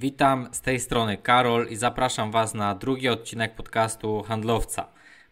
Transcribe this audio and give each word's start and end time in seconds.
Witam 0.00 0.48
z 0.52 0.60
tej 0.60 0.80
strony 0.80 1.16
Karol 1.16 1.68
i 1.68 1.76
zapraszam 1.76 2.30
Was 2.30 2.54
na 2.54 2.74
drugi 2.74 3.08
odcinek 3.08 3.54
podcastu 3.54 4.22
Handlowca. 4.22 4.88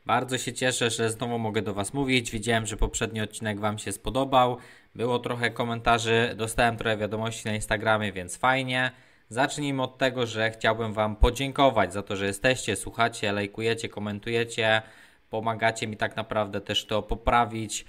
Bardzo 0.06 0.38
się 0.38 0.52
cieszę, 0.52 0.90
że 0.90 1.10
znowu 1.10 1.38
mogę 1.38 1.62
do 1.62 1.74
Was 1.74 1.94
mówić. 1.94 2.30
Widziałem, 2.30 2.66
że 2.66 2.76
poprzedni 2.76 3.20
odcinek 3.20 3.60
Wam 3.60 3.78
się 3.78 3.92
spodobał. 3.92 4.56
Było 4.94 5.18
trochę 5.18 5.50
komentarzy, 5.50 6.34
dostałem 6.36 6.76
trochę 6.76 6.96
wiadomości 6.96 7.48
na 7.48 7.54
Instagramie, 7.54 8.12
więc 8.12 8.36
fajnie. 8.36 8.90
Zacznijmy 9.28 9.82
od 9.82 9.98
tego, 9.98 10.26
że 10.26 10.50
chciałbym 10.50 10.92
Wam 10.92 11.16
podziękować 11.16 11.92
za 11.92 12.02
to, 12.02 12.16
że 12.16 12.26
jesteście, 12.26 12.76
słuchacie, 12.76 13.32
lajkujecie, 13.32 13.88
komentujecie. 13.88 14.82
Pomagacie 15.30 15.86
mi 15.86 15.96
tak 15.96 16.16
naprawdę 16.16 16.60
też 16.60 16.86
to 16.86 17.02
poprawić. 17.02 17.84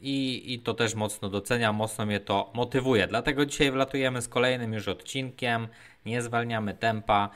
I, 0.00 0.52
I 0.54 0.58
to 0.58 0.74
też 0.74 0.94
mocno 0.94 1.28
doceniam, 1.28 1.76
mocno 1.76 2.06
mnie 2.06 2.20
to 2.20 2.52
motywuje. 2.54 3.06
Dlatego 3.06 3.46
dzisiaj 3.46 3.70
wlatujemy 3.70 4.22
z 4.22 4.28
kolejnym 4.28 4.72
już 4.72 4.88
odcinkiem. 4.88 5.68
Nie 6.06 6.22
zwalniamy 6.22 6.74
tempa. 6.74 7.30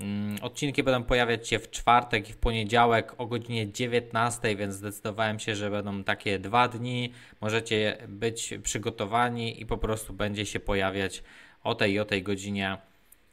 Mm, 0.00 0.36
odcinki 0.42 0.82
będą 0.82 1.02
pojawiać 1.02 1.48
się 1.48 1.58
w 1.58 1.70
czwartek 1.70 2.30
i 2.30 2.32
w 2.32 2.36
poniedziałek 2.36 3.14
o 3.18 3.26
godzinie 3.26 3.72
19, 3.72 4.56
więc 4.56 4.74
zdecydowałem 4.74 5.38
się, 5.38 5.56
że 5.56 5.70
będą 5.70 6.04
takie 6.04 6.38
dwa 6.38 6.68
dni. 6.68 7.12
Możecie 7.40 7.98
być 8.08 8.54
przygotowani 8.62 9.62
i 9.62 9.66
po 9.66 9.78
prostu 9.78 10.12
będzie 10.12 10.46
się 10.46 10.60
pojawiać 10.60 11.22
o 11.64 11.74
tej 11.74 11.92
i 11.92 12.00
o 12.00 12.04
tej 12.04 12.22
godzinie 12.22 12.78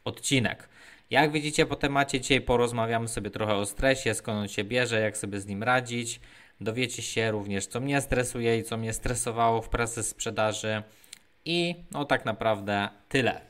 odcinek. 0.05 0.69
Jak 1.09 1.31
widzicie 1.31 1.65
po 1.65 1.75
temacie 1.75 2.21
dzisiaj 2.21 2.41
porozmawiamy 2.41 3.07
sobie 3.07 3.29
trochę 3.29 3.55
o 3.55 3.65
stresie, 3.65 4.13
skąd 4.13 4.37
on 4.37 4.47
się 4.47 4.63
bierze, 4.63 4.99
jak 4.99 5.17
sobie 5.17 5.39
z 5.39 5.45
nim 5.45 5.63
radzić. 5.63 6.19
Dowiecie 6.61 7.01
się 7.01 7.31
również, 7.31 7.67
co 7.67 7.79
mnie 7.79 8.01
stresuje 8.01 8.57
i 8.57 8.63
co 8.63 8.77
mnie 8.77 8.93
stresowało 8.93 9.61
w 9.61 9.69
pracy 9.69 10.03
sprzedaży. 10.03 10.83
I 11.45 11.75
no 11.91 12.05
tak 12.05 12.25
naprawdę 12.25 12.89
tyle. 13.09 13.41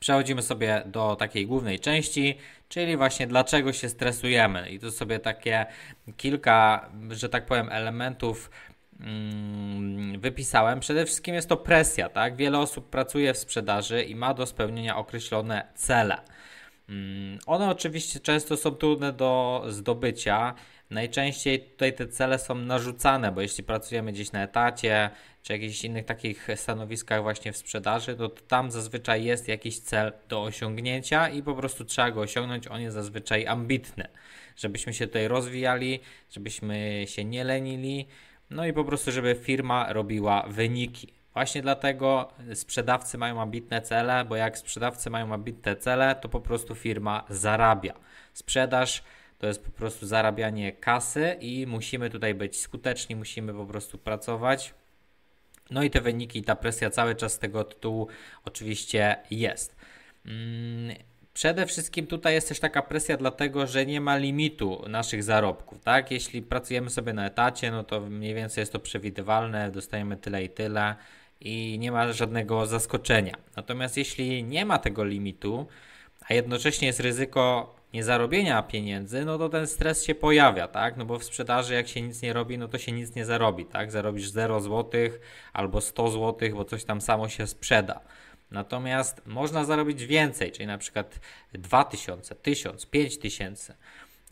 Przechodzimy 0.00 0.42
sobie 0.42 0.82
do 0.86 1.16
takiej 1.16 1.46
głównej 1.46 1.80
części, 1.80 2.38
czyli 2.68 2.96
właśnie 2.96 3.26
dlaczego 3.26 3.72
się 3.72 3.88
stresujemy. 3.88 4.70
I 4.70 4.80
tu 4.80 4.90
sobie 4.90 5.18
takie 5.18 5.66
kilka, 6.16 6.88
że 7.10 7.28
tak 7.28 7.46
powiem, 7.46 7.68
elementów 7.70 8.50
mm, 9.00 10.20
wypisałem. 10.20 10.80
Przede 10.80 11.04
wszystkim 11.04 11.34
jest 11.34 11.48
to 11.48 11.56
presja, 11.56 12.08
tak? 12.08 12.36
Wiele 12.36 12.58
osób 12.58 12.90
pracuje 12.90 13.34
w 13.34 13.38
sprzedaży 13.38 14.02
i 14.02 14.14
ma 14.14 14.34
do 14.34 14.46
spełnienia 14.46 14.96
określone 14.96 15.68
cele. 15.74 16.18
Mm, 16.88 17.38
one 17.46 17.70
oczywiście 17.70 18.20
często 18.20 18.56
są 18.56 18.70
trudne 18.70 19.12
do 19.12 19.62
zdobycia. 19.68 20.54
Najczęściej 20.90 21.60
tutaj 21.60 21.94
te 21.94 22.08
cele 22.08 22.38
są 22.38 22.54
narzucane, 22.54 23.32
bo 23.32 23.40
jeśli 23.40 23.64
pracujemy 23.64 24.12
gdzieś 24.12 24.32
na 24.32 24.42
etacie, 24.42 25.10
czy 25.42 25.52
jakichś 25.52 25.84
innych 25.84 26.04
takich 26.04 26.48
stanowiskach 26.54 27.22
właśnie 27.22 27.52
w 27.52 27.56
sprzedaży, 27.56 28.16
to 28.16 28.28
tam 28.28 28.70
zazwyczaj 28.70 29.24
jest 29.24 29.48
jakiś 29.48 29.78
cel 29.78 30.12
do 30.28 30.42
osiągnięcia 30.42 31.28
i 31.28 31.42
po 31.42 31.54
prostu 31.54 31.84
trzeba 31.84 32.10
go 32.10 32.20
osiągnąć. 32.20 32.68
On 32.68 32.80
jest 32.80 32.94
zazwyczaj 32.94 33.46
ambitny, 33.46 34.08
żebyśmy 34.56 34.94
się 34.94 35.06
tutaj 35.06 35.28
rozwijali, 35.28 36.00
żebyśmy 36.30 37.04
się 37.06 37.24
nie 37.24 37.44
lenili, 37.44 38.06
no 38.50 38.66
i 38.66 38.72
po 38.72 38.84
prostu, 38.84 39.12
żeby 39.12 39.34
firma 39.34 39.92
robiła 39.92 40.46
wyniki. 40.48 41.23
Właśnie 41.34 41.62
dlatego 41.62 42.32
sprzedawcy 42.54 43.18
mają 43.18 43.40
ambitne 43.40 43.82
cele, 43.82 44.24
bo 44.24 44.36
jak 44.36 44.58
sprzedawcy 44.58 45.10
mają 45.10 45.34
ambitne 45.34 45.76
cele, 45.76 46.14
to 46.14 46.28
po 46.28 46.40
prostu 46.40 46.74
firma 46.74 47.24
zarabia. 47.28 47.94
Sprzedaż 48.32 49.02
to 49.38 49.46
jest 49.46 49.64
po 49.64 49.70
prostu 49.70 50.06
zarabianie 50.06 50.72
kasy 50.72 51.36
i 51.40 51.66
musimy 51.66 52.10
tutaj 52.10 52.34
być 52.34 52.60
skuteczni, 52.60 53.16
musimy 53.16 53.54
po 53.54 53.66
prostu 53.66 53.98
pracować. 53.98 54.74
No 55.70 55.82
i 55.82 55.90
te 55.90 56.00
wyniki, 56.00 56.42
ta 56.42 56.56
presja 56.56 56.90
cały 56.90 57.14
czas 57.14 57.32
z 57.32 57.38
tego 57.38 57.64
tytułu 57.64 58.08
oczywiście 58.44 59.16
jest. 59.30 59.76
Mm, 60.26 60.96
przede 61.34 61.66
wszystkim 61.66 62.06
tutaj 62.06 62.34
jest 62.34 62.48
też 62.48 62.60
taka 62.60 62.82
presja, 62.82 63.16
dlatego 63.16 63.66
że 63.66 63.86
nie 63.86 64.00
ma 64.00 64.16
limitu 64.16 64.84
naszych 64.88 65.22
zarobków, 65.22 65.80
tak? 65.80 66.10
Jeśli 66.10 66.42
pracujemy 66.42 66.90
sobie 66.90 67.12
na 67.12 67.26
etacie, 67.26 67.70
no 67.70 67.84
to 67.84 68.00
mniej 68.00 68.34
więcej 68.34 68.62
jest 68.62 68.72
to 68.72 68.80
przewidywalne, 68.80 69.70
dostajemy 69.70 70.16
tyle 70.16 70.44
i 70.44 70.50
tyle 70.50 70.94
i 71.44 71.78
nie 71.78 71.92
ma 71.92 72.12
żadnego 72.12 72.66
zaskoczenia. 72.66 73.36
Natomiast 73.56 73.96
jeśli 73.96 74.44
nie 74.44 74.64
ma 74.64 74.78
tego 74.78 75.04
limitu, 75.04 75.66
a 76.28 76.34
jednocześnie 76.34 76.86
jest 76.86 77.00
ryzyko 77.00 77.74
niezarobienia 77.92 78.62
pieniędzy, 78.62 79.24
no 79.24 79.38
to 79.38 79.48
ten 79.48 79.66
stres 79.66 80.04
się 80.04 80.14
pojawia, 80.14 80.68
tak? 80.68 80.96
No 80.96 81.04
bo 81.04 81.18
w 81.18 81.24
sprzedaży 81.24 81.74
jak 81.74 81.88
się 81.88 82.02
nic 82.02 82.22
nie 82.22 82.32
robi, 82.32 82.58
no 82.58 82.68
to 82.68 82.78
się 82.78 82.92
nic 82.92 83.14
nie 83.14 83.24
zarobi, 83.24 83.66
tak? 83.66 83.90
Zarobisz 83.90 84.28
0 84.28 84.60
zł 84.60 85.00
albo 85.52 85.80
100 85.80 86.10
zł, 86.10 86.48
bo 86.54 86.64
coś 86.64 86.84
tam 86.84 87.00
samo 87.00 87.28
się 87.28 87.46
sprzeda. 87.46 88.00
Natomiast 88.50 89.26
można 89.26 89.64
zarobić 89.64 90.06
więcej, 90.06 90.52
czyli 90.52 90.66
na 90.66 90.78
przykład 90.78 91.20
2000, 91.52 92.34
1000, 92.34 92.86
5000. 92.86 93.74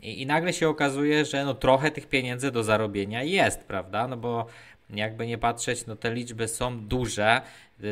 I, 0.01 0.23
I 0.23 0.27
nagle 0.27 0.53
się 0.53 0.69
okazuje, 0.69 1.25
że 1.25 1.45
no 1.45 1.55
trochę 1.55 1.91
tych 1.91 2.09
pieniędzy 2.09 2.51
do 2.51 2.63
zarobienia 2.63 3.23
jest, 3.23 3.61
prawda? 3.61 4.09
No 4.09 4.17
bo 4.17 4.47
jakby 4.93 5.27
nie 5.27 5.39
patrzeć, 5.39 5.87
no 5.87 5.97
te 5.97 6.15
liczby 6.15 6.49
są 6.49 6.81
duże, 6.81 7.43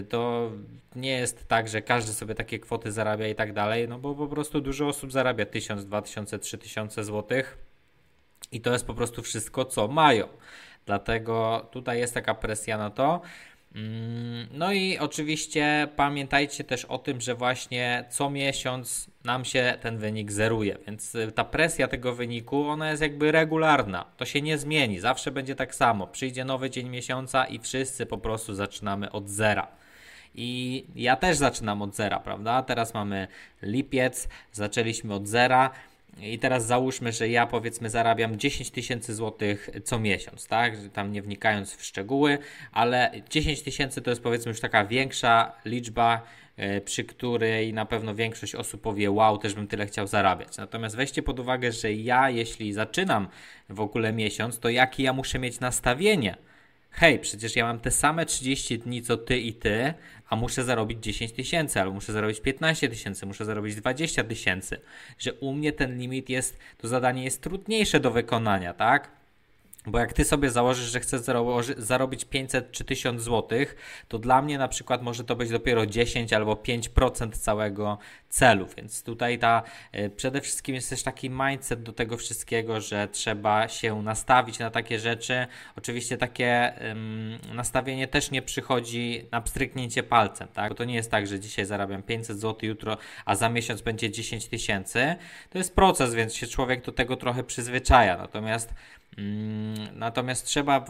to 0.08 0.50
nie 0.96 1.10
jest 1.10 1.48
tak, 1.48 1.68
że 1.68 1.82
każdy 1.82 2.12
sobie 2.12 2.34
takie 2.34 2.58
kwoty 2.58 2.92
zarabia 2.92 3.28
i 3.28 3.34
tak 3.34 3.52
dalej, 3.52 3.88
no 3.88 3.98
bo 3.98 4.14
po 4.14 4.26
prostu 4.26 4.60
dużo 4.60 4.88
osób 4.88 5.12
zarabia 5.12 5.46
1000, 5.46 5.84
2000, 5.84 6.38
3000 6.38 7.04
złotych 7.04 7.58
i 8.52 8.60
to 8.60 8.72
jest 8.72 8.86
po 8.86 8.94
prostu 8.94 9.22
wszystko, 9.22 9.64
co 9.64 9.88
mają. 9.88 10.28
Dlatego 10.86 11.68
tutaj 11.72 11.98
jest 11.98 12.14
taka 12.14 12.34
presja 12.34 12.78
na 12.78 12.90
to. 12.90 13.20
Mm, 13.74 14.48
no 14.52 14.72
i 14.72 14.98
oczywiście 14.98 15.88
pamiętajcie 15.96 16.64
też 16.64 16.84
o 16.84 16.98
tym, 16.98 17.20
że 17.20 17.34
właśnie 17.34 18.04
co 18.10 18.30
miesiąc 18.30 19.09
nam 19.24 19.44
się 19.44 19.78
ten 19.80 19.98
wynik 19.98 20.32
zeruje, 20.32 20.76
więc 20.86 21.14
y, 21.14 21.32
ta 21.32 21.44
presja 21.44 21.88
tego 21.88 22.14
wyniku, 22.14 22.68
ona 22.68 22.90
jest 22.90 23.02
jakby 23.02 23.32
regularna. 23.32 24.04
To 24.16 24.24
się 24.24 24.42
nie 24.42 24.58
zmieni, 24.58 25.00
zawsze 25.00 25.30
będzie 25.30 25.54
tak 25.54 25.74
samo. 25.74 26.06
Przyjdzie 26.06 26.44
nowy 26.44 26.70
dzień 26.70 26.88
miesiąca 26.88 27.44
i 27.44 27.58
wszyscy 27.58 28.06
po 28.06 28.18
prostu 28.18 28.54
zaczynamy 28.54 29.12
od 29.12 29.28
zera. 29.28 29.68
I 30.34 30.84
ja 30.94 31.16
też 31.16 31.36
zaczynam 31.36 31.82
od 31.82 31.96
zera, 31.96 32.20
prawda? 32.20 32.62
Teraz 32.62 32.94
mamy 32.94 33.28
lipiec, 33.62 34.28
zaczęliśmy 34.52 35.14
od 35.14 35.28
zera. 35.28 35.70
I 36.20 36.38
teraz 36.38 36.66
załóżmy, 36.66 37.12
że 37.12 37.28
ja 37.28 37.46
powiedzmy 37.46 37.90
zarabiam 37.90 38.38
10 38.38 38.70
tysięcy 38.70 39.14
złotych 39.14 39.70
co 39.84 39.98
miesiąc, 39.98 40.46
tak? 40.46 40.74
Tam 40.92 41.12
nie 41.12 41.22
wnikając 41.22 41.76
w 41.76 41.84
szczegóły, 41.84 42.38
ale 42.72 43.12
10 43.30 43.62
tysięcy 43.62 44.02
to 44.02 44.10
jest 44.10 44.22
powiedzmy 44.22 44.50
już 44.50 44.60
taka 44.60 44.84
większa 44.84 45.52
liczba, 45.64 46.22
przy 46.84 47.04
której 47.04 47.72
na 47.72 47.86
pewno 47.86 48.14
większość 48.14 48.54
osób 48.54 48.80
powie: 48.80 49.10
Wow, 49.10 49.38
też 49.38 49.54
bym 49.54 49.66
tyle 49.66 49.86
chciał 49.86 50.06
zarabiać. 50.06 50.56
Natomiast 50.56 50.96
weźcie 50.96 51.22
pod 51.22 51.40
uwagę, 51.40 51.72
że 51.72 51.92
ja, 51.92 52.30
jeśli 52.30 52.72
zaczynam 52.72 53.28
w 53.68 53.80
ogóle 53.80 54.12
miesiąc, 54.12 54.58
to 54.58 54.68
jakie 54.68 55.02
ja 55.02 55.12
muszę 55.12 55.38
mieć 55.38 55.60
nastawienie 55.60 56.36
hej, 56.90 57.18
przecież 57.18 57.56
ja 57.56 57.64
mam 57.64 57.80
te 57.80 57.90
same 57.90 58.26
30 58.26 58.78
dni 58.78 59.02
co 59.02 59.16
ty 59.16 59.38
i 59.38 59.54
ty, 59.54 59.94
a 60.28 60.36
muszę 60.36 60.64
zarobić 60.64 61.04
10 61.04 61.32
tysięcy, 61.32 61.80
albo 61.80 61.92
muszę 61.92 62.12
zarobić 62.12 62.40
15 62.40 62.88
tysięcy, 62.88 63.26
muszę 63.26 63.44
zarobić 63.44 63.74
20 63.74 64.24
tysięcy, 64.24 64.80
że 65.18 65.32
u 65.32 65.52
mnie 65.52 65.72
ten 65.72 65.98
limit 65.98 66.28
jest, 66.28 66.58
to 66.78 66.88
zadanie 66.88 67.24
jest 67.24 67.42
trudniejsze 67.42 68.00
do 68.00 68.10
wykonania, 68.10 68.74
tak? 68.74 69.19
Bo 69.86 69.98
jak 69.98 70.12
ty 70.12 70.24
sobie 70.24 70.50
założysz, 70.50 70.90
że 70.90 71.00
chcesz 71.00 71.20
zarobić 71.76 72.24
500 72.24 72.72
czy 72.72 72.84
1000 72.84 73.22
zł, 73.22 73.58
to 74.08 74.18
dla 74.18 74.42
mnie 74.42 74.58
na 74.58 74.68
przykład 74.68 75.02
może 75.02 75.24
to 75.24 75.36
być 75.36 75.50
dopiero 75.50 75.86
10 75.86 76.32
albo 76.32 76.54
5% 76.54 77.32
całego 77.32 77.98
celu. 78.28 78.66
Więc 78.76 79.02
tutaj 79.02 79.38
ta 79.38 79.62
y, 79.94 80.10
przede 80.10 80.40
wszystkim 80.40 80.74
jest 80.74 80.90
też 80.90 81.02
taki 81.02 81.30
mindset 81.30 81.82
do 81.82 81.92
tego 81.92 82.16
wszystkiego, 82.16 82.80
że 82.80 83.08
trzeba 83.08 83.68
się 83.68 84.02
nastawić 84.02 84.58
na 84.58 84.70
takie 84.70 84.98
rzeczy. 84.98 85.46
Oczywiście 85.76 86.16
takie 86.16 86.72
ym, 86.90 87.38
nastawienie 87.54 88.08
też 88.08 88.30
nie 88.30 88.42
przychodzi 88.42 89.28
na 89.32 89.40
pstryknięcie 89.40 90.02
palcem, 90.02 90.48
tak? 90.48 90.68
Bo 90.68 90.74
to 90.74 90.84
nie 90.84 90.94
jest 90.94 91.10
tak, 91.10 91.26
że 91.26 91.40
dzisiaj 91.40 91.64
zarabiam 91.64 92.02
500 92.02 92.40
zł, 92.40 92.68
jutro, 92.68 92.98
a 93.24 93.34
za 93.34 93.48
miesiąc 93.48 93.80
będzie 93.80 94.10
10 94.10 94.46
tysięcy. 94.46 95.16
To 95.50 95.58
jest 95.58 95.74
proces, 95.74 96.14
więc 96.14 96.34
się 96.34 96.46
człowiek 96.46 96.84
do 96.84 96.92
tego 96.92 97.16
trochę 97.16 97.44
przyzwyczaja. 97.44 98.16
Natomiast 98.16 98.74
natomiast 99.92 100.46
trzeba 100.46 100.84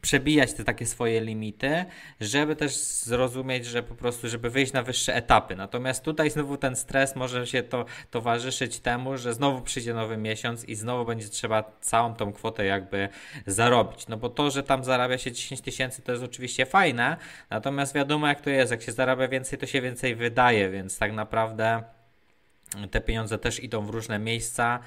przebijać 0.00 0.52
te 0.52 0.64
takie 0.64 0.86
swoje 0.86 1.20
limity, 1.20 1.84
żeby 2.20 2.56
też 2.56 2.76
zrozumieć, 2.76 3.66
że 3.66 3.82
po 3.82 3.94
prostu, 3.94 4.28
żeby 4.28 4.50
wyjść 4.50 4.72
na 4.72 4.82
wyższe 4.82 5.14
etapy. 5.14 5.56
Natomiast 5.56 6.04
tutaj 6.04 6.30
znowu 6.30 6.56
ten 6.56 6.76
stres 6.76 7.16
może 7.16 7.46
się 7.46 7.62
to 7.62 7.84
towarzyszyć 8.10 8.78
temu, 8.78 9.16
że 9.16 9.34
znowu 9.34 9.60
przyjdzie 9.60 9.94
nowy 9.94 10.16
miesiąc 10.16 10.64
i 10.64 10.74
znowu 10.74 11.04
będzie 11.04 11.28
trzeba 11.28 11.64
całą 11.80 12.14
tą 12.14 12.32
kwotę 12.32 12.64
jakby 12.64 13.08
zarobić. 13.46 14.08
No 14.08 14.16
bo 14.16 14.28
to, 14.28 14.50
że 14.50 14.62
tam 14.62 14.84
zarabia 14.84 15.18
się 15.18 15.32
10 15.32 15.60
tysięcy, 15.60 16.02
to 16.02 16.12
jest 16.12 16.24
oczywiście 16.24 16.66
fajne, 16.66 17.16
natomiast 17.50 17.94
wiadomo 17.94 18.28
jak 18.28 18.40
to 18.40 18.50
jest, 18.50 18.70
jak 18.70 18.82
się 18.82 18.92
zarabia 18.92 19.28
więcej, 19.28 19.58
to 19.58 19.66
się 19.66 19.80
więcej 19.80 20.14
wydaje, 20.14 20.70
więc 20.70 20.98
tak 20.98 21.12
naprawdę 21.12 21.82
te 22.90 23.00
pieniądze 23.00 23.38
też 23.38 23.62
idą 23.62 23.86
w 23.86 23.90
różne 23.90 24.18
miejsca. 24.18 24.80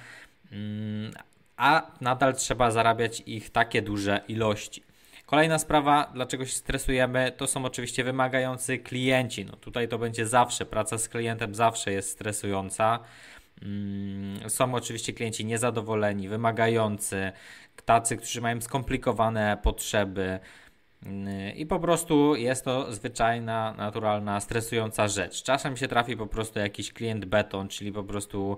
A 1.57 1.91
nadal 2.01 2.35
trzeba 2.35 2.71
zarabiać 2.71 3.23
ich 3.25 3.49
takie 3.49 3.81
duże 3.81 4.21
ilości. 4.27 4.83
Kolejna 5.25 5.59
sprawa, 5.59 6.11
dlaczego 6.13 6.45
się 6.45 6.51
stresujemy, 6.51 7.31
to 7.37 7.47
są 7.47 7.65
oczywiście 7.65 8.03
wymagający 8.03 8.77
klienci. 8.77 9.45
No 9.45 9.53
tutaj 9.53 9.87
to 9.87 9.97
będzie 9.97 10.27
zawsze, 10.27 10.65
praca 10.65 10.97
z 10.97 11.09
klientem 11.09 11.55
zawsze 11.55 11.91
jest 11.91 12.09
stresująca. 12.09 12.99
Mm, 13.61 14.49
są 14.49 14.75
oczywiście 14.75 15.13
klienci 15.13 15.45
niezadowoleni, 15.45 16.29
wymagający, 16.29 17.31
tacy, 17.85 18.17
którzy 18.17 18.41
mają 18.41 18.61
skomplikowane 18.61 19.57
potrzeby. 19.63 20.39
Mm, 21.05 21.55
I 21.55 21.65
po 21.65 21.79
prostu 21.79 22.35
jest 22.35 22.65
to 22.65 22.93
zwyczajna, 22.93 23.73
naturalna, 23.77 24.39
stresująca 24.39 25.07
rzecz. 25.07 25.43
Czasem 25.43 25.77
się 25.77 25.87
trafi 25.87 26.17
po 26.17 26.27
prostu 26.27 26.59
jakiś 26.59 26.93
klient 26.93 27.25
beton, 27.25 27.67
czyli 27.67 27.91
po 27.91 28.03
prostu 28.03 28.57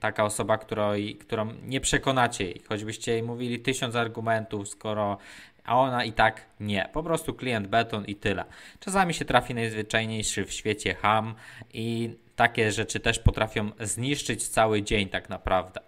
taka 0.00 0.24
osoba, 0.24 0.58
której, 0.58 1.16
którą 1.16 1.52
nie 1.62 1.80
przekonacie 1.80 2.44
jej, 2.44 2.62
choćbyście 2.68 3.12
jej 3.12 3.22
mówili 3.22 3.60
tysiąc 3.60 3.94
argumentów, 3.94 4.68
skoro 4.68 5.18
a 5.66 5.76
ona 5.76 6.04
i 6.04 6.12
tak 6.12 6.46
nie. 6.60 6.88
Po 6.92 7.02
prostu 7.02 7.34
klient 7.34 7.66
beton 7.66 8.04
i 8.04 8.14
tyle. 8.14 8.44
Czasami 8.80 9.14
się 9.14 9.24
trafi 9.24 9.54
najzwyczajniejszy 9.54 10.44
w 10.44 10.52
świecie 10.52 10.94
ham 10.94 11.34
i 11.72 12.16
takie 12.36 12.72
rzeczy 12.72 13.00
też 13.00 13.18
potrafią 13.18 13.70
zniszczyć 13.80 14.48
cały 14.48 14.82
dzień 14.82 15.08
tak 15.08 15.28
naprawdę. 15.28 15.80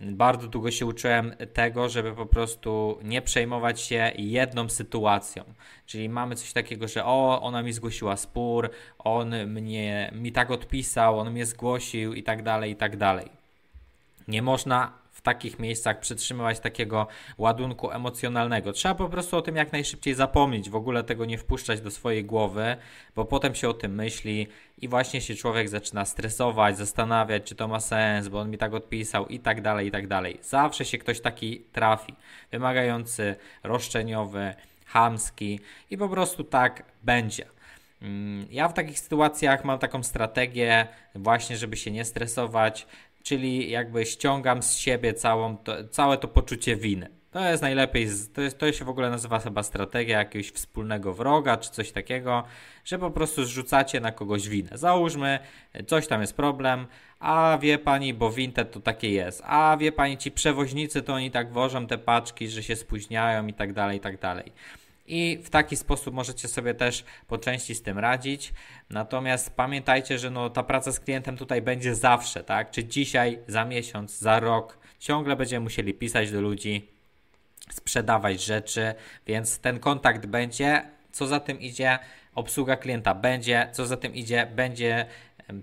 Bardzo 0.00 0.48
długo 0.48 0.70
się 0.70 0.86
uczyłem 0.86 1.34
tego, 1.52 1.88
żeby 1.88 2.12
po 2.12 2.26
prostu 2.26 2.98
nie 3.02 3.22
przejmować 3.22 3.80
się 3.80 4.12
jedną 4.16 4.68
sytuacją. 4.68 5.44
Czyli 5.86 6.08
mamy 6.08 6.36
coś 6.36 6.52
takiego, 6.52 6.88
że 6.88 7.04
o, 7.04 7.42
ona 7.42 7.62
mi 7.62 7.72
zgłosiła 7.72 8.16
spór, 8.16 8.70
on 8.98 9.46
mnie 9.46 10.10
mi 10.14 10.32
tak 10.32 10.50
odpisał, 10.50 11.18
on 11.18 11.30
mnie 11.30 11.46
zgłosił 11.46 12.14
i 12.14 12.22
tak 12.22 12.42
dalej, 12.42 12.72
i 12.72 12.76
tak 12.76 12.96
dalej. 12.96 13.28
Nie 14.28 14.42
można 14.42 14.92
w 15.10 15.22
takich 15.22 15.58
miejscach 15.58 16.00
przytrzymywać 16.00 16.60
takiego 16.60 17.06
ładunku 17.38 17.90
emocjonalnego. 17.90 18.72
Trzeba 18.72 18.94
po 18.94 19.08
prostu 19.08 19.36
o 19.36 19.42
tym 19.42 19.56
jak 19.56 19.72
najszybciej 19.72 20.14
zapomnieć, 20.14 20.70
w 20.70 20.76
ogóle 20.76 21.04
tego 21.04 21.24
nie 21.24 21.38
wpuszczać 21.38 21.80
do 21.80 21.90
swojej 21.90 22.24
głowy, 22.24 22.76
bo 23.16 23.24
potem 23.24 23.54
się 23.54 23.68
o 23.68 23.74
tym 23.74 23.94
myśli 23.94 24.46
i 24.78 24.88
właśnie 24.88 25.20
się 25.20 25.34
człowiek 25.34 25.68
zaczyna 25.68 26.04
stresować, 26.04 26.78
zastanawiać, 26.78 27.42
czy 27.44 27.54
to 27.54 27.68
ma 27.68 27.80
sens, 27.80 28.28
bo 28.28 28.40
on 28.40 28.50
mi 28.50 28.58
tak 28.58 28.74
odpisał 28.74 29.26
i 29.26 29.40
tak 29.40 29.60
dalej, 29.62 29.86
i 29.86 29.90
tak 29.90 30.06
dalej. 30.06 30.38
Zawsze 30.42 30.84
się 30.84 30.98
ktoś 30.98 31.20
taki 31.20 31.60
trafi, 31.72 32.14
wymagający, 32.50 33.36
roszczeniowy, 33.62 34.54
chamski 34.86 35.60
i 35.90 35.98
po 35.98 36.08
prostu 36.08 36.44
tak 36.44 36.82
będzie. 37.02 37.46
Mm, 38.02 38.46
ja 38.50 38.68
w 38.68 38.74
takich 38.74 39.00
sytuacjach 39.00 39.64
mam 39.64 39.78
taką 39.78 40.02
strategię, 40.02 40.86
właśnie, 41.14 41.56
żeby 41.56 41.76
się 41.76 41.90
nie 41.90 42.04
stresować, 42.04 42.86
czyli 43.22 43.70
jakby 43.70 44.06
ściągam 44.06 44.62
z 44.62 44.76
siebie 44.76 45.14
całą 45.14 45.56
to, 45.56 45.88
całe 45.88 46.18
to 46.18 46.28
poczucie 46.28 46.76
winy. 46.76 47.20
To 47.30 47.48
jest 47.48 47.62
najlepiej, 47.62 48.08
to, 48.34 48.40
jest, 48.40 48.58
to 48.58 48.72
się 48.72 48.84
w 48.84 48.88
ogóle 48.88 49.10
nazywa 49.10 49.38
chyba 49.38 49.62
strategia 49.62 50.18
jakiegoś 50.18 50.50
wspólnego 50.50 51.14
wroga 51.14 51.56
czy 51.56 51.70
coś 51.70 51.92
takiego, 51.92 52.44
że 52.84 52.98
po 52.98 53.10
prostu 53.10 53.44
zrzucacie 53.44 54.00
na 54.00 54.12
kogoś 54.12 54.48
winę. 54.48 54.70
Załóżmy, 54.74 55.38
coś 55.86 56.06
tam 56.06 56.20
jest 56.20 56.36
problem, 56.36 56.86
a 57.20 57.58
wie 57.62 57.78
pani, 57.78 58.14
bo 58.14 58.30
Vinted 58.30 58.72
to 58.72 58.80
takie 58.80 59.10
jest, 59.10 59.42
a 59.44 59.76
wie 59.76 59.92
pani, 59.92 60.18
ci 60.18 60.30
przewoźnicy 60.30 61.02
to 61.02 61.14
oni 61.14 61.30
tak 61.30 61.52
wożą 61.52 61.86
te 61.86 61.98
paczki, 61.98 62.48
że 62.48 62.62
się 62.62 62.76
spóźniają 62.76 63.46
i 63.46 63.54
tak 63.54 63.72
dalej, 63.72 63.98
i 63.98 64.00
tak 64.00 64.18
dalej 64.18 64.52
i 65.10 65.38
w 65.42 65.50
taki 65.50 65.76
sposób 65.76 66.14
możecie 66.14 66.48
sobie 66.48 66.74
też 66.74 67.04
po 67.26 67.38
części 67.38 67.74
z 67.74 67.82
tym 67.82 67.98
radzić. 67.98 68.52
Natomiast 68.90 69.50
pamiętajcie, 69.50 70.18
że 70.18 70.30
no, 70.30 70.50
ta 70.50 70.62
praca 70.62 70.92
z 70.92 71.00
klientem 71.00 71.36
tutaj 71.36 71.62
będzie 71.62 71.94
zawsze, 71.94 72.44
tak? 72.44 72.70
Czy 72.70 72.84
dzisiaj, 72.84 73.38
za 73.46 73.64
miesiąc, 73.64 74.18
za 74.18 74.40
rok, 74.40 74.78
ciągle 74.98 75.36
będziemy 75.36 75.64
musieli 75.64 75.94
pisać 75.94 76.30
do 76.30 76.40
ludzi, 76.40 76.88
sprzedawać 77.70 78.44
rzeczy, 78.44 78.94
więc 79.26 79.58
ten 79.58 79.78
kontakt 79.78 80.26
będzie. 80.26 80.82
Co 81.12 81.26
za 81.26 81.40
tym 81.40 81.60
idzie, 81.60 81.98
obsługa 82.34 82.76
klienta 82.76 83.14
będzie, 83.14 83.68
co 83.72 83.86
za 83.86 83.96
tym 83.96 84.14
idzie, 84.14 84.46
będzie 84.54 85.06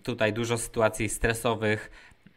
tutaj 0.04 0.34
dużo 0.34 0.58
sytuacji 0.58 1.10
stresowych 1.10 1.92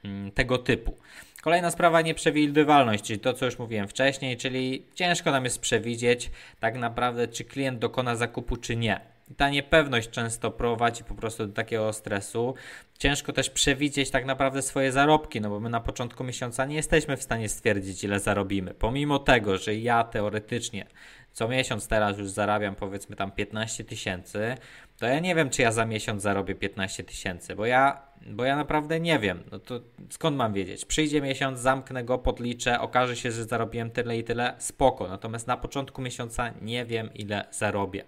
mm, 0.05 0.31
tego 0.31 0.59
typu. 0.59 0.97
Kolejna 1.42 1.70
sprawa 1.70 2.00
nieprzewidywalność, 2.00 3.04
czyli 3.04 3.20
to, 3.20 3.32
co 3.32 3.44
już 3.44 3.58
mówiłem 3.58 3.88
wcześniej, 3.88 4.37
czyli 4.37 4.87
ciężko 4.94 5.31
nam 5.31 5.44
jest 5.44 5.60
przewidzieć 5.60 6.31
tak 6.60 6.76
naprawdę, 6.76 7.28
czy 7.28 7.44
klient 7.44 7.78
dokona 7.78 8.16
zakupu, 8.16 8.56
czy 8.56 8.76
nie. 8.76 9.00
Ta 9.37 9.50
niepewność 9.50 10.10
często 10.10 10.50
prowadzi 10.50 11.04
po 11.04 11.14
prostu 11.14 11.46
do 11.46 11.52
takiego 11.52 11.92
stresu. 11.92 12.54
Ciężko 12.98 13.32
też 13.32 13.50
przewidzieć 13.50 14.10
tak 14.10 14.26
naprawdę 14.26 14.62
swoje 14.62 14.92
zarobki, 14.92 15.40
no 15.40 15.50
bo 15.50 15.60
my 15.60 15.70
na 15.70 15.81
początku 15.81 16.25
miesiąca 16.25 16.64
nie 16.64 16.76
jesteśmy 16.76 17.16
w 17.16 17.22
stanie 17.22 17.48
stwierdzić, 17.48 18.04
ile 18.04 18.20
zarobimy. 18.20 18.75
Pomimo 18.75 19.19
tego, 19.19 19.58
że 19.58 19.75
ja 19.75 20.04
teoretycznie 20.04 20.87
co 21.32 21.49
miesiąc 21.49 21.88
teraz 21.88 22.19
już 22.19 22.31
zarabiam 22.31 22.75
powiedzmy 22.75 23.17
tam 23.17 23.32
15 23.32 23.85
tysięcy, 23.85 24.55
to 24.99 25.06
ja 25.06 25.21
nie 25.21 25.35
wiem, 25.35 25.50
czy 25.50 25.62
ja 25.62 25.73
za 25.73 25.85
miesiąc 25.87 26.23
zarobię 26.23 26.55
15 26.55 27.05
tysięcy, 27.05 27.56
bo 27.56 27.67
ja, 27.67 28.03
bo 28.27 28.44
ja 28.44 28.56
naprawdę 28.56 29.00
nie 29.00 29.19
wiem. 29.19 29.43
No 29.53 29.59
to 29.59 29.81
skąd 30.11 30.37
mam 30.37 30.53
wiedzieć? 30.53 30.85
Przyjdzie 30.85 31.21
miesiąc, 31.23 31.61
zamknę 31.61 32.05
go, 32.05 32.19
podliczę, 32.19 32.81
okaże 32.81 33.17
się, 33.17 33.32
że 33.32 33.44
zarobiłem 33.44 33.91
tyle 33.91 34.19
i 34.19 34.25
tyle, 34.25 34.55
spoko. 34.59 35.09
Natomiast 35.09 35.47
na 35.47 35.56
początku 35.56 36.03
miesiąca 36.03 36.50
nie 36.62 36.85
wiem, 36.85 37.15
ile 37.15 37.44
zarobię. 37.50 38.05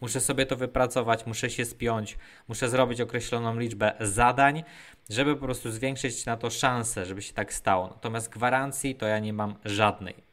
Muszę 0.00 0.20
sobie 0.20 0.46
to 0.46 0.56
wypracować, 0.56 1.26
muszę 1.26 1.50
się 1.50 1.64
spiąć, 1.64 2.18
muszę 2.48 2.68
zrobić 2.68 3.00
określoną 3.00 3.58
liczbę 3.58 3.92
zadań, 4.00 4.64
żeby 5.10 5.36
po 5.36 5.44
prostu 5.44 5.70
zwiększyć 5.70 6.26
na 6.26 6.36
to 6.36 6.50
szansę, 6.50 7.06
żeby 7.06 7.22
się 7.22 7.34
tak 7.34 7.52
stało. 7.52 7.88
Natomiast 7.88 8.30
gwarancji 8.30 8.94
to 8.94 9.06
ja 9.06 9.18
nie 9.18 9.32
mam 9.32 9.54
żadnej. 9.64 10.23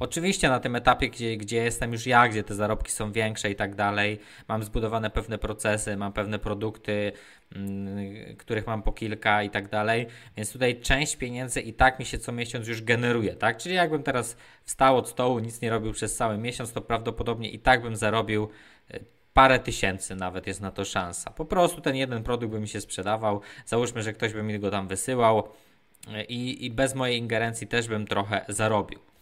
Oczywiście 0.00 0.48
na 0.48 0.60
tym 0.60 0.76
etapie, 0.76 1.10
gdzie, 1.10 1.36
gdzie 1.36 1.56
jestem 1.56 1.92
już 1.92 2.06
ja, 2.06 2.28
gdzie 2.28 2.44
te 2.44 2.54
zarobki 2.54 2.92
są 2.92 3.12
większe 3.12 3.50
i 3.50 3.54
tak 3.54 3.74
dalej, 3.74 4.20
mam 4.48 4.62
zbudowane 4.62 5.10
pewne 5.10 5.38
procesy, 5.38 5.96
mam 5.96 6.12
pewne 6.12 6.38
produkty, 6.38 7.12
mm, 7.52 8.36
których 8.36 8.66
mam 8.66 8.82
po 8.82 8.92
kilka 8.92 9.42
i 9.42 9.50
tak 9.50 9.68
dalej, 9.68 10.06
więc 10.36 10.52
tutaj 10.52 10.80
część 10.80 11.16
pieniędzy 11.16 11.60
i 11.60 11.72
tak 11.72 11.98
mi 11.98 12.04
się 12.04 12.18
co 12.18 12.32
miesiąc 12.32 12.68
już 12.68 12.82
generuje, 12.82 13.34
tak? 13.34 13.56
Czyli 13.58 13.74
jakbym 13.74 14.02
teraz 14.02 14.36
wstał 14.64 14.96
od 14.96 15.08
stołu, 15.08 15.38
nic 15.38 15.60
nie 15.60 15.70
robił 15.70 15.92
przez 15.92 16.16
cały 16.16 16.38
miesiąc, 16.38 16.72
to 16.72 16.80
prawdopodobnie 16.80 17.50
i 17.50 17.58
tak 17.58 17.82
bym 17.82 17.96
zarobił 17.96 18.48
e, 18.90 19.00
parę 19.32 19.58
tysięcy 19.58 20.16
nawet 20.16 20.46
jest 20.46 20.60
na 20.60 20.70
to 20.70 20.84
szansa. 20.84 21.30
Po 21.30 21.44
prostu 21.44 21.80
ten 21.80 21.96
jeden 21.96 22.22
produkt 22.22 22.52
by 22.52 22.60
mi 22.60 22.68
się 22.68 22.80
sprzedawał, 22.80 23.40
załóżmy, 23.66 24.02
że 24.02 24.12
ktoś 24.12 24.32
by 24.32 24.42
mi 24.42 24.58
go 24.58 24.70
tam 24.70 24.88
wysyłał 24.88 25.48
e, 26.12 26.24
i, 26.24 26.64
i 26.64 26.70
bez 26.70 26.94
mojej 26.94 27.18
ingerencji 27.18 27.66
też 27.66 27.88
bym 27.88 28.06
trochę 28.06 28.44
zarobił. 28.48 29.13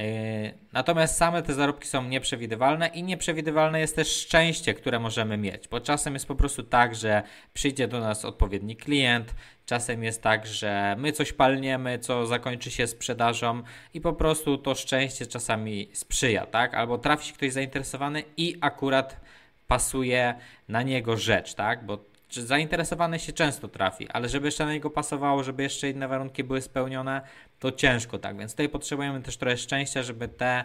E, 0.00 0.52
natomiast 0.72 1.16
same 1.16 1.42
te 1.42 1.54
zarobki 1.54 1.88
są 1.88 2.04
nieprzewidywalne 2.04 2.88
i 2.88 3.02
nieprzewidywalne 3.02 3.80
jest 3.80 3.96
też 3.96 4.16
szczęście, 4.16 4.74
które 4.74 4.98
możemy 4.98 5.36
mieć, 5.36 5.68
bo 5.68 5.80
czasem 5.80 6.14
jest 6.14 6.26
po 6.26 6.34
prostu 6.34 6.62
tak, 6.62 6.94
że 6.94 7.22
przyjdzie 7.54 7.88
do 7.88 8.00
nas 8.00 8.24
odpowiedni 8.24 8.76
klient, 8.76 9.34
czasem 9.66 10.04
jest 10.04 10.22
tak, 10.22 10.46
że 10.46 10.96
my 10.98 11.12
coś 11.12 11.32
palniemy, 11.32 11.98
co 11.98 12.26
zakończy 12.26 12.70
się 12.70 12.86
sprzedażą 12.86 13.62
i 13.94 14.00
po 14.00 14.12
prostu 14.12 14.58
to 14.58 14.74
szczęście 14.74 15.26
czasami 15.26 15.90
sprzyja, 15.92 16.46
tak? 16.46 16.74
Albo 16.74 16.98
trafi 16.98 17.28
się 17.28 17.34
ktoś 17.34 17.52
zainteresowany 17.52 18.22
i 18.36 18.56
akurat 18.60 19.20
pasuje 19.66 20.34
na 20.68 20.82
niego 20.82 21.16
rzecz, 21.16 21.54
tak? 21.54 21.86
Bo 21.86 22.09
zainteresowany 22.34 23.18
się 23.18 23.32
często 23.32 23.68
trafi, 23.68 24.08
ale 24.08 24.28
żeby 24.28 24.46
jeszcze 24.46 24.66
na 24.66 24.72
niego 24.72 24.90
pasowało, 24.90 25.42
żeby 25.42 25.62
jeszcze 25.62 25.90
inne 25.90 26.08
warunki 26.08 26.44
były 26.44 26.60
spełnione, 26.60 27.20
to 27.58 27.72
ciężko 27.72 28.18
tak. 28.18 28.38
Więc 28.38 28.52
tutaj 28.52 28.68
potrzebujemy 28.68 29.22
też 29.22 29.36
trochę 29.36 29.56
szczęścia, 29.56 30.02
żeby 30.02 30.28
te 30.28 30.64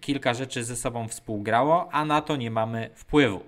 kilka 0.00 0.34
rzeczy 0.34 0.64
ze 0.64 0.76
sobą 0.76 1.08
współgrało, 1.08 1.88
a 1.92 2.04
na 2.04 2.20
to 2.20 2.36
nie 2.36 2.50
mamy 2.50 2.90
wpływu. 2.94 3.40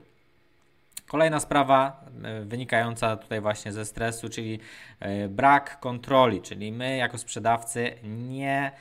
Kolejna 1.07 1.41
sprawa 1.41 2.05
e, 2.25 2.41
wynikająca 2.45 3.17
tutaj 3.17 3.41
właśnie 3.41 3.73
ze 3.73 3.85
stresu, 3.85 4.29
czyli 4.29 4.61
e, 5.01 5.29
brak 5.29 5.81
kontroli, 5.81 6.43
czyli 6.43 6.73
my 6.73 6.97
jako 6.97 7.19
sprzedawcy 7.19 7.95
nie 8.03 8.73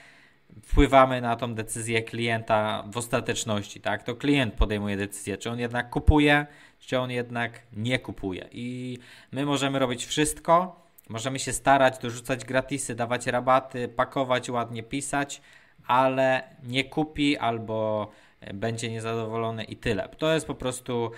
wpływamy 0.64 1.22
na 1.22 1.36
tą 1.36 1.56
decyzję 1.56 2.04
klienta 2.04 2.84
w 2.92 2.98
ostateczności, 2.98 3.82
tak? 3.82 4.04
To 4.04 4.16
klient 4.16 4.54
podejmuje 4.54 4.98
decyzję, 4.98 5.38
czy 5.38 5.50
on 5.50 5.60
jednak 5.60 5.90
kupuje, 5.90 6.46
czy 6.80 7.00
on 7.00 7.12
jednak 7.12 7.62
nie 7.74 8.00
kupuje. 8.00 8.48
I 8.52 8.98
my 9.32 9.46
możemy 9.46 9.80
robić 9.80 10.06
wszystko, 10.06 10.82
możemy 11.10 11.40
się 11.40 11.54
starać, 11.54 11.98
dorzucać 11.98 12.46
gratisy, 12.46 12.96
dawać 12.96 13.28
rabaty, 13.28 13.88
pakować, 13.88 14.50
ładnie 14.50 14.84
pisać, 14.84 15.42
ale 15.88 16.44
nie 16.64 16.84
kupi 16.84 17.38
albo 17.38 18.12
będzie 18.54 18.92
niezadowolony 18.92 19.64
i 19.64 19.76
tyle. 19.76 20.10
To 20.18 20.34
jest 20.34 20.48
po 20.48 20.56
prostu 20.56 21.12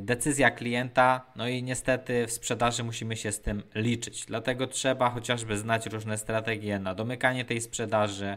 decyzja 0.00 0.50
klienta, 0.50 1.26
no 1.36 1.48
i 1.48 1.62
niestety 1.62 2.26
w 2.26 2.32
sprzedaży 2.32 2.84
musimy 2.84 3.16
się 3.16 3.32
z 3.32 3.40
tym 3.40 3.62
liczyć. 3.74 4.24
Dlatego 4.26 4.66
trzeba 4.66 5.10
chociażby 5.10 5.58
znać 5.58 5.86
różne 5.86 6.18
strategie 6.18 6.78
na 6.78 6.94
domykanie 6.94 7.44
tej 7.44 7.60
sprzedaży, 7.60 8.36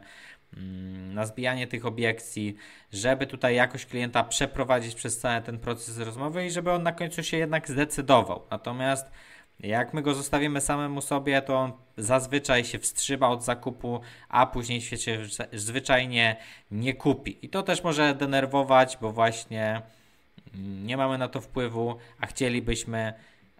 Mm, 0.57 1.13
na 1.13 1.25
zbijanie 1.25 1.67
tych 1.67 1.85
obiekcji, 1.85 2.55
żeby 2.93 3.27
tutaj 3.27 3.55
jakoś 3.55 3.85
klienta 3.85 4.23
przeprowadzić 4.23 4.95
przez 4.95 5.19
cały 5.19 5.41
ten 5.41 5.59
proces 5.59 5.99
rozmowy 5.99 6.45
i 6.45 6.51
żeby 6.51 6.71
on 6.71 6.83
na 6.83 6.91
końcu 6.91 7.23
się 7.23 7.37
jednak 7.37 7.69
zdecydował. 7.69 8.41
Natomiast 8.51 9.11
Jak 9.59 9.93
my 9.93 10.01
go 10.01 10.13
zostawimy 10.13 10.61
samemu 10.61 11.01
sobie, 11.01 11.41
to 11.41 11.55
on 11.55 11.71
zazwyczaj 11.97 12.65
się 12.65 12.79
wstrzyma 12.79 13.29
od 13.29 13.43
zakupu, 13.43 14.01
a 14.29 14.45
później 14.45 14.81
się 14.81 14.97
zwyczajnie 15.53 16.35
nie 16.71 16.93
kupi. 16.93 17.45
I 17.45 17.49
to 17.49 17.63
też 17.63 17.83
może 17.83 18.15
denerwować, 18.15 18.97
bo 19.01 19.11
właśnie 19.11 19.81
nie 20.83 20.97
mamy 20.97 21.17
na 21.17 21.27
to 21.27 21.41
wpływu, 21.41 21.95
a 22.21 22.25
chcielibyśmy, 22.25 23.13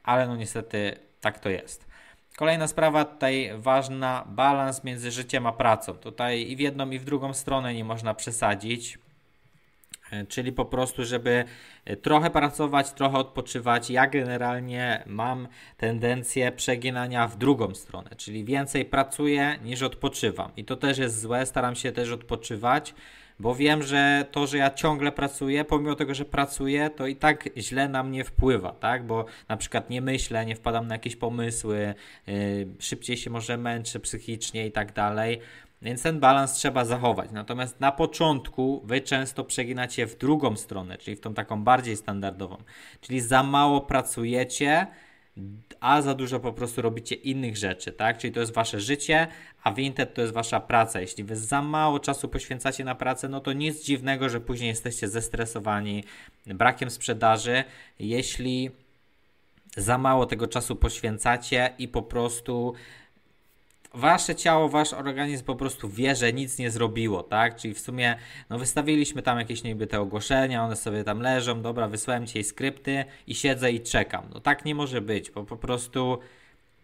ale 0.04 0.28
no 0.28 0.36
niestety 0.36 1.00
tak 1.22 1.40
to 1.40 1.50
jest. 1.50 1.90
Kolejna 2.38 2.68
sprawa 2.68 3.06
tutaj 3.06 3.52
ważna, 3.58 4.26
balans 4.28 4.84
między 4.84 5.12
życiem 5.12 5.48
a 5.48 5.52
pracą. 5.52 5.94
Tutaj 5.94 6.52
i 6.52 6.56
w 6.56 6.60
jedną 6.60 6.90
i 6.90 7.00
w 7.00 7.06
drugą 7.06 7.34
stronę 7.34 7.74
nie 7.74 7.84
można 7.84 8.14
przesadzić. 8.14 8.98
E, 10.12 10.26
czyli 10.26 10.52
po 10.52 10.66
prostu, 10.66 11.06
żeby 11.06 11.46
e, 11.86 11.96
trochę 11.96 12.30
pracować, 12.30 12.92
trochę 12.92 13.18
odpoczywać. 13.18 13.90
Ja 13.90 14.08
generalnie 14.08 15.04
mam 15.06 15.48
tendencję 15.78 16.52
przeginania 16.52 17.28
w 17.28 17.38
drugą 17.38 17.76
stronę, 17.76 18.10
czyli 18.18 18.46
więcej 18.46 18.86
pracuję 18.86 19.60
niż 19.64 19.82
odpoczywam. 19.82 20.52
I 20.58 20.66
to 20.66 20.76
też 20.76 20.98
jest 20.98 21.22
złe, 21.22 21.46
staram 21.46 21.76
się 21.76 21.92
też 21.92 22.12
odpoczywać, 22.12 22.94
bo 23.40 23.56
wiem, 23.56 23.84
że 23.84 24.26
to, 24.32 24.48
że 24.48 24.58
ja 24.58 24.72
ciągle 24.72 25.12
pracuję, 25.12 25.66
pomimo 25.66 25.96
tego, 25.96 26.14
że 26.14 26.26
pracuję, 26.26 26.90
to 26.90 27.08
i 27.08 27.16
tak 27.16 27.50
źle 27.58 27.90
na 27.90 28.04
mnie 28.04 28.24
wpływa, 28.24 28.72
tak? 28.72 29.06
Bo 29.06 29.26
na 29.50 29.58
przykład 29.58 29.90
nie 29.90 30.02
myślę, 30.02 30.46
nie 30.46 30.56
wpadam 30.56 30.88
na 30.88 30.96
jakieś 30.96 31.16
pomysły, 31.16 31.94
yy, 32.28 32.34
szybciej 32.80 33.18
się 33.18 33.30
może 33.30 33.58
męczę 33.58 34.00
psychicznie 34.00 34.68
i 34.68 34.72
tak 34.72 34.94
dalej. 34.94 35.40
Więc 35.82 36.04
ten 36.04 36.20
balans 36.20 36.54
trzeba 36.54 36.86
zachować. 36.86 37.32
Natomiast 37.32 37.80
na 37.80 37.92
początku 37.92 38.82
wy 38.86 39.02
często 39.02 39.44
przeginacie 39.44 40.08
w 40.08 40.18
drugą 40.18 40.56
stronę, 40.56 40.98
czyli 40.98 41.18
w 41.18 41.20
tą 41.20 41.34
taką 41.34 41.64
bardziej 41.64 41.98
standardową. 41.98 42.58
Czyli 43.02 43.22
za 43.22 43.44
mało 43.44 43.82
pracujecie, 43.82 44.88
a 45.80 46.02
za 46.02 46.14
dużo 46.16 46.40
po 46.40 46.54
prostu 46.54 46.82
robicie 46.82 47.16
innych 47.16 47.58
rzeczy, 47.58 47.92
tak? 47.92 48.18
Czyli 48.18 48.34
to 48.34 48.40
jest 48.40 48.54
wasze 48.54 48.80
życie, 48.80 49.28
a 49.64 49.74
Vinted 49.74 50.14
to 50.14 50.22
jest 50.22 50.34
wasza 50.34 50.60
praca. 50.60 51.02
Jeśli 51.02 51.24
wy 51.24 51.36
za 51.36 51.62
mało 51.62 52.00
czasu 52.00 52.30
poświęcacie 52.30 52.84
na 52.84 52.96
pracę, 52.96 53.30
no 53.30 53.40
to 53.40 53.54
nic 53.54 53.84
dziwnego, 53.84 54.30
że 54.30 54.42
później 54.42 54.68
jesteście 54.68 55.08
zestresowani 55.08 56.04
brakiem 56.46 56.90
sprzedaży. 56.90 57.64
Jeśli 58.00 58.72
za 59.78 59.98
mało 59.98 60.26
tego 60.26 60.48
czasu 60.48 60.76
poświęcacie 60.76 61.74
i 61.78 61.88
po 61.88 62.02
prostu 62.02 62.74
wasze 63.94 64.36
ciało, 64.36 64.70
wasz 64.70 64.94
organizm 64.94 65.46
po 65.46 65.56
prostu 65.56 65.90
wie, 65.90 66.16
że 66.16 66.34
nic 66.34 66.58
nie 66.58 66.72
zrobiło, 66.72 67.24
tak? 67.24 67.56
Czyli 67.56 67.74
w 67.74 67.80
sumie, 67.80 68.16
no 68.50 68.60
wystawiliśmy 68.60 69.22
tam 69.22 69.40
jakieś 69.40 69.64
niby 69.64 69.88
te 69.88 70.00
ogłoszenia, 70.00 70.64
one 70.64 70.76
sobie 70.76 71.04
tam 71.04 71.22
leżą, 71.22 71.62
dobra, 71.62 71.88
wysłałem 71.88 72.26
dzisiaj 72.26 72.44
skrypty 72.44 73.06
i 73.28 73.36
siedzę 73.36 73.72
i 73.72 73.82
czekam. 73.82 74.26
No 74.34 74.40
tak 74.40 74.66
nie 74.66 74.76
może 74.76 75.02
być, 75.02 75.32
bo 75.32 75.44
po 75.44 75.58
prostu 75.58 76.20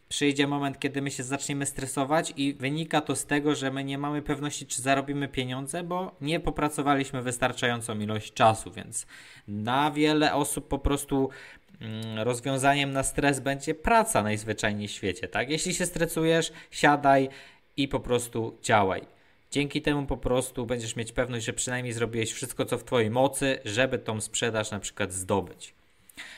przyjdzie 0.10 0.48
moment, 0.48 0.80
kiedy 0.80 1.02
my 1.02 1.12
się 1.12 1.24
zaczniemy 1.24 1.66
stresować 1.66 2.34
i 2.38 2.54
wynika 2.54 3.02
to 3.02 3.16
z 3.16 3.26
tego, 3.26 3.56
że 3.56 3.72
my 3.72 3.84
nie 3.84 3.98
mamy 3.98 4.22
pewności, 4.22 4.66
czy 4.66 4.82
zarobimy 4.82 5.28
pieniądze, 5.28 5.84
bo 5.84 6.12
nie 6.22 6.40
popracowaliśmy 6.40 7.22
wystarczającą 7.22 8.00
ilość 8.00 8.34
czasu, 8.34 8.72
więc 8.72 9.06
na 9.48 9.92
wiele 9.92 10.34
osób 10.34 10.68
po 10.68 10.80
prostu 10.80 11.30
rozwiązaniem 12.24 12.92
na 12.92 13.04
stres 13.04 13.40
będzie 13.40 13.76
praca 13.76 14.24
najzwyczajniej 14.24 14.88
w 14.88 14.92
świecie, 14.92 15.28
tak? 15.28 15.50
Jeśli 15.50 15.74
się 15.74 15.86
stresujesz, 15.86 16.52
siadaj 16.72 17.30
i 17.78 17.88
po 17.88 18.00
prostu 18.00 18.58
działaj. 18.64 19.02
Dzięki 19.52 19.82
temu 19.82 20.06
po 20.06 20.18
prostu 20.18 20.66
będziesz 20.66 20.96
mieć 20.96 21.12
pewność, 21.12 21.46
że 21.46 21.54
przynajmniej 21.54 21.94
zrobiłeś 21.94 22.32
wszystko, 22.32 22.66
co 22.66 22.78
w 22.78 22.84
Twojej 22.84 23.10
mocy, 23.10 23.60
żeby 23.66 23.98
tą 24.00 24.22
sprzedaż 24.22 24.72
na 24.72 24.80
przykład 24.80 25.14
zdobyć. 25.14 25.74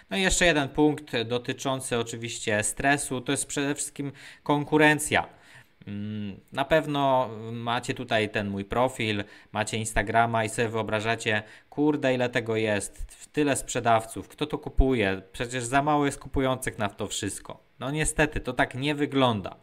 No 0.09 0.17
i 0.17 0.21
jeszcze 0.21 0.45
jeden 0.45 0.69
punkt 0.69 1.23
dotyczący 1.23 1.97
oczywiście 1.97 2.63
stresu, 2.63 3.21
to 3.21 3.31
jest 3.31 3.45
przede 3.45 3.75
wszystkim 3.75 4.11
konkurencja. 4.43 5.29
Mm, 5.87 6.39
na 6.51 6.65
pewno 6.65 7.29
macie 7.51 7.93
tutaj 7.93 8.29
ten 8.29 8.49
mój 8.49 8.65
profil, 8.65 9.23
macie 9.51 9.77
Instagrama 9.77 10.43
i 10.43 10.49
sobie 10.49 10.69
wyobrażacie, 10.69 11.43
kurde, 11.69 12.13
ile 12.13 12.29
tego 12.29 12.55
jest, 12.55 13.27
tyle 13.33 13.55
sprzedawców, 13.55 14.27
kto 14.27 14.45
to 14.45 14.57
kupuje, 14.57 15.21
przecież 15.31 15.63
za 15.63 15.83
mało 15.83 16.05
jest 16.05 16.19
kupujących 16.19 16.77
na 16.77 16.89
to 16.89 17.07
wszystko. 17.07 17.59
No 17.79 17.91
niestety, 17.91 18.39
to 18.39 18.53
tak 18.53 18.75
nie 18.75 18.95
wygląda. 18.95 19.55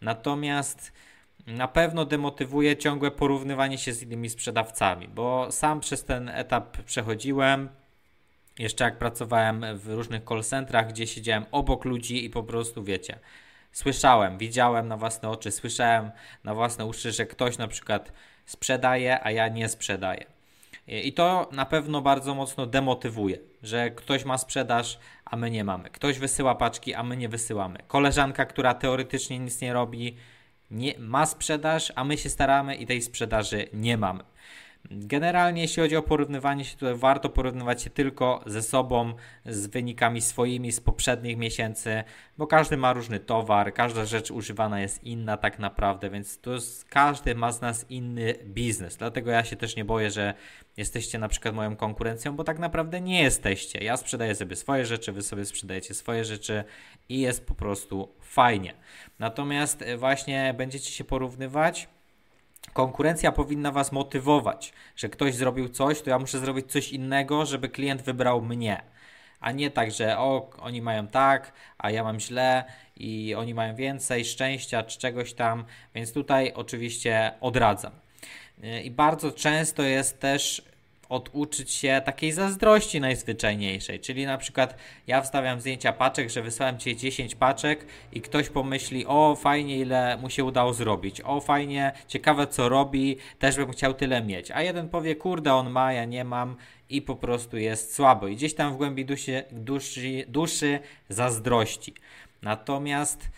Natomiast 0.00 0.92
na 1.46 1.68
pewno 1.68 2.04
demotywuje 2.04 2.76
ciągłe 2.76 3.10
porównywanie 3.10 3.78
się 3.78 3.92
z 3.92 4.02
innymi 4.02 4.30
sprzedawcami, 4.30 5.08
bo 5.08 5.52
sam 5.52 5.80
przez 5.80 6.04
ten 6.04 6.28
etap 6.28 6.82
przechodziłem. 6.82 7.68
Jeszcze 8.58 8.84
jak 8.84 8.98
pracowałem 8.98 9.64
w 9.78 9.88
różnych 9.88 10.24
call 10.24 10.42
centrach, 10.42 10.88
gdzie 10.88 11.06
siedziałem 11.06 11.44
obok 11.50 11.84
ludzi 11.84 12.24
i 12.24 12.30
po 12.30 12.42
prostu 12.42 12.84
wiecie, 12.84 13.18
słyszałem, 13.72 14.38
widziałem 14.38 14.88
na 14.88 14.96
własne 14.96 15.28
oczy, 15.28 15.50
słyszałem 15.50 16.10
na 16.44 16.54
własne 16.54 16.86
uszy, 16.86 17.12
że 17.12 17.26
ktoś 17.26 17.58
na 17.58 17.68
przykład 17.68 18.12
sprzedaje, 18.46 19.24
a 19.24 19.30
ja 19.30 19.48
nie 19.48 19.68
sprzedaję. 19.68 20.24
I 20.86 21.12
to 21.12 21.48
na 21.52 21.66
pewno 21.66 22.00
bardzo 22.00 22.34
mocno 22.34 22.66
demotywuje, 22.66 23.38
że 23.62 23.90
ktoś 23.90 24.24
ma 24.24 24.38
sprzedaż, 24.38 24.98
a 25.24 25.36
my 25.36 25.50
nie 25.50 25.64
mamy. 25.64 25.90
Ktoś 25.90 26.18
wysyła 26.18 26.54
paczki, 26.54 26.94
a 26.94 27.02
my 27.02 27.16
nie 27.16 27.28
wysyłamy. 27.28 27.78
Koleżanka, 27.86 28.44
która 28.46 28.74
teoretycznie 28.74 29.38
nic 29.38 29.60
nie 29.60 29.72
robi, 29.72 30.16
nie, 30.70 30.98
ma 30.98 31.26
sprzedaż, 31.26 31.92
a 31.96 32.04
my 32.04 32.18
się 32.18 32.28
staramy 32.28 32.74
i 32.74 32.86
tej 32.86 33.02
sprzedaży 33.02 33.68
nie 33.72 33.96
mamy. 33.96 34.24
Generalnie, 34.90 35.62
jeśli 35.62 35.82
chodzi 35.82 35.96
o 35.96 36.02
porównywanie 36.02 36.64
się, 36.64 36.76
to 36.76 36.96
warto 36.96 37.28
porównywać 37.28 37.82
się 37.82 37.90
tylko 37.90 38.42
ze 38.46 38.62
sobą, 38.62 39.14
z 39.46 39.66
wynikami 39.66 40.20
swoimi 40.20 40.72
z 40.72 40.80
poprzednich 40.80 41.36
miesięcy, 41.36 42.04
bo 42.38 42.46
każdy 42.46 42.76
ma 42.76 42.92
różny 42.92 43.20
towar, 43.20 43.74
każda 43.74 44.04
rzecz 44.04 44.30
używana 44.30 44.80
jest 44.80 45.04
inna 45.04 45.36
tak 45.36 45.58
naprawdę, 45.58 46.10
więc 46.10 46.40
to 46.40 46.52
jest, 46.52 46.84
każdy 46.88 47.34
ma 47.34 47.52
z 47.52 47.60
nas 47.60 47.86
inny 47.90 48.34
biznes. 48.44 48.96
Dlatego 48.96 49.30
ja 49.30 49.44
się 49.44 49.56
też 49.56 49.76
nie 49.76 49.84
boję, 49.84 50.10
że 50.10 50.34
jesteście 50.76 51.18
na 51.18 51.28
przykład 51.28 51.54
moją 51.54 51.76
konkurencją, 51.76 52.36
bo 52.36 52.44
tak 52.44 52.58
naprawdę 52.58 53.00
nie 53.00 53.22
jesteście. 53.22 53.84
Ja 53.84 53.96
sprzedaję 53.96 54.34
sobie 54.34 54.56
swoje 54.56 54.86
rzeczy, 54.86 55.12
wy 55.12 55.22
sobie 55.22 55.44
sprzedajecie 55.44 55.94
swoje 55.94 56.24
rzeczy 56.24 56.64
i 57.08 57.20
jest 57.20 57.46
po 57.46 57.54
prostu 57.54 58.14
fajnie. 58.20 58.74
Natomiast 59.18 59.84
właśnie 59.98 60.54
będziecie 60.58 60.90
się 60.90 61.04
porównywać 61.04 61.88
konkurencja 62.72 63.32
powinna 63.32 63.70
Was 63.72 63.92
motywować, 63.92 64.72
że 64.96 65.08
ktoś 65.08 65.34
zrobił 65.34 65.68
coś, 65.68 66.02
to 66.02 66.10
ja 66.10 66.18
muszę 66.18 66.38
zrobić 66.38 66.72
coś 66.72 66.92
innego, 66.92 67.46
żeby 67.46 67.68
klient 67.68 68.02
wybrał 68.02 68.42
mnie. 68.42 68.82
A 69.40 69.52
nie 69.52 69.70
tak, 69.70 69.90
że 69.90 70.18
o, 70.18 70.50
oni 70.58 70.82
mają 70.82 71.06
tak, 71.06 71.52
a 71.78 71.90
ja 71.90 72.04
mam 72.04 72.20
źle 72.20 72.64
i 72.96 73.34
oni 73.34 73.54
mają 73.54 73.74
więcej 73.74 74.24
szczęścia 74.24 74.82
czy 74.82 74.98
czegoś 74.98 75.34
tam, 75.34 75.64
więc 75.94 76.12
tutaj 76.12 76.52
oczywiście 76.54 77.32
odradzam. 77.40 77.92
I 78.84 78.90
bardzo 78.90 79.32
często 79.32 79.82
jest 79.82 80.20
też 80.20 80.62
oduczyć 81.12 81.70
się 81.70 82.02
takiej 82.04 82.32
zazdrości 82.32 83.00
najzwyczajniejszej. 83.00 84.00
Czyli 84.00 84.26
na 84.26 84.38
przykład 84.38 84.76
ja 85.06 85.22
wstawiam 85.22 85.60
zdjęcia 85.60 85.92
paczek, 85.92 86.30
że 86.30 86.42
wysłałem 86.42 86.78
Ci 86.78 86.96
10 86.96 87.34
paczek 87.34 87.86
i 88.12 88.20
ktoś 88.20 88.48
pomyśli, 88.48 89.06
o 89.06 89.36
fajnie 89.40 89.78
ile 89.78 90.16
mu 90.16 90.30
się 90.30 90.44
udało 90.44 90.72
zrobić, 90.74 91.20
o 91.24 91.40
fajnie, 91.40 91.92
ciekawe 92.08 92.46
co 92.46 92.68
robi, 92.68 93.16
też 93.38 93.56
bym 93.56 93.72
chciał 93.72 93.94
tyle 93.94 94.22
mieć. 94.22 94.50
A 94.50 94.62
jeden 94.62 94.88
powie, 94.88 95.16
kurde 95.16 95.54
on 95.54 95.70
ma, 95.70 95.92
ja 95.92 96.04
nie 96.04 96.24
mam 96.24 96.56
i 96.90 97.02
po 97.02 97.16
prostu 97.16 97.56
jest 97.56 97.94
słabo. 97.94 98.28
I 98.28 98.36
gdzieś 98.36 98.54
tam 98.54 98.74
w 98.74 98.76
głębi 98.76 99.04
duszy, 99.04 99.44
duszy, 99.50 100.24
duszy 100.28 100.78
zazdrości. 101.08 101.94
Natomiast 102.42 103.30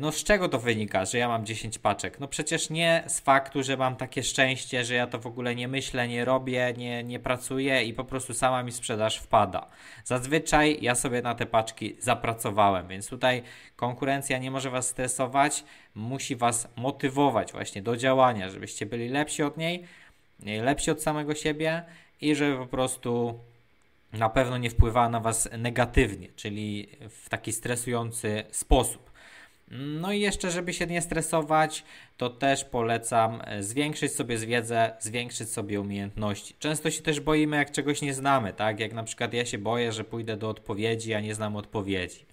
no 0.00 0.12
z 0.12 0.24
czego 0.24 0.48
to 0.48 0.58
wynika, 0.58 1.04
że 1.04 1.18
ja 1.18 1.28
mam 1.28 1.46
10 1.46 1.78
paczek? 1.78 2.20
No 2.20 2.28
przecież 2.28 2.70
nie 2.70 3.04
z 3.06 3.20
faktu, 3.20 3.62
że 3.62 3.76
mam 3.76 3.96
takie 3.96 4.22
szczęście, 4.22 4.84
że 4.84 4.94
ja 4.94 5.06
to 5.06 5.18
w 5.18 5.26
ogóle 5.26 5.54
nie 5.54 5.68
myślę, 5.68 6.08
nie 6.08 6.24
robię, 6.24 6.74
nie, 6.76 7.04
nie 7.04 7.20
pracuję 7.20 7.84
i 7.84 7.94
po 7.94 8.04
prostu 8.04 8.34
sama 8.34 8.62
mi 8.62 8.72
sprzedaż 8.72 9.18
wpada. 9.18 9.66
Zazwyczaj 10.04 10.78
ja 10.80 10.94
sobie 10.94 11.22
na 11.22 11.34
te 11.34 11.46
paczki 11.46 11.96
zapracowałem, 12.00 12.88
więc 12.88 13.08
tutaj 13.08 13.42
konkurencja 13.76 14.38
nie 14.38 14.50
może 14.50 14.70
Was 14.70 14.88
stresować, 14.88 15.64
musi 15.94 16.36
Was 16.36 16.68
motywować 16.76 17.52
właśnie 17.52 17.82
do 17.82 17.96
działania, 17.96 18.50
żebyście 18.50 18.86
byli 18.86 19.08
lepsi 19.08 19.42
od 19.42 19.56
niej, 19.56 19.84
lepsi 20.62 20.90
od 20.90 21.02
samego 21.02 21.34
siebie 21.34 21.82
i 22.20 22.34
żeby 22.34 22.56
po 22.56 22.66
prostu 22.66 23.38
na 24.12 24.28
pewno 24.28 24.58
nie 24.58 24.70
wpływała 24.70 25.08
na 25.08 25.20
Was 25.20 25.48
negatywnie, 25.58 26.28
czyli 26.36 26.88
w 27.10 27.28
taki 27.28 27.52
stresujący 27.52 28.44
sposób. 28.50 29.13
No 29.70 30.12
i 30.12 30.20
jeszcze, 30.20 30.50
żeby 30.50 30.72
się 30.72 30.86
nie 30.86 31.02
stresować, 31.02 31.84
to 32.16 32.30
też 32.30 32.64
polecam 32.64 33.42
e, 33.44 33.62
zwiększyć 33.62 34.12
sobie 34.12 34.38
wiedzę, 34.38 34.96
zwiększyć 34.98 35.48
sobie 35.48 35.80
umiejętności. 35.80 36.54
Często 36.58 36.90
się 36.90 37.02
też 37.02 37.20
boimy, 37.20 37.56
jak 37.56 37.72
czegoś 37.72 38.02
nie 38.02 38.14
znamy, 38.14 38.52
tak? 38.52 38.80
Jak 38.80 38.92
na 38.92 39.04
przykład 39.04 39.34
ja 39.34 39.44
się 39.44 39.58
boję, 39.58 39.92
że 39.92 40.04
pójdę 40.04 40.36
do 40.36 40.48
odpowiedzi, 40.48 41.14
a 41.14 41.20
nie 41.20 41.34
znam 41.34 41.56
odpowiedzi. 41.56 42.26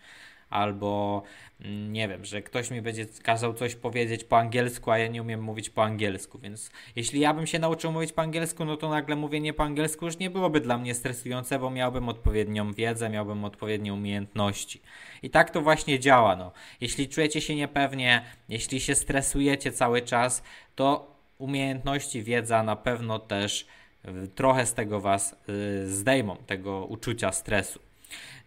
Albo 0.52 1.24
mm, 1.62 1.94
nie 1.94 2.08
wiem, 2.08 2.26
że 2.26 2.42
ktoś 2.42 2.72
mi 2.72 2.82
będzie 2.82 3.06
kazał 3.24 3.54
coś 3.54 3.76
powiedzieć 3.76 4.24
po 4.24 4.38
angielsku, 4.38 4.92
a 4.92 4.98
ja 4.98 5.08
nie 5.08 5.22
umiem 5.22 5.44
mówić 5.44 5.70
po 5.70 5.84
angielsku, 5.84 6.40
więc 6.40 6.72
jeśli 6.96 7.20
ja 7.20 7.34
bym 7.34 7.48
się 7.48 7.60
nauczył 7.60 7.92
mówić 7.92 8.14
po 8.14 8.22
angielsku, 8.22 8.66
no 8.66 8.78
to 8.78 8.90
nagle 8.90 9.16
mówienie 9.16 9.54
po 9.54 9.64
angielsku 9.64 10.06
już 10.06 10.18
nie 10.18 10.30
byłoby 10.30 10.60
dla 10.62 10.78
mnie 10.78 10.96
stresujące, 10.96 11.60
bo 11.60 11.70
miałbym 11.70 12.10
odpowiednią 12.10 12.74
wiedzę, 12.74 13.10
miałbym 13.10 13.46
odpowiednie 13.46 13.94
umiejętności. 13.94 14.82
I 15.24 15.30
tak 15.30 15.50
to 15.50 15.62
właśnie 15.62 16.00
działa. 16.00 16.36
No. 16.36 16.52
Jeśli 16.82 17.10
czujecie 17.10 17.42
się 17.42 17.56
niepewnie, 17.56 18.26
jeśli 18.50 18.80
się 18.80 18.96
stresujecie 18.96 19.72
cały 19.72 20.02
czas, 20.02 20.44
to 20.76 21.16
umiejętności, 21.38 22.24
wiedza 22.24 22.64
na 22.64 22.76
pewno 22.76 23.20
też 23.20 23.68
y, 24.06 24.28
trochę 24.28 24.66
z 24.66 24.74
tego 24.74 25.00
Was 25.00 25.36
y, 25.50 25.88
zdejmą, 25.88 26.36
tego 26.36 26.86
uczucia 26.86 27.32
stresu. 27.32 27.91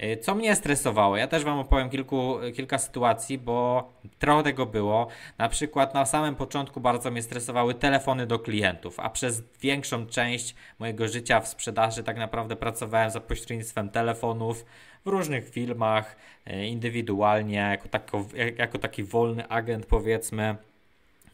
Y, 0.02 0.16
co 0.16 0.34
mnie 0.34 0.56
stresowało? 0.56 1.16
Ja 1.16 1.26
też 1.26 1.44
Wam 1.44 1.58
opowiem 1.58 1.90
kilku, 1.90 2.36
kilka 2.56 2.78
sytuacji, 2.78 3.38
bo 3.38 3.92
trochę 4.18 4.42
tego 4.42 4.66
było. 4.66 5.08
Na 5.38 5.48
przykład 5.48 5.94
na 5.94 6.06
samym 6.06 6.34
początku 6.34 6.80
bardzo 6.80 7.10
mnie 7.10 7.22
stresowały 7.22 7.74
telefony 7.74 8.26
do 8.26 8.38
klientów, 8.38 9.00
a 9.00 9.10
przez 9.10 9.42
większą 9.60 10.06
część 10.06 10.54
mojego 10.78 11.08
życia 11.08 11.40
w 11.40 11.48
sprzedaży 11.48 12.02
tak 12.02 12.16
naprawdę 12.16 12.56
pracowałem 12.56 13.10
za 13.10 13.20
pośrednictwem 13.20 13.88
telefonów 13.90 14.64
w 15.04 15.08
różnych 15.08 15.50
filmach, 15.50 16.16
indywidualnie, 16.66 17.56
jako, 17.56 17.88
tako, 17.88 18.24
jako 18.56 18.78
taki 18.78 19.04
wolny 19.04 19.48
agent 19.48 19.86
powiedzmy. 19.86 20.56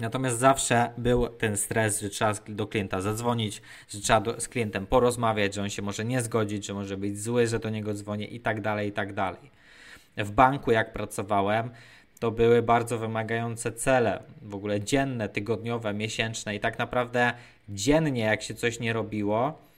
Natomiast 0.00 0.38
zawsze 0.38 0.90
był 0.98 1.28
ten 1.28 1.56
stres, 1.56 2.00
że 2.00 2.10
trzeba 2.10 2.32
do 2.48 2.66
klienta 2.66 3.00
zadzwonić, 3.00 3.62
że 3.88 4.00
trzeba 4.00 4.20
do, 4.20 4.40
z 4.40 4.48
klientem 4.48 4.86
porozmawiać, 4.86 5.54
że 5.54 5.62
on 5.62 5.70
się 5.70 5.82
może 5.82 6.04
nie 6.04 6.22
zgodzić, 6.22 6.66
że 6.66 6.74
może 6.74 6.96
być 6.96 7.22
zły, 7.22 7.46
że 7.46 7.58
do 7.58 7.70
niego 7.70 7.94
dzwonię 7.94 8.26
i 8.26 8.40
tak 8.40 8.60
dalej, 8.60 8.88
i 8.88 8.92
tak 8.92 9.12
dalej. 9.14 9.50
W 10.16 10.30
banku, 10.30 10.70
jak 10.70 10.92
pracowałem, 10.92 11.70
to 12.20 12.30
były 12.30 12.62
bardzo 12.62 12.98
wymagające 12.98 13.72
cele, 13.72 14.22
w 14.42 14.54
ogóle 14.54 14.80
dzienne, 14.80 15.28
tygodniowe, 15.28 15.94
miesięczne 15.94 16.54
i 16.54 16.60
tak 16.60 16.78
naprawdę 16.78 17.32
dziennie, 17.68 18.22
jak 18.22 18.42
się 18.42 18.54
coś 18.54 18.80
nie 18.80 18.92
robiło, 18.92 19.69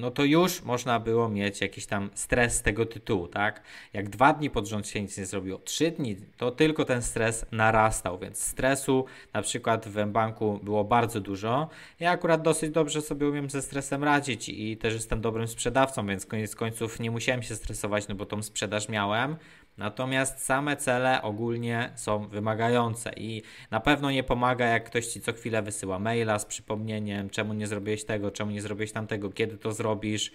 no 0.00 0.10
to 0.10 0.24
już 0.24 0.62
można 0.62 1.00
było 1.00 1.28
mieć 1.28 1.60
jakiś 1.60 1.86
tam 1.86 2.10
stres 2.14 2.54
z 2.54 2.62
tego 2.62 2.86
tytułu, 2.86 3.28
tak? 3.28 3.62
Jak 3.92 4.08
dwa 4.08 4.32
dni 4.32 4.50
pod 4.50 4.66
rząd 4.68 4.88
się 4.88 5.02
nic 5.02 5.18
nie 5.18 5.26
zrobiło, 5.26 5.58
trzy 5.58 5.90
dni, 5.90 6.16
to 6.36 6.50
tylko 6.50 6.84
ten 6.84 7.02
stres 7.02 7.46
narastał, 7.52 8.18
więc 8.18 8.42
stresu 8.42 9.04
na 9.32 9.42
przykład 9.42 9.88
w 9.88 10.06
banku 10.06 10.60
było 10.62 10.84
bardzo 10.84 11.20
dużo. 11.20 11.68
Ja 12.00 12.10
akurat 12.10 12.42
dosyć 12.42 12.70
dobrze 12.70 13.02
sobie 13.02 13.28
umiem 13.28 13.50
ze 13.50 13.62
stresem 13.62 14.04
radzić 14.04 14.48
i 14.48 14.76
też 14.76 14.94
jestem 14.94 15.20
dobrym 15.20 15.48
sprzedawcą, 15.48 16.06
więc 16.06 16.26
koniec 16.26 16.54
końców 16.54 17.00
nie 17.00 17.10
musiałem 17.10 17.42
się 17.42 17.54
stresować, 17.54 18.08
no 18.08 18.14
bo 18.14 18.26
tą 18.26 18.42
sprzedaż 18.42 18.88
miałem. 18.88 19.36
Natomiast 19.78 20.44
same 20.44 20.76
cele 20.76 21.22
ogólnie 21.22 21.92
są 21.94 22.28
wymagające 22.28 23.12
i 23.16 23.42
na 23.70 23.80
pewno 23.80 24.10
nie 24.10 24.22
pomaga, 24.22 24.66
jak 24.66 24.84
ktoś 24.84 25.06
ci 25.06 25.20
co 25.20 25.32
chwilę 25.32 25.62
wysyła 25.62 25.98
maila 25.98 26.38
z 26.38 26.44
przypomnieniem, 26.44 27.30
czemu 27.30 27.52
nie 27.52 27.66
zrobiłeś 27.66 28.04
tego, 28.04 28.30
czemu 28.30 28.50
nie 28.50 28.62
zrobiłeś 28.62 28.92
tamtego, 28.92 29.30
kiedy 29.30 29.58
to 29.58 29.72
zrobisz. 29.72 30.32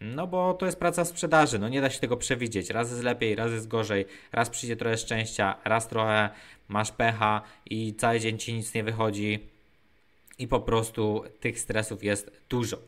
No 0.00 0.26
bo 0.26 0.54
to 0.54 0.66
jest 0.66 0.78
praca 0.78 1.04
sprzedaży, 1.04 1.58
no 1.58 1.68
nie 1.68 1.80
da 1.80 1.90
się 1.90 2.00
tego 2.00 2.16
przewidzieć. 2.16 2.70
Raz 2.70 2.90
jest 2.90 3.02
lepiej, 3.02 3.34
raz 3.34 3.52
jest 3.52 3.68
gorzej, 3.68 4.06
raz 4.32 4.50
przyjdzie 4.50 4.76
trochę 4.76 4.96
szczęścia, 4.96 5.56
raz 5.64 5.88
trochę 5.88 6.30
masz 6.68 6.92
pecha 6.92 7.42
i 7.66 7.94
cały 7.94 8.20
dzień 8.20 8.38
ci 8.38 8.54
nic 8.54 8.74
nie 8.74 8.84
wychodzi 8.84 9.48
i 10.38 10.48
po 10.48 10.60
prostu 10.60 11.24
tych 11.40 11.60
stresów 11.60 12.04
jest 12.04 12.30
dużo. 12.48 12.78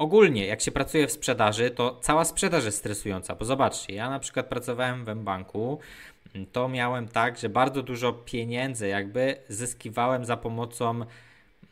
Mm, 0.00 0.06
ogólnie, 0.06 0.46
jak 0.46 0.60
się 0.60 0.70
pracuje 0.70 1.06
w 1.06 1.12
sprzedaży, 1.12 1.70
to 1.70 1.98
cała 2.02 2.24
sprzedaż 2.24 2.64
jest 2.64 2.78
stresująca, 2.78 3.34
bo 3.34 3.44
zobaczcie, 3.44 3.94
ja 3.94 4.10
na 4.10 4.18
przykład 4.18 4.46
pracowałem 4.46 5.04
w 5.04 5.14
banku, 5.14 5.78
to 6.52 6.68
miałem 6.68 7.08
tak, 7.08 7.38
że 7.38 7.48
bardzo 7.48 7.82
dużo 7.82 8.12
pieniędzy 8.12 8.88
jakby 8.88 9.36
zyskiwałem 9.48 10.24
za 10.24 10.36
pomocą 10.36 11.04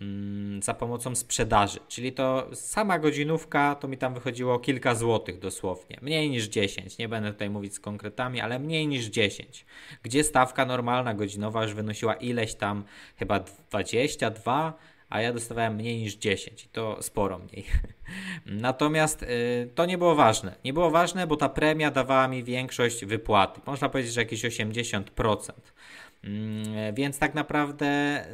mm, 0.00 0.62
za 0.62 0.74
pomocą 0.74 1.14
sprzedaży, 1.14 1.80
czyli 1.88 2.12
to 2.12 2.48
sama 2.54 2.98
godzinówka 2.98 3.74
to 3.74 3.88
mi 3.88 3.96
tam 3.96 4.14
wychodziło 4.14 4.58
kilka 4.58 4.94
złotych 4.94 5.38
dosłownie, 5.38 5.98
mniej 6.02 6.30
niż 6.30 6.48
10, 6.48 6.98
nie 6.98 7.08
będę 7.08 7.32
tutaj 7.32 7.50
mówić 7.50 7.74
z 7.74 7.80
konkretami, 7.80 8.40
ale 8.40 8.58
mniej 8.58 8.86
niż 8.86 9.06
10, 9.06 9.66
gdzie 10.02 10.24
stawka 10.24 10.66
normalna 10.66 11.14
godzinowa 11.14 11.62
już 11.62 11.74
wynosiła 11.74 12.14
ileś 12.14 12.54
tam 12.54 12.84
chyba 13.16 13.40
22 13.40 14.78
a 15.10 15.20
ja 15.20 15.32
dostawałem 15.32 15.74
mniej 15.74 15.98
niż 15.98 16.14
10 16.14 16.64
i 16.64 16.68
to 16.68 17.02
sporo 17.02 17.38
mniej. 17.38 17.64
Natomiast 18.46 19.22
y, 19.22 19.70
to 19.74 19.86
nie 19.86 19.98
było 19.98 20.14
ważne. 20.14 20.54
Nie 20.64 20.72
było 20.72 20.90
ważne, 20.90 21.26
bo 21.26 21.36
ta 21.36 21.48
premia 21.48 21.90
dawała 21.90 22.28
mi 22.28 22.44
większość 22.44 23.04
wypłaty. 23.04 23.60
Można 23.66 23.88
powiedzieć, 23.88 24.12
że 24.12 24.20
jakieś 24.20 24.44
80%. 24.44 25.52
Mm, 26.24 26.94
więc 26.94 27.18
tak 27.18 27.34
naprawdę 27.34 28.24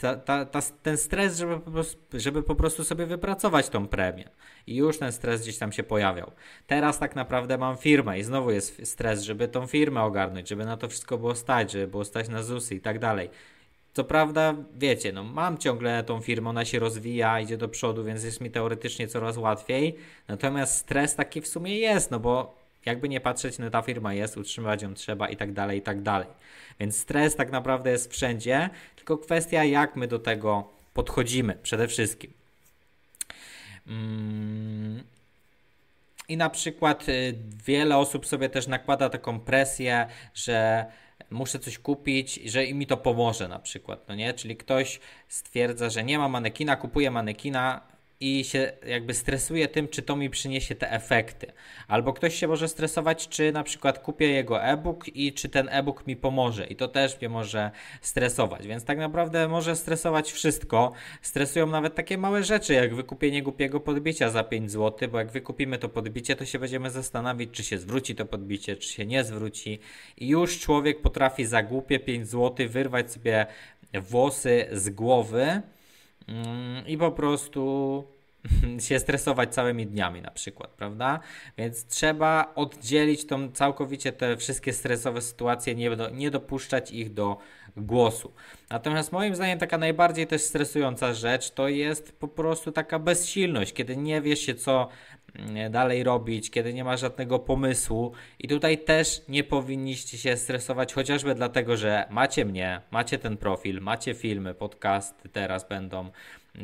ta, 0.00 0.44
ta, 0.44 0.60
ten 0.82 0.96
stres, 0.96 1.38
żeby 1.38 1.60
po, 1.60 1.70
prostu, 1.70 1.98
żeby 2.12 2.42
po 2.42 2.54
prostu 2.54 2.84
sobie 2.84 3.06
wypracować 3.06 3.68
tą 3.68 3.88
premię. 3.88 4.28
I 4.66 4.76
już 4.76 4.98
ten 4.98 5.12
stres 5.12 5.42
gdzieś 5.42 5.58
tam 5.58 5.72
się 5.72 5.82
pojawiał. 5.82 6.32
Teraz 6.66 6.98
tak 6.98 7.16
naprawdę 7.16 7.58
mam 7.58 7.76
firmę 7.76 8.18
i 8.18 8.22
znowu 8.22 8.50
jest 8.50 8.86
stres, 8.86 9.22
żeby 9.22 9.48
tą 9.48 9.66
firmę 9.66 10.02
ogarnąć, 10.02 10.48
żeby 10.48 10.64
na 10.64 10.76
to 10.76 10.88
wszystko 10.88 11.18
było 11.18 11.34
stać, 11.34 11.72
żeby 11.72 11.86
było 11.86 12.04
stać 12.04 12.28
na 12.28 12.42
ZUSy 12.42 12.74
i 12.74 12.80
tak 12.80 12.98
dalej. 12.98 13.30
Co 13.96 14.04
prawda, 14.04 14.54
wiecie, 14.74 15.12
no 15.12 15.24
mam 15.24 15.58
ciągle 15.58 16.04
tą 16.04 16.20
firmę, 16.20 16.50
ona 16.50 16.64
się 16.64 16.78
rozwija, 16.78 17.40
idzie 17.40 17.56
do 17.56 17.68
przodu, 17.68 18.04
więc 18.04 18.24
jest 18.24 18.40
mi 18.40 18.50
teoretycznie 18.50 19.08
coraz 19.08 19.36
łatwiej. 19.36 19.96
Natomiast 20.28 20.76
stres 20.76 21.14
taki 21.14 21.40
w 21.40 21.48
sumie 21.48 21.78
jest, 21.78 22.10
no 22.10 22.20
bo 22.20 22.58
jakby 22.86 23.08
nie 23.08 23.20
patrzeć, 23.20 23.58
no 23.58 23.70
ta 23.70 23.82
firma 23.82 24.14
jest, 24.14 24.36
utrzymywać 24.36 24.82
ją 24.82 24.94
trzeba 24.94 25.28
i 25.28 25.36
tak 25.36 25.52
dalej, 25.52 25.78
i 25.78 25.82
tak 25.82 26.02
dalej. 26.02 26.28
Więc 26.80 26.98
stres 26.98 27.36
tak 27.36 27.50
naprawdę 27.50 27.90
jest 27.90 28.12
wszędzie, 28.12 28.70
tylko 28.96 29.18
kwestia 29.18 29.64
jak 29.64 29.96
my 29.96 30.08
do 30.08 30.18
tego 30.18 30.68
podchodzimy 30.94 31.58
przede 31.62 31.88
wszystkim. 31.88 32.32
Mm. 33.86 35.04
I 36.28 36.36
na 36.36 36.50
przykład 36.50 37.08
y, 37.08 37.34
wiele 37.66 37.96
osób 37.96 38.26
sobie 38.26 38.48
też 38.48 38.66
nakłada 38.66 39.08
taką 39.08 39.40
presję, 39.40 40.06
że 40.34 40.86
muszę 41.30 41.58
coś 41.58 41.78
kupić, 41.78 42.34
że 42.34 42.72
mi 42.74 42.86
to 42.86 42.96
pomoże 42.96 43.48
na 43.48 43.58
przykład, 43.58 44.08
no 44.08 44.14
nie? 44.14 44.34
Czyli 44.34 44.56
ktoś 44.56 45.00
stwierdza, 45.28 45.90
że 45.90 46.04
nie 46.04 46.18
ma 46.18 46.28
manekina, 46.28 46.76
kupuje 46.76 47.10
manekina, 47.10 47.95
i 48.20 48.44
się 48.44 48.72
jakby 48.86 49.14
stresuje 49.14 49.68
tym, 49.68 49.88
czy 49.88 50.02
to 50.02 50.16
mi 50.16 50.30
przyniesie 50.30 50.74
te 50.74 50.92
efekty. 50.92 51.52
Albo 51.88 52.12
ktoś 52.12 52.34
się 52.34 52.48
może 52.48 52.68
stresować, 52.68 53.28
czy 53.28 53.52
na 53.52 53.62
przykład 53.62 53.98
kupię 53.98 54.26
jego 54.26 54.62
e-book 54.62 55.08
i 55.08 55.32
czy 55.32 55.48
ten 55.48 55.68
e-book 55.68 56.06
mi 56.06 56.16
pomoże. 56.16 56.66
I 56.66 56.76
to 56.76 56.88
też 56.88 57.20
mnie 57.20 57.28
może 57.28 57.70
stresować. 58.00 58.66
Więc 58.66 58.84
tak 58.84 58.98
naprawdę 58.98 59.48
może 59.48 59.76
stresować 59.76 60.32
wszystko. 60.32 60.92
Stresują 61.22 61.66
nawet 61.66 61.94
takie 61.94 62.18
małe 62.18 62.44
rzeczy, 62.44 62.74
jak 62.74 62.94
wykupienie 62.94 63.42
głupiego 63.42 63.80
podbicia 63.80 64.30
za 64.30 64.44
5 64.44 64.70
zł, 64.70 65.08
bo 65.08 65.18
jak 65.18 65.30
wykupimy 65.30 65.78
to 65.78 65.88
podbicie, 65.88 66.36
to 66.36 66.44
się 66.44 66.58
będziemy 66.58 66.90
zastanawiać, 66.90 67.48
czy 67.52 67.64
się 67.64 67.78
zwróci 67.78 68.14
to 68.14 68.26
podbicie, 68.26 68.76
czy 68.76 68.88
się 68.88 69.06
nie 69.06 69.24
zwróci. 69.24 69.78
I 70.16 70.28
już 70.28 70.60
człowiek 70.60 71.02
potrafi 71.02 71.44
za 71.44 71.62
głupie 71.62 71.98
5 71.98 72.28
zł 72.28 72.68
wyrwać 72.68 73.12
sobie 73.12 73.46
włosy 73.94 74.66
z 74.72 74.90
głowy 74.90 75.62
i 76.86 76.98
po 76.98 77.12
prostu 77.12 78.04
się 78.86 78.98
stresować 78.98 79.54
całymi 79.54 79.86
dniami 79.86 80.22
na 80.22 80.30
przykład, 80.30 80.70
prawda? 80.70 81.20
Więc 81.58 81.86
trzeba 81.86 82.52
oddzielić 82.54 83.26
tą 83.26 83.52
całkowicie 83.52 84.12
te 84.12 84.36
wszystkie 84.36 84.72
stresowe 84.72 85.22
sytuacje, 85.22 85.74
nie, 85.74 85.96
do, 85.96 86.10
nie 86.10 86.30
dopuszczać 86.30 86.90
ich 86.90 87.14
do 87.14 87.38
głosu. 87.76 88.32
Natomiast 88.70 89.12
moim 89.12 89.34
zdaniem 89.34 89.58
taka 89.58 89.78
najbardziej 89.78 90.26
też 90.26 90.42
stresująca 90.42 91.14
rzecz 91.14 91.50
to 91.50 91.68
jest 91.68 92.18
po 92.18 92.28
prostu 92.28 92.72
taka 92.72 92.98
bezsilność, 92.98 93.72
kiedy 93.72 93.96
nie 93.96 94.20
wiesz 94.20 94.40
się 94.40 94.54
co 94.54 94.72
mm, 94.80 94.88
dalej 95.70 96.04
robić, 96.04 96.50
kiedy 96.50 96.74
nie 96.74 96.84
ma 96.84 96.96
żadnego 96.96 97.38
pomysłu 97.38 98.12
i 98.38 98.48
tutaj 98.48 98.78
też 98.78 99.22
nie 99.28 99.44
powinniście 99.44 100.18
się 100.18 100.36
stresować 100.36 100.94
chociażby 100.94 101.34
dlatego, 101.34 101.76
że 101.76 102.06
macie 102.10 102.44
mnie, 102.44 102.80
macie 102.90 103.18
ten 103.18 103.36
profil, 103.36 103.80
macie 103.80 104.14
filmy, 104.14 104.54
podcasty 104.54 105.28
teraz 105.28 105.68
będą, 105.68 106.10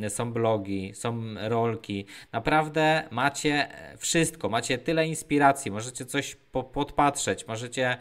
są 0.09 0.33
blogi, 0.33 0.95
są 0.95 1.23
rolki. 1.49 2.07
Naprawdę 2.33 3.09
macie 3.11 3.69
wszystko, 3.99 4.49
macie 4.49 4.79
tyle 4.79 5.07
inspiracji, 5.07 5.71
możecie 5.71 6.05
coś 6.05 6.37
po 6.53 6.65
podpatrzeć, 6.65 7.47
możecie 7.47 7.99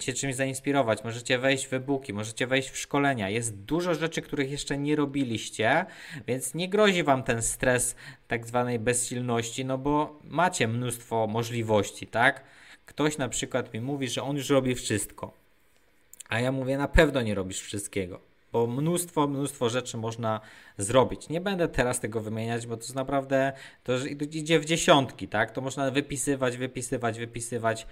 się 0.00 0.12
czymś 0.12 0.34
zainspirować, 0.34 1.04
możecie 1.04 1.38
wejść 1.38 1.66
w 1.66 1.74
e-booki, 1.74 2.12
możecie 2.12 2.46
wejść 2.46 2.70
w 2.70 2.78
szkolenia. 2.78 3.30
Jest 3.30 3.56
dużo 3.56 3.94
rzeczy, 3.94 4.22
których 4.22 4.50
jeszcze 4.50 4.78
nie 4.78 4.96
robiliście, 4.96 5.86
więc 6.26 6.54
nie 6.54 6.68
grozi 6.68 7.02
wam 7.02 7.22
ten 7.22 7.42
stres 7.42 7.96
tak 8.28 8.46
zwanej 8.46 8.78
bezsilności, 8.78 9.64
no 9.64 9.78
bo 9.78 10.20
macie 10.24 10.68
mnóstwo 10.68 11.26
możliwości, 11.26 12.06
tak? 12.06 12.44
Ktoś 12.86 13.18
na 13.18 13.28
przykład 13.28 13.74
mi 13.74 13.80
mówi, 13.80 14.08
że 14.08 14.22
on 14.22 14.36
już 14.36 14.50
robi 14.50 14.74
wszystko. 14.74 15.32
A 16.28 16.40
ja 16.40 16.52
mówię, 16.52 16.78
na 16.78 16.88
pewno 16.88 17.22
nie 17.22 17.34
robisz 17.34 17.60
wszystkiego 17.60 18.34
bo 18.54 18.66
mnóstwo, 18.66 19.26
mnóstwo 19.28 19.68
rzeczy 19.68 19.96
można 19.96 20.40
zrobić. 20.78 21.28
Nie 21.28 21.40
będę 21.40 21.68
teraz 21.68 22.00
tego 22.00 22.20
wymieniać, 22.20 22.66
bo 22.66 22.76
to 22.76 22.82
jest 22.82 22.94
naprawdę, 22.94 23.52
to 23.84 23.92
idzie 24.32 24.60
w 24.60 24.64
dziesiątki, 24.64 25.28
tak? 25.28 25.50
To 25.50 25.60
można 25.60 25.90
wypisywać, 25.90 26.56
wypisywać, 26.56 27.18
wypisywać. 27.18 27.86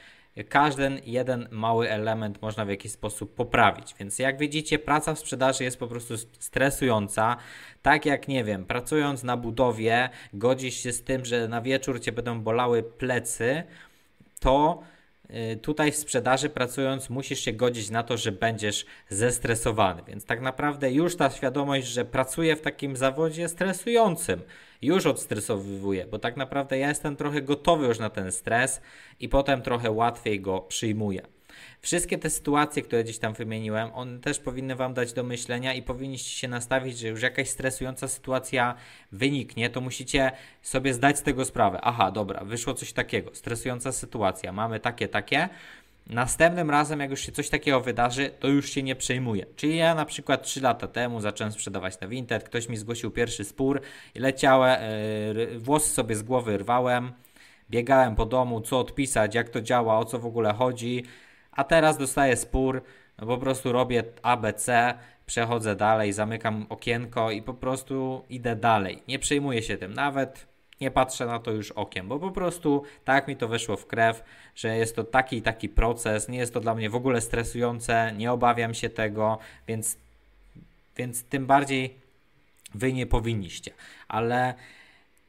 Każdy 0.48 1.00
jeden 1.04 1.48
mały 1.50 1.90
element 1.90 2.42
można 2.42 2.64
w 2.64 2.68
jakiś 2.68 2.92
sposób 2.92 3.34
poprawić. 3.34 3.94
Więc 3.98 4.18
jak 4.18 4.38
widzicie, 4.38 4.78
praca 4.78 5.14
w 5.14 5.18
sprzedaży 5.18 5.64
jest 5.64 5.78
po 5.78 5.86
prostu 5.86 6.18
stresująca. 6.18 7.36
Tak 7.82 8.06
jak, 8.06 8.28
nie 8.28 8.44
wiem, 8.44 8.64
pracując 8.64 9.22
na 9.22 9.36
budowie, 9.36 10.10
godzisz 10.32 10.74
się 10.74 10.92
z 10.92 11.04
tym, 11.04 11.24
że 11.24 11.48
na 11.48 11.60
wieczór 11.60 12.00
cię 12.00 12.12
będą 12.12 12.40
bolały 12.40 12.82
plecy, 12.82 13.62
to 14.40 14.82
tutaj 15.62 15.92
w 15.92 15.96
sprzedaży 15.96 16.48
pracując 16.48 17.10
musisz 17.10 17.40
się 17.40 17.52
godzić 17.52 17.90
na 17.90 18.02
to, 18.02 18.16
że 18.16 18.32
będziesz 18.32 18.86
zestresowany. 19.08 20.02
Więc 20.06 20.24
tak 20.24 20.40
naprawdę 20.40 20.92
już 20.92 21.16
ta 21.16 21.30
świadomość, 21.30 21.86
że 21.86 22.04
pracuję 22.04 22.56
w 22.56 22.60
takim 22.60 22.96
zawodzie 22.96 23.48
stresującym, 23.48 24.42
już 24.82 25.06
odstresowywuje, 25.06 26.06
bo 26.06 26.18
tak 26.18 26.36
naprawdę 26.36 26.78
ja 26.78 26.88
jestem 26.88 27.16
trochę 27.16 27.42
gotowy 27.42 27.86
już 27.86 27.98
na 27.98 28.10
ten 28.10 28.32
stres 28.32 28.80
i 29.20 29.28
potem 29.28 29.62
trochę 29.62 29.90
łatwiej 29.90 30.40
go 30.40 30.60
przyjmuję. 30.60 31.22
Wszystkie 31.84 32.18
te 32.18 32.30
sytuacje, 32.30 32.82
które 32.82 33.04
gdzieś 33.04 33.18
tam 33.18 33.34
wymieniłem, 33.34 33.90
one 33.94 34.18
też 34.18 34.38
powinny 34.38 34.76
Wam 34.76 34.94
dać 34.94 35.12
do 35.12 35.22
myślenia 35.22 35.74
i 35.74 35.82
powinniście 35.82 36.30
się 36.30 36.48
nastawić, 36.48 36.98
że 36.98 37.08
już 37.08 37.22
jakaś 37.22 37.48
stresująca 37.48 38.08
sytuacja 38.08 38.74
wyniknie, 39.12 39.70
to 39.70 39.80
musicie 39.80 40.32
sobie 40.62 40.94
zdać 40.94 41.18
z 41.18 41.22
tego 41.22 41.44
sprawę. 41.44 41.78
Aha, 41.82 42.10
dobra, 42.10 42.44
wyszło 42.44 42.74
coś 42.74 42.92
takiego, 42.92 43.34
stresująca 43.34 43.92
sytuacja, 43.92 44.52
mamy 44.52 44.80
takie, 44.80 45.08
takie. 45.08 45.48
Następnym 46.06 46.70
razem, 46.70 47.00
jak 47.00 47.10
już 47.10 47.20
się 47.20 47.32
coś 47.32 47.48
takiego 47.48 47.80
wydarzy, 47.80 48.30
to 48.40 48.48
już 48.48 48.70
się 48.70 48.82
nie 48.82 48.96
przejmuję. 48.96 49.46
Czyli 49.56 49.76
ja 49.76 49.94
na 49.94 50.04
przykład 50.04 50.42
3 50.42 50.60
lata 50.60 50.88
temu 50.88 51.20
zacząłem 51.20 51.52
sprzedawać 51.52 52.00
na 52.00 52.08
Vinted, 52.08 52.44
ktoś 52.44 52.68
mi 52.68 52.76
zgłosił 52.76 53.10
pierwszy 53.10 53.44
spór 53.44 53.80
leciałem, 54.14 54.80
yy, 55.36 55.58
włosy 55.58 55.90
sobie 55.90 56.16
z 56.16 56.22
głowy 56.22 56.58
rwałem, 56.58 57.12
biegałem 57.70 58.16
po 58.16 58.26
domu, 58.26 58.60
co 58.60 58.78
odpisać, 58.78 59.34
jak 59.34 59.48
to 59.48 59.60
działa, 59.60 59.98
o 59.98 60.04
co 60.04 60.18
w 60.18 60.26
ogóle 60.26 60.52
chodzi 60.52 61.04
a 61.52 61.64
teraz 61.64 61.98
dostaję 61.98 62.36
spór, 62.36 62.82
no 63.18 63.26
po 63.26 63.38
prostu 63.38 63.72
robię 63.72 64.04
ABC, 64.22 64.94
przechodzę 65.26 65.76
dalej, 65.76 66.12
zamykam 66.12 66.66
okienko 66.68 67.30
i 67.30 67.42
po 67.42 67.54
prostu 67.54 68.24
idę 68.30 68.56
dalej. 68.56 69.02
Nie 69.08 69.18
przejmuję 69.18 69.62
się 69.62 69.76
tym, 69.76 69.94
nawet 69.94 70.46
nie 70.80 70.90
patrzę 70.90 71.26
na 71.26 71.38
to 71.38 71.50
już 71.50 71.70
okiem, 71.70 72.08
bo 72.08 72.18
po 72.18 72.30
prostu 72.30 72.82
tak 73.04 73.28
mi 73.28 73.36
to 73.36 73.48
weszło 73.48 73.76
w 73.76 73.86
krew, 73.86 74.24
że 74.54 74.76
jest 74.76 74.96
to 74.96 75.04
taki 75.04 75.36
i 75.36 75.42
taki 75.42 75.68
proces, 75.68 76.28
nie 76.28 76.38
jest 76.38 76.54
to 76.54 76.60
dla 76.60 76.74
mnie 76.74 76.90
w 76.90 76.94
ogóle 76.94 77.20
stresujące, 77.20 78.12
nie 78.16 78.32
obawiam 78.32 78.74
się 78.74 78.90
tego, 78.90 79.38
więc, 79.68 79.98
więc 80.96 81.24
tym 81.24 81.46
bardziej 81.46 81.96
wy 82.74 82.92
nie 82.92 83.06
powinniście. 83.06 83.70
Ale 84.08 84.54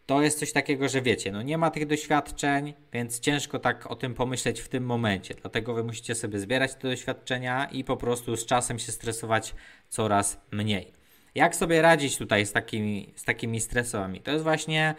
to 0.06 0.22
jest 0.22 0.40
coś 0.40 0.52
takiego, 0.52 0.90
że 0.90 1.02
wiecie, 1.02 1.32
no 1.32 1.42
nie 1.42 1.58
ma 1.58 1.72
tych 1.72 1.88
doświadczeń, 1.88 2.74
więc 2.94 3.20
ciężko 3.20 3.60
tak 3.60 3.92
o 3.92 3.96
tym 3.96 4.14
pomyśleć 4.14 4.62
w 4.62 4.70
tym 4.70 4.86
momencie. 4.86 5.36
Dlatego 5.42 5.74
wy 5.74 5.84
musicie 5.84 6.16
sobie 6.16 6.40
zbierać 6.40 6.76
te 6.76 6.88
doświadczenia 6.88 7.66
i 7.66 7.84
po 7.84 7.98
prostu 7.98 8.36
z 8.36 8.46
czasem 8.46 8.80
się 8.80 8.92
stresować 8.92 9.56
coraz 9.90 10.42
mniej. 10.52 10.92
Jak 11.36 11.56
sobie 11.56 11.82
radzić 11.82 12.18
tutaj 12.18 12.46
z 12.46 12.52
takimi, 12.52 13.14
z 13.16 13.24
takimi 13.24 13.62
stresami? 13.62 14.22
To 14.22 14.32
jest 14.32 14.44
właśnie 14.44 14.96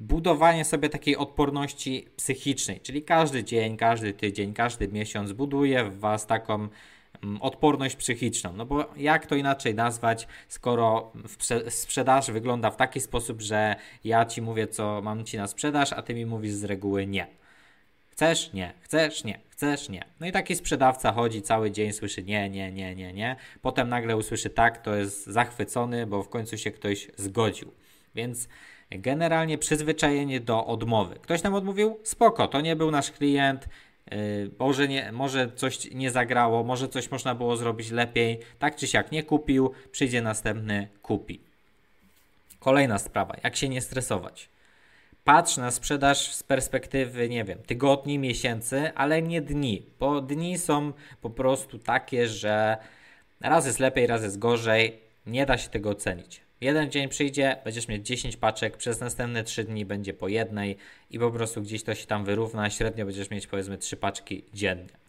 budowanie 0.00 0.64
sobie 0.64 0.88
takiej 0.88 1.16
odporności 1.16 2.08
psychicznej, 2.16 2.80
czyli 2.80 3.02
każdy 3.02 3.44
dzień, 3.44 3.76
każdy 3.76 4.12
tydzień, 4.12 4.54
każdy 4.54 4.88
miesiąc 4.88 5.32
buduje 5.32 5.84
w 5.84 5.98
Was 5.98 6.26
taką 6.26 6.68
odporność 7.40 7.96
psychiczną. 7.96 8.52
No 8.52 8.66
bo 8.66 8.84
jak 8.96 9.26
to 9.26 9.34
inaczej 9.34 9.74
nazwać, 9.74 10.28
skoro 10.48 11.12
sprzedaż 11.68 12.30
wygląda 12.30 12.70
w 12.70 12.76
taki 12.76 13.00
sposób, 13.00 13.40
że 13.40 13.76
ja 14.04 14.24
ci 14.24 14.42
mówię, 14.42 14.66
co 14.66 15.02
mam 15.02 15.24
ci 15.24 15.36
na 15.36 15.46
sprzedaż, 15.46 15.92
a 15.92 16.02
ty 16.02 16.14
mi 16.14 16.26
mówisz 16.26 16.52
z 16.52 16.64
reguły 16.64 17.06
nie. 17.06 17.26
Chcesz? 18.10 18.52
Nie. 18.52 18.72
Chcesz? 18.80 19.24
Nie. 19.24 19.40
Chcesz? 19.48 19.88
Nie. 19.88 20.04
No 20.20 20.26
i 20.26 20.32
taki 20.32 20.56
sprzedawca 20.56 21.12
chodzi 21.12 21.42
cały 21.42 21.70
dzień, 21.70 21.92
słyszy 21.92 22.22
nie, 22.22 22.50
nie, 22.50 22.72
nie, 22.72 22.94
nie, 22.94 23.12
nie. 23.12 23.36
Potem 23.62 23.88
nagle 23.88 24.16
usłyszy 24.16 24.50
tak, 24.50 24.82
to 24.82 24.94
jest 24.94 25.26
zachwycony, 25.26 26.06
bo 26.06 26.22
w 26.22 26.28
końcu 26.28 26.58
się 26.58 26.70
ktoś 26.70 27.08
zgodził. 27.16 27.72
Więc 28.14 28.48
generalnie 28.90 29.58
przyzwyczajenie 29.58 30.40
do 30.40 30.66
odmowy. 30.66 31.14
Ktoś 31.14 31.42
nam 31.42 31.54
odmówił? 31.54 31.98
Spoko, 32.02 32.48
to 32.48 32.60
nie 32.60 32.76
był 32.76 32.90
nasz 32.90 33.10
klient, 33.10 33.68
może, 34.58 34.88
nie, 34.88 35.12
może 35.12 35.52
coś 35.52 35.90
nie 35.90 36.10
zagrało, 36.10 36.64
może 36.64 36.88
coś 36.88 37.10
można 37.10 37.34
było 37.34 37.56
zrobić 37.56 37.90
lepiej. 37.90 38.40
Tak 38.58 38.76
czy 38.76 38.86
siak 38.86 39.12
nie 39.12 39.22
kupił, 39.22 39.70
przyjdzie 39.90 40.22
następny, 40.22 40.88
kupi. 41.02 41.40
Kolejna 42.58 42.98
sprawa, 42.98 43.36
jak 43.44 43.56
się 43.56 43.68
nie 43.68 43.80
stresować. 43.80 44.48
Patrz 45.24 45.56
na 45.56 45.70
sprzedaż 45.70 46.34
z 46.34 46.42
perspektywy, 46.42 47.28
nie 47.28 47.44
wiem, 47.44 47.58
tygodni, 47.58 48.18
miesięcy, 48.18 48.92
ale 48.94 49.22
nie 49.22 49.42
dni, 49.42 49.86
bo 49.98 50.20
dni 50.20 50.58
są 50.58 50.92
po 51.20 51.30
prostu 51.30 51.78
takie, 51.78 52.28
że 52.28 52.76
raz 53.40 53.66
jest 53.66 53.78
lepiej, 53.78 54.06
raz 54.06 54.22
jest 54.22 54.38
gorzej, 54.38 55.00
nie 55.26 55.46
da 55.46 55.58
się 55.58 55.68
tego 55.68 55.90
ocenić. 55.90 56.40
Jeden 56.60 56.90
dzień 56.90 57.08
przyjdzie, 57.08 57.56
będziesz 57.64 57.88
mieć 57.88 58.06
10 58.06 58.36
paczek, 58.36 58.76
przez 58.76 59.00
następne 59.00 59.44
3 59.44 59.64
dni 59.64 59.84
będzie 59.84 60.14
po 60.14 60.28
jednej 60.28 60.76
i 61.10 61.18
po 61.18 61.30
prostu 61.30 61.62
gdzieś 61.62 61.82
to 61.82 61.94
się 61.94 62.06
tam 62.06 62.24
wyrówna, 62.24 62.70
średnio 62.70 63.04
będziesz 63.04 63.30
mieć 63.30 63.46
powiedzmy 63.46 63.78
3 63.78 63.96
paczki 63.96 64.44
dziennie. 64.54 65.00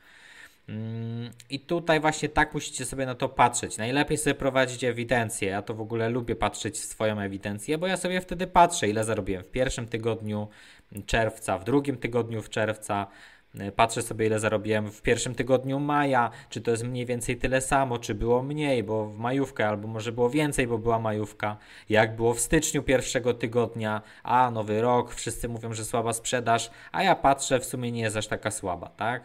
Mm, 0.69 1.31
I 1.49 1.59
tutaj 1.59 1.99
właśnie 1.99 2.29
tak 2.29 2.53
musicie 2.53 2.85
sobie 2.85 3.05
na 3.05 3.15
to 3.15 3.29
patrzeć. 3.29 3.77
Najlepiej 3.77 4.17
sobie 4.17 4.33
prowadzić 4.33 4.83
ewidencję. 4.83 5.49
Ja 5.49 5.61
to 5.61 5.73
w 5.73 5.81
ogóle 5.81 6.09
lubię 6.09 6.35
patrzeć 6.35 6.79
w 6.79 6.85
swoją 6.85 7.19
ewidencję, 7.19 7.77
bo 7.77 7.87
ja 7.87 7.97
sobie 7.97 8.21
wtedy 8.21 8.47
patrzę, 8.47 8.89
ile 8.89 9.03
zarobiłem 9.03 9.43
w 9.43 9.51
pierwszym 9.51 9.87
tygodniu 9.87 10.47
czerwca, 11.05 11.57
w 11.57 11.63
drugim 11.63 11.97
tygodniu 11.97 12.41
w 12.41 12.49
czerwca, 12.49 13.07
patrzę 13.75 14.01
sobie, 14.01 14.25
ile 14.25 14.39
zarobiłem 14.39 14.91
w 14.91 15.01
pierwszym 15.01 15.35
tygodniu 15.35 15.79
maja, 15.79 16.31
czy 16.49 16.61
to 16.61 16.71
jest 16.71 16.83
mniej 16.83 17.05
więcej 17.05 17.37
tyle 17.37 17.61
samo, 17.61 17.97
czy 17.97 18.15
było 18.15 18.43
mniej, 18.43 18.83
bo 18.83 19.05
w 19.05 19.17
majówkę, 19.17 19.67
albo 19.67 19.87
może 19.87 20.11
było 20.11 20.29
więcej, 20.29 20.67
bo 20.67 20.77
była 20.77 20.99
majówka. 20.99 21.57
Jak 21.89 22.15
było 22.15 22.33
w 22.33 22.39
styczniu 22.39 22.83
pierwszego 22.83 23.33
tygodnia, 23.33 24.01
a 24.23 24.51
nowy 24.51 24.81
rok, 24.81 25.15
wszyscy 25.15 25.49
mówią, 25.49 25.73
że 25.73 25.85
słaba 25.85 26.13
sprzedaż, 26.13 26.71
a 26.91 27.03
ja 27.03 27.15
patrzę, 27.15 27.59
w 27.59 27.65
sumie 27.65 27.91
nie 27.91 28.01
jest 28.01 28.17
aż 28.17 28.27
taka 28.27 28.51
słaba, 28.51 28.87
tak? 28.87 29.23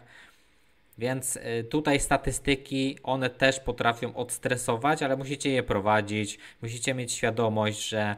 Więc 0.97 1.37
e, 1.41 1.63
tutaj 1.63 1.99
statystyki, 1.99 2.97
one 3.03 3.29
też 3.29 3.59
potrafią 3.59 4.15
odstresować, 4.15 5.03
ale 5.03 5.17
musicie 5.17 5.49
je 5.49 5.63
prowadzić, 5.63 6.39
musicie 6.61 6.93
mieć 6.93 7.11
świadomość, 7.11 7.89
że 7.89 8.15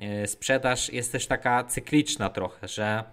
e, 0.00 0.26
sprzedaż 0.26 0.92
jest 0.92 1.12
też 1.12 1.26
taka 1.26 1.64
cykliczna 1.64 2.30
trochę, 2.30 2.68
że 2.68 3.04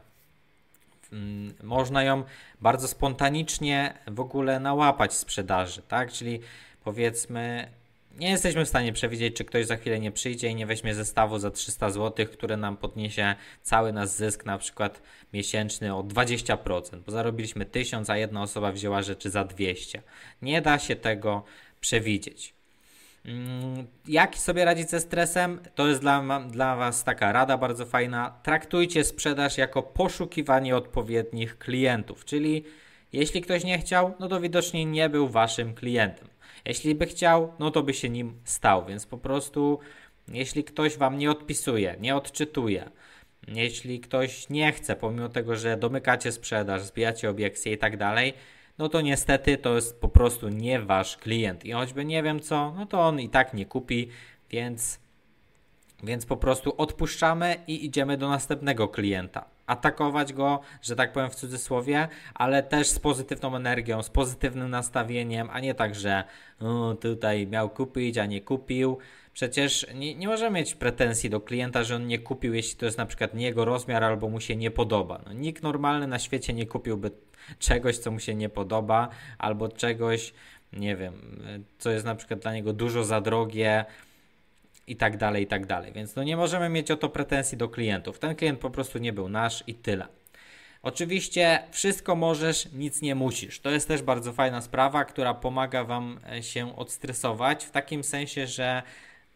można 1.64 2.04
ją 2.04 2.24
bardzo 2.62 2.88
spontanicznie 2.88 3.94
w 4.08 4.20
ogóle 4.20 4.60
nałapać 4.60 5.14
sprzedaży, 5.14 5.82
tak? 5.82 6.12
Czyli 6.12 6.40
powiedzmy, 6.84 7.68
nie 8.20 8.30
jesteśmy 8.30 8.66
w 8.66 8.70
stanie 8.70 8.94
przewidzieć, 8.94 9.36
czy 9.36 9.46
ktoś 9.46 9.66
za 9.66 9.78
chwilę 9.78 10.00
nie 10.00 10.12
przyjdzie 10.12 10.50
i 10.50 10.56
nie 10.56 10.66
weźmie 10.66 10.96
zestawu 10.96 11.40
za 11.40 11.52
300 11.52 11.90
zł, 11.90 12.26
które 12.34 12.58
nam 12.58 12.78
podniesie 12.78 13.36
cały 13.62 13.94
nasz 13.94 14.10
zysk, 14.10 14.46
na 14.46 14.58
przykład 14.58 15.02
miesięczny 15.34 15.96
o 15.96 16.04
20%, 16.04 17.00
bo 17.06 17.12
zarobiliśmy 17.12 17.66
1000, 17.66 18.10
a 18.10 18.18
jedna 18.18 18.42
osoba 18.42 18.72
wzięła 18.72 19.02
rzeczy 19.02 19.30
za 19.30 19.44
200. 19.44 20.02
Nie 20.42 20.62
da 20.62 20.80
się 20.80 20.96
tego 20.96 21.44
przewidzieć. 21.80 22.57
Mm, 23.28 23.88
jak 24.08 24.38
sobie 24.38 24.66
radzić 24.66 24.90
ze 24.90 25.00
stresem? 25.00 25.60
To 25.76 25.88
jest 25.88 26.02
dla, 26.02 26.40
dla 26.40 26.76
Was 26.76 27.04
taka 27.04 27.32
rada 27.32 27.58
bardzo 27.58 27.86
fajna. 27.86 28.40
Traktujcie 28.44 29.04
sprzedaż 29.04 29.58
jako 29.58 29.84
poszukiwanie 29.84 30.76
odpowiednich 30.76 31.58
klientów, 31.58 32.26
czyli 32.26 32.64
jeśli 33.14 33.42
ktoś 33.42 33.64
nie 33.64 33.80
chciał, 33.80 34.14
no 34.20 34.28
to 34.28 34.42
widocznie 34.42 34.86
nie 34.86 35.10
był 35.10 35.28
Waszym 35.28 35.74
klientem. 35.74 36.28
Jeśli 36.66 36.96
by 36.96 37.06
chciał, 37.06 37.54
no 37.60 37.72
to 37.72 37.84
by 37.84 37.94
się 37.94 38.10
nim 38.10 38.34
stał, 38.44 38.86
więc 38.86 39.06
po 39.06 39.18
prostu 39.18 39.80
jeśli 40.28 40.64
ktoś 40.64 40.98
Wam 40.98 41.18
nie 41.18 41.32
odpisuje, 41.32 41.96
nie 42.00 42.16
odczytuje, 42.16 42.90
jeśli 43.48 44.00
ktoś 44.00 44.50
nie 44.50 44.72
chce, 44.72 44.96
pomimo 44.96 45.30
tego, 45.30 45.56
że 45.56 45.78
domykacie 45.78 46.32
sprzedaż, 46.32 46.82
zbijacie 46.82 47.30
obiekcje 47.30 47.74
i 47.74 47.78
tak 47.78 47.98
dalej, 47.98 48.34
no 48.78 48.90
to 48.90 49.02
niestety 49.02 49.58
to 49.58 49.76
jest 49.76 50.02
po 50.02 50.10
prostu 50.10 50.50
nie 50.50 50.80
wasz 50.80 51.18
klient. 51.18 51.66
I 51.66 51.72
choćby 51.72 52.06
nie 52.06 52.24
wiem 52.24 52.40
co, 52.40 52.74
no 52.78 52.86
to 52.86 53.00
on 53.00 53.20
i 53.20 53.30
tak 53.30 53.54
nie 53.54 53.66
kupi, 53.66 54.10
więc, 54.50 55.00
więc 56.04 56.26
po 56.26 56.38
prostu 56.38 56.74
odpuszczamy 56.78 57.56
i 57.68 57.86
idziemy 57.86 58.18
do 58.18 58.30
następnego 58.30 58.88
klienta. 58.88 59.46
Atakować 59.68 60.34
go, 60.34 60.60
że 60.82 60.96
tak 60.96 61.14
powiem 61.14 61.30
w 61.30 61.36
cudzysłowie, 61.36 62.08
ale 62.34 62.64
też 62.64 62.88
z 62.88 63.00
pozytywną 63.00 63.56
energią, 63.56 64.04
z 64.04 64.10
pozytywnym 64.10 64.70
nastawieniem, 64.70 65.50
a 65.52 65.60
nie 65.60 65.74
tak, 65.74 65.96
że 65.96 66.24
o, 66.62 66.96
tutaj 67.02 67.48
miał 67.48 67.70
kupić, 67.70 68.18
a 68.18 68.26
nie 68.26 68.42
kupił. 68.42 68.98
Przecież 69.34 69.88
nie, 69.96 70.16
nie 70.16 70.28
możemy 70.28 70.60
mieć 70.60 70.76
pretensji 70.76 71.30
do 71.30 71.42
klienta, 71.42 71.84
że 71.84 71.96
on 71.96 72.08
nie 72.08 72.20
kupił, 72.20 72.54
jeśli 72.54 72.78
to 72.80 72.86
jest 72.86 72.98
na 72.98 73.06
przykład 73.06 73.34
nie 73.34 73.46
jego 73.46 73.66
rozmiar 73.66 74.04
albo 74.04 74.30
mu 74.30 74.40
się 74.40 74.56
nie 74.56 74.72
podoba. 74.72 75.22
No, 75.26 75.34
nikt 75.34 75.64
normalny 75.64 76.08
na 76.08 76.20
świecie 76.20 76.54
nie 76.54 76.66
kupiłby 76.66 77.12
czegoś, 77.60 77.98
co 77.98 78.12
mu 78.12 78.20
się 78.20 78.36
nie 78.36 78.50
podoba, 78.50 79.10
albo 79.38 79.70
czegoś, 79.70 80.34
nie 80.74 80.96
wiem, 80.96 81.14
co 81.80 81.90
jest 81.90 82.06
na 82.06 82.16
przykład 82.16 82.40
dla 82.40 82.54
niego 82.54 82.74
dużo 82.74 83.04
za 83.04 83.22
drogie 83.22 83.86
i 84.88 84.96
tak 84.96 85.18
dalej, 85.18 85.44
i 85.44 85.48
tak 85.48 85.66
dalej. 85.66 85.92
Więc 85.94 86.16
no 86.16 86.24
nie 86.24 86.38
możemy 86.38 86.70
mieć 86.70 86.92
o 86.92 86.98
to 86.98 87.10
pretensji 87.10 87.58
do 87.58 87.70
klientów. 87.70 88.20
Ten 88.20 88.36
klient 88.36 88.60
po 88.60 88.70
prostu 88.70 89.00
nie 89.00 89.14
był 89.14 89.30
nasz 89.30 89.64
i 89.68 89.76
tyle. 89.76 90.08
Oczywiście 90.84 91.60
wszystko 91.72 92.16
możesz, 92.16 92.72
nic 92.72 93.02
nie 93.02 93.16
musisz. 93.16 93.60
To 93.60 93.70
jest 93.70 93.88
też 93.88 94.02
bardzo 94.02 94.34
fajna 94.34 94.62
sprawa, 94.62 95.06
która 95.06 95.34
pomaga 95.34 95.84
Wam 95.84 96.20
się 96.42 96.76
odstresować 96.76 97.66
w 97.66 97.72
takim 97.72 98.04
sensie, 98.04 98.48
że 98.48 98.84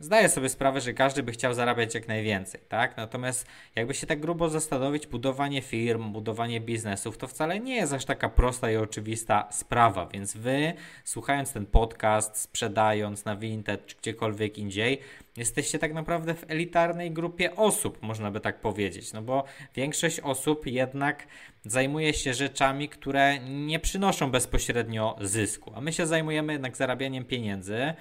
Zdaję 0.01 0.29
sobie 0.29 0.49
sprawę, 0.49 0.81
że 0.81 0.93
każdy 0.93 1.23
by 1.23 1.31
chciał 1.31 1.53
zarabiać 1.53 1.95
jak 1.95 2.07
najwięcej, 2.07 2.61
tak? 2.69 2.97
Natomiast 2.97 3.47
jakby 3.75 3.93
się 3.93 4.07
tak 4.07 4.19
grubo 4.19 4.49
zastanowić, 4.49 5.07
budowanie 5.07 5.61
firm, 5.61 6.11
budowanie 6.11 6.61
biznesów 6.61 7.17
to 7.17 7.27
wcale 7.27 7.59
nie 7.59 7.75
jest 7.75 7.93
aż 7.93 8.05
taka 8.05 8.29
prosta 8.29 8.71
i 8.71 8.75
oczywista 8.75 9.47
sprawa, 9.51 10.05
więc 10.05 10.37
wy, 10.37 10.73
słuchając 11.03 11.53
ten 11.53 11.65
podcast, 11.65 12.37
sprzedając 12.37 13.25
na 13.25 13.35
Vinted 13.35 13.85
czy 13.85 13.95
gdziekolwiek 13.95 14.57
indziej, 14.57 14.99
jesteście 15.37 15.79
tak 15.79 15.93
naprawdę 15.93 16.33
w 16.33 16.45
elitarnej 16.47 17.11
grupie 17.11 17.55
osób, 17.55 18.01
można 18.01 18.31
by 18.31 18.39
tak 18.39 18.61
powiedzieć, 18.61 19.13
no 19.13 19.21
bo 19.21 19.43
większość 19.75 20.19
osób 20.19 20.67
jednak 20.67 21.27
zajmuje 21.65 22.13
się 22.13 22.33
rzeczami, 22.33 22.89
które 22.89 23.39
nie 23.39 23.79
przynoszą 23.79 24.31
bezpośrednio 24.31 25.15
zysku, 25.21 25.71
a 25.75 25.81
my 25.81 25.93
się 25.93 26.05
zajmujemy 26.05 26.53
jednak 26.53 26.77
zarabianiem 26.77 27.25
pieniędzy, 27.25 27.93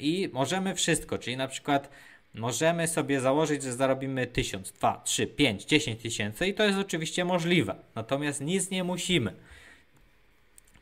I 0.00 0.28
możemy 0.32 0.74
wszystko, 0.74 1.18
czyli 1.18 1.36
na 1.36 1.48
przykład 1.48 1.90
możemy 2.34 2.88
sobie 2.88 3.20
założyć, 3.20 3.62
że 3.62 3.72
zarobimy 3.72 4.26
1000, 4.26 4.72
2, 4.72 5.00
3, 5.04 5.26
5, 5.26 5.64
10 5.64 6.02
tysięcy 6.02 6.46
i 6.46 6.54
to 6.54 6.64
jest 6.64 6.78
oczywiście 6.78 7.24
możliwe. 7.24 7.74
Natomiast 7.94 8.40
nic 8.40 8.70
nie 8.70 8.84
musimy. 8.84 9.34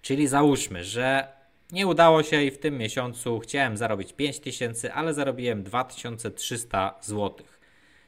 Czyli 0.03 0.29
załóżmy, 0.29 0.85
że 0.85 1.29
nie 1.73 1.87
udało 1.87 2.23
się 2.23 2.43
i 2.43 2.51
w 2.51 2.59
tym 2.59 2.79
miesiącu 2.79 3.41
chciałem 3.41 3.77
zarobić 3.77 4.13
5000, 4.13 4.95
ale 4.95 5.15
zarobiłem 5.15 5.63
2300 5.63 6.95
zł. 7.03 7.47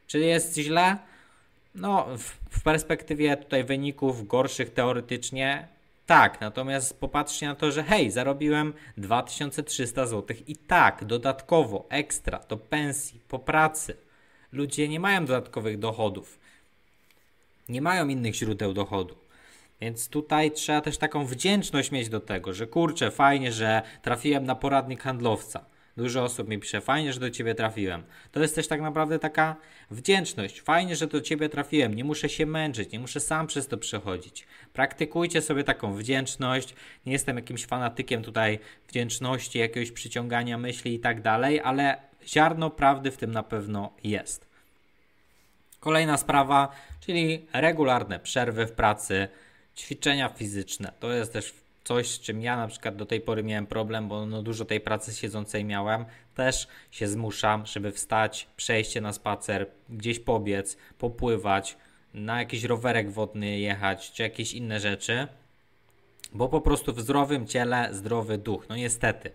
Czyli 0.06 0.26
jest 0.26 0.56
źle? 0.56 0.96
No, 1.74 2.06
w 2.50 2.62
perspektywie 2.62 3.36
tutaj 3.36 3.64
wyników 3.64 4.26
gorszych 4.26 4.70
teoretycznie 4.70 5.68
tak, 6.12 6.40
natomiast 6.40 7.00
popatrzcie 7.00 7.46
na 7.46 7.54
to, 7.54 7.72
że 7.72 7.82
hej, 7.82 8.10
zarobiłem 8.10 8.72
2300 8.96 10.06
zł 10.06 10.36
i 10.46 10.56
tak, 10.56 11.04
dodatkowo, 11.04 11.86
ekstra, 11.88 12.40
do 12.48 12.56
pensji, 12.56 13.20
po 13.28 13.38
pracy. 13.38 13.96
Ludzie 14.52 14.88
nie 14.88 15.00
mają 15.00 15.26
dodatkowych 15.26 15.78
dochodów. 15.78 16.38
Nie 17.68 17.82
mają 17.82 18.08
innych 18.08 18.34
źródeł 18.34 18.72
dochodu. 18.72 19.16
Więc 19.80 20.08
tutaj 20.08 20.50
trzeba 20.50 20.80
też 20.80 20.98
taką 20.98 21.26
wdzięczność 21.26 21.90
mieć 21.90 22.08
do 22.08 22.20
tego, 22.20 22.52
że 22.52 22.66
kurczę, 22.66 23.10
fajnie, 23.10 23.52
że 23.52 23.82
trafiłem 24.02 24.44
na 24.44 24.54
poradnik 24.54 25.02
handlowca. 25.02 25.64
Dużo 25.96 26.24
osób 26.24 26.48
mi 26.48 26.58
pisze, 26.58 26.80
fajnie, 26.80 27.12
że 27.12 27.20
do 27.20 27.30
ciebie 27.30 27.54
trafiłem. 27.54 28.02
To 28.32 28.40
jest 28.40 28.54
też 28.54 28.68
tak 28.68 28.80
naprawdę 28.80 29.18
taka 29.18 29.56
wdzięczność. 29.90 30.60
Fajnie, 30.60 30.96
że 30.96 31.06
do 31.06 31.20
ciebie 31.20 31.48
trafiłem. 31.48 31.94
Nie 31.94 32.04
muszę 32.04 32.28
się 32.28 32.46
męczyć, 32.46 32.92
nie 32.92 33.00
muszę 33.00 33.20
sam 33.20 33.46
przez 33.46 33.68
to 33.68 33.78
przechodzić. 33.78 34.46
Praktykujcie 34.72 35.42
sobie 35.42 35.64
taką 35.64 35.94
wdzięczność. 35.94 36.74
Nie 37.06 37.12
jestem 37.12 37.36
jakimś 37.36 37.66
fanatykiem 37.66 38.22
tutaj 38.22 38.58
wdzięczności, 38.88 39.58
jakiegoś 39.58 39.92
przyciągania 39.92 40.58
myśli 40.58 40.94
i 40.94 41.00
tak 41.00 41.22
dalej, 41.22 41.60
ale 41.60 41.96
ziarno 42.26 42.70
prawdy 42.70 43.10
w 43.10 43.16
tym 43.16 43.32
na 43.32 43.42
pewno 43.42 43.92
jest. 44.04 44.46
Kolejna 45.80 46.16
sprawa, 46.16 46.68
czyli 47.00 47.46
regularne 47.52 48.20
przerwy 48.20 48.66
w 48.66 48.72
pracy, 48.72 49.28
ćwiczenia 49.76 50.28
fizyczne. 50.28 50.92
To 51.00 51.12
jest 51.12 51.32
też 51.32 51.54
coś, 51.84 52.10
z 52.10 52.20
czym 52.20 52.42
ja 52.42 52.56
na 52.56 52.68
przykład 52.68 52.96
do 52.96 53.06
tej 53.06 53.20
pory 53.20 53.42
miałem 53.42 53.66
problem, 53.66 54.08
bo 54.08 54.26
no 54.26 54.42
dużo 54.42 54.64
tej 54.64 54.80
pracy 54.80 55.14
siedzącej 55.14 55.64
miałem, 55.64 56.04
też 56.34 56.68
się 56.90 57.08
zmuszam, 57.08 57.66
żeby 57.66 57.92
wstać, 57.92 58.48
przejść 58.56 58.92
się 58.92 59.00
na 59.00 59.12
spacer, 59.12 59.66
gdzieś 59.88 60.18
pobiec, 60.18 60.76
popływać, 60.98 61.76
na 62.14 62.38
jakiś 62.38 62.64
rowerek 62.64 63.10
wodny 63.10 63.58
jechać, 63.58 64.12
czy 64.12 64.22
jakieś 64.22 64.54
inne 64.54 64.80
rzeczy, 64.80 65.28
bo 66.32 66.48
po 66.48 66.60
prostu 66.60 66.92
w 66.92 67.00
zdrowym 67.00 67.46
ciele 67.46 67.88
zdrowy 67.92 68.38
duch. 68.38 68.68
No 68.68 68.76
niestety. 68.76 69.30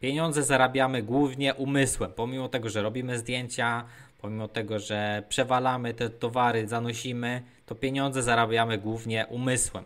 Pieniądze 0.00 0.42
zarabiamy 0.42 1.02
głównie 1.02 1.54
umysłem, 1.54 2.12
pomimo 2.12 2.48
tego, 2.48 2.68
że 2.68 2.82
robimy 2.82 3.18
zdjęcia, 3.18 3.84
pomimo 4.20 4.48
tego, 4.48 4.78
że 4.78 5.22
przewalamy 5.28 5.94
te 5.94 6.10
towary, 6.10 6.68
zanosimy, 6.68 7.42
to 7.66 7.74
pieniądze 7.74 8.22
zarabiamy 8.22 8.78
głównie 8.78 9.26
umysłem. 9.26 9.84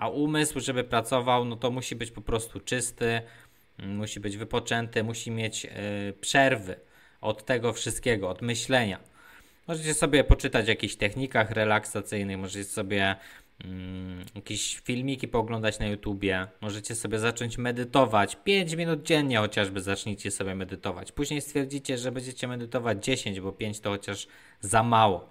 A 0.00 0.08
umysł, 0.08 0.60
żeby 0.60 0.84
pracował, 0.84 1.44
no 1.44 1.56
to 1.56 1.70
musi 1.70 1.96
być 1.96 2.10
po 2.10 2.20
prostu 2.20 2.60
czysty, 2.60 3.22
musi 3.78 4.20
być 4.20 4.36
wypoczęty, 4.36 5.04
musi 5.04 5.30
mieć 5.30 5.64
yy, 5.64 5.70
przerwy 6.20 6.76
od 7.20 7.44
tego 7.44 7.72
wszystkiego, 7.72 8.28
od 8.28 8.42
myślenia. 8.42 8.98
Możecie 9.68 9.94
sobie 9.94 10.24
poczytać 10.24 10.66
o 10.66 10.68
jakichś 10.70 10.96
technikach 10.96 11.50
relaksacyjnych, 11.50 12.38
możecie 12.38 12.64
sobie 12.64 13.16
mm, 13.64 14.24
jakieś 14.34 14.78
filmiki 14.78 15.28
pooglądać 15.28 15.78
na 15.78 15.86
YouTubie, 15.86 16.46
możecie 16.60 16.94
sobie 16.94 17.18
zacząć 17.18 17.58
medytować. 17.58 18.36
5 18.44 18.74
minut 18.74 19.02
dziennie 19.02 19.38
chociażby 19.38 19.80
zacznijcie 19.80 20.30
sobie 20.30 20.54
medytować. 20.54 21.12
Później 21.12 21.40
stwierdzicie, 21.40 21.98
że 21.98 22.12
będziecie 22.12 22.48
medytować 22.48 23.04
10, 23.04 23.40
bo 23.40 23.52
5 23.52 23.80
to 23.80 23.90
chociaż 23.90 24.26
za 24.60 24.82
mało. 24.82 25.28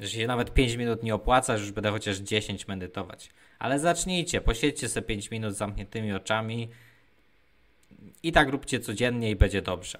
Że 0.00 0.08
się 0.08 0.26
nawet 0.26 0.54
5 0.54 0.74
minut 0.74 1.02
nie 1.02 1.14
opłaca, 1.14 1.52
już 1.52 1.72
będę 1.72 1.90
chociaż 1.90 2.16
10 2.16 2.68
medytować. 2.68 3.30
Ale 3.64 3.78
zacznijcie, 3.78 4.40
posiedźcie 4.40 4.88
sobie 4.88 5.06
5 5.06 5.30
minut 5.30 5.54
z 5.54 5.56
zamkniętymi 5.56 6.12
oczami 6.12 6.68
i 8.22 8.32
tak 8.32 8.48
róbcie 8.48 8.80
codziennie 8.80 9.30
i 9.30 9.36
będzie 9.36 9.62
dobrze. 9.62 9.98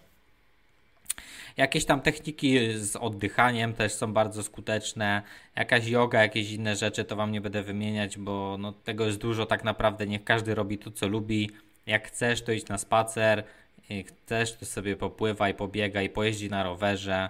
Jakieś 1.57 1.85
tam 1.85 2.01
techniki 2.01 2.59
z 2.79 2.97
oddychaniem 2.97 3.75
też 3.75 3.93
są 3.93 4.13
bardzo 4.13 4.43
skuteczne. 4.43 5.23
Jakaś 5.57 5.87
yoga, 5.87 6.23
jakieś 6.23 6.51
inne 6.51 6.77
rzeczy 6.77 7.05
to 7.05 7.17
Wam 7.17 7.33
nie 7.33 7.41
będę 7.41 7.63
wymieniać, 7.63 8.19
bo 8.19 8.57
no, 8.59 8.73
tego 8.73 9.07
jest 9.07 9.19
dużo 9.19 9.47
tak 9.47 9.65
naprawdę. 9.65 10.07
Niech 10.07 10.25
każdy 10.25 10.55
robi 10.55 10.79
to, 10.79 10.91
co 10.91 11.09
lubi. 11.09 11.51
Jak 11.87 12.09
chcesz, 12.09 12.43
to 12.43 12.53
idź 12.53 12.69
na 12.69 12.79
spacer. 12.79 13.45
Jak 13.89 14.07
chcesz, 14.07 14.57
to 14.57 14.67
sobie 14.67 14.97
popływaj, 14.97 15.55
pobiegaj, 15.55 16.11
pojeździ 16.11 16.51
na 16.51 16.63
rowerze 16.63 17.29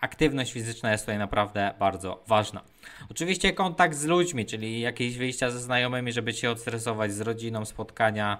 aktywność 0.00 0.52
fizyczna 0.52 0.92
jest 0.92 1.04
tutaj 1.04 1.18
naprawdę 1.18 1.74
bardzo 1.78 2.24
ważna. 2.26 2.62
Oczywiście 3.10 3.52
kontakt 3.52 3.96
z 3.96 4.04
ludźmi, 4.04 4.46
czyli 4.46 4.80
jakieś 4.80 5.16
wyjścia 5.16 5.50
ze 5.50 5.60
znajomymi, 5.60 6.12
żeby 6.12 6.32
się 6.32 6.50
odstresować 6.50 7.12
z 7.12 7.20
rodziną, 7.20 7.64
spotkania, 7.64 8.38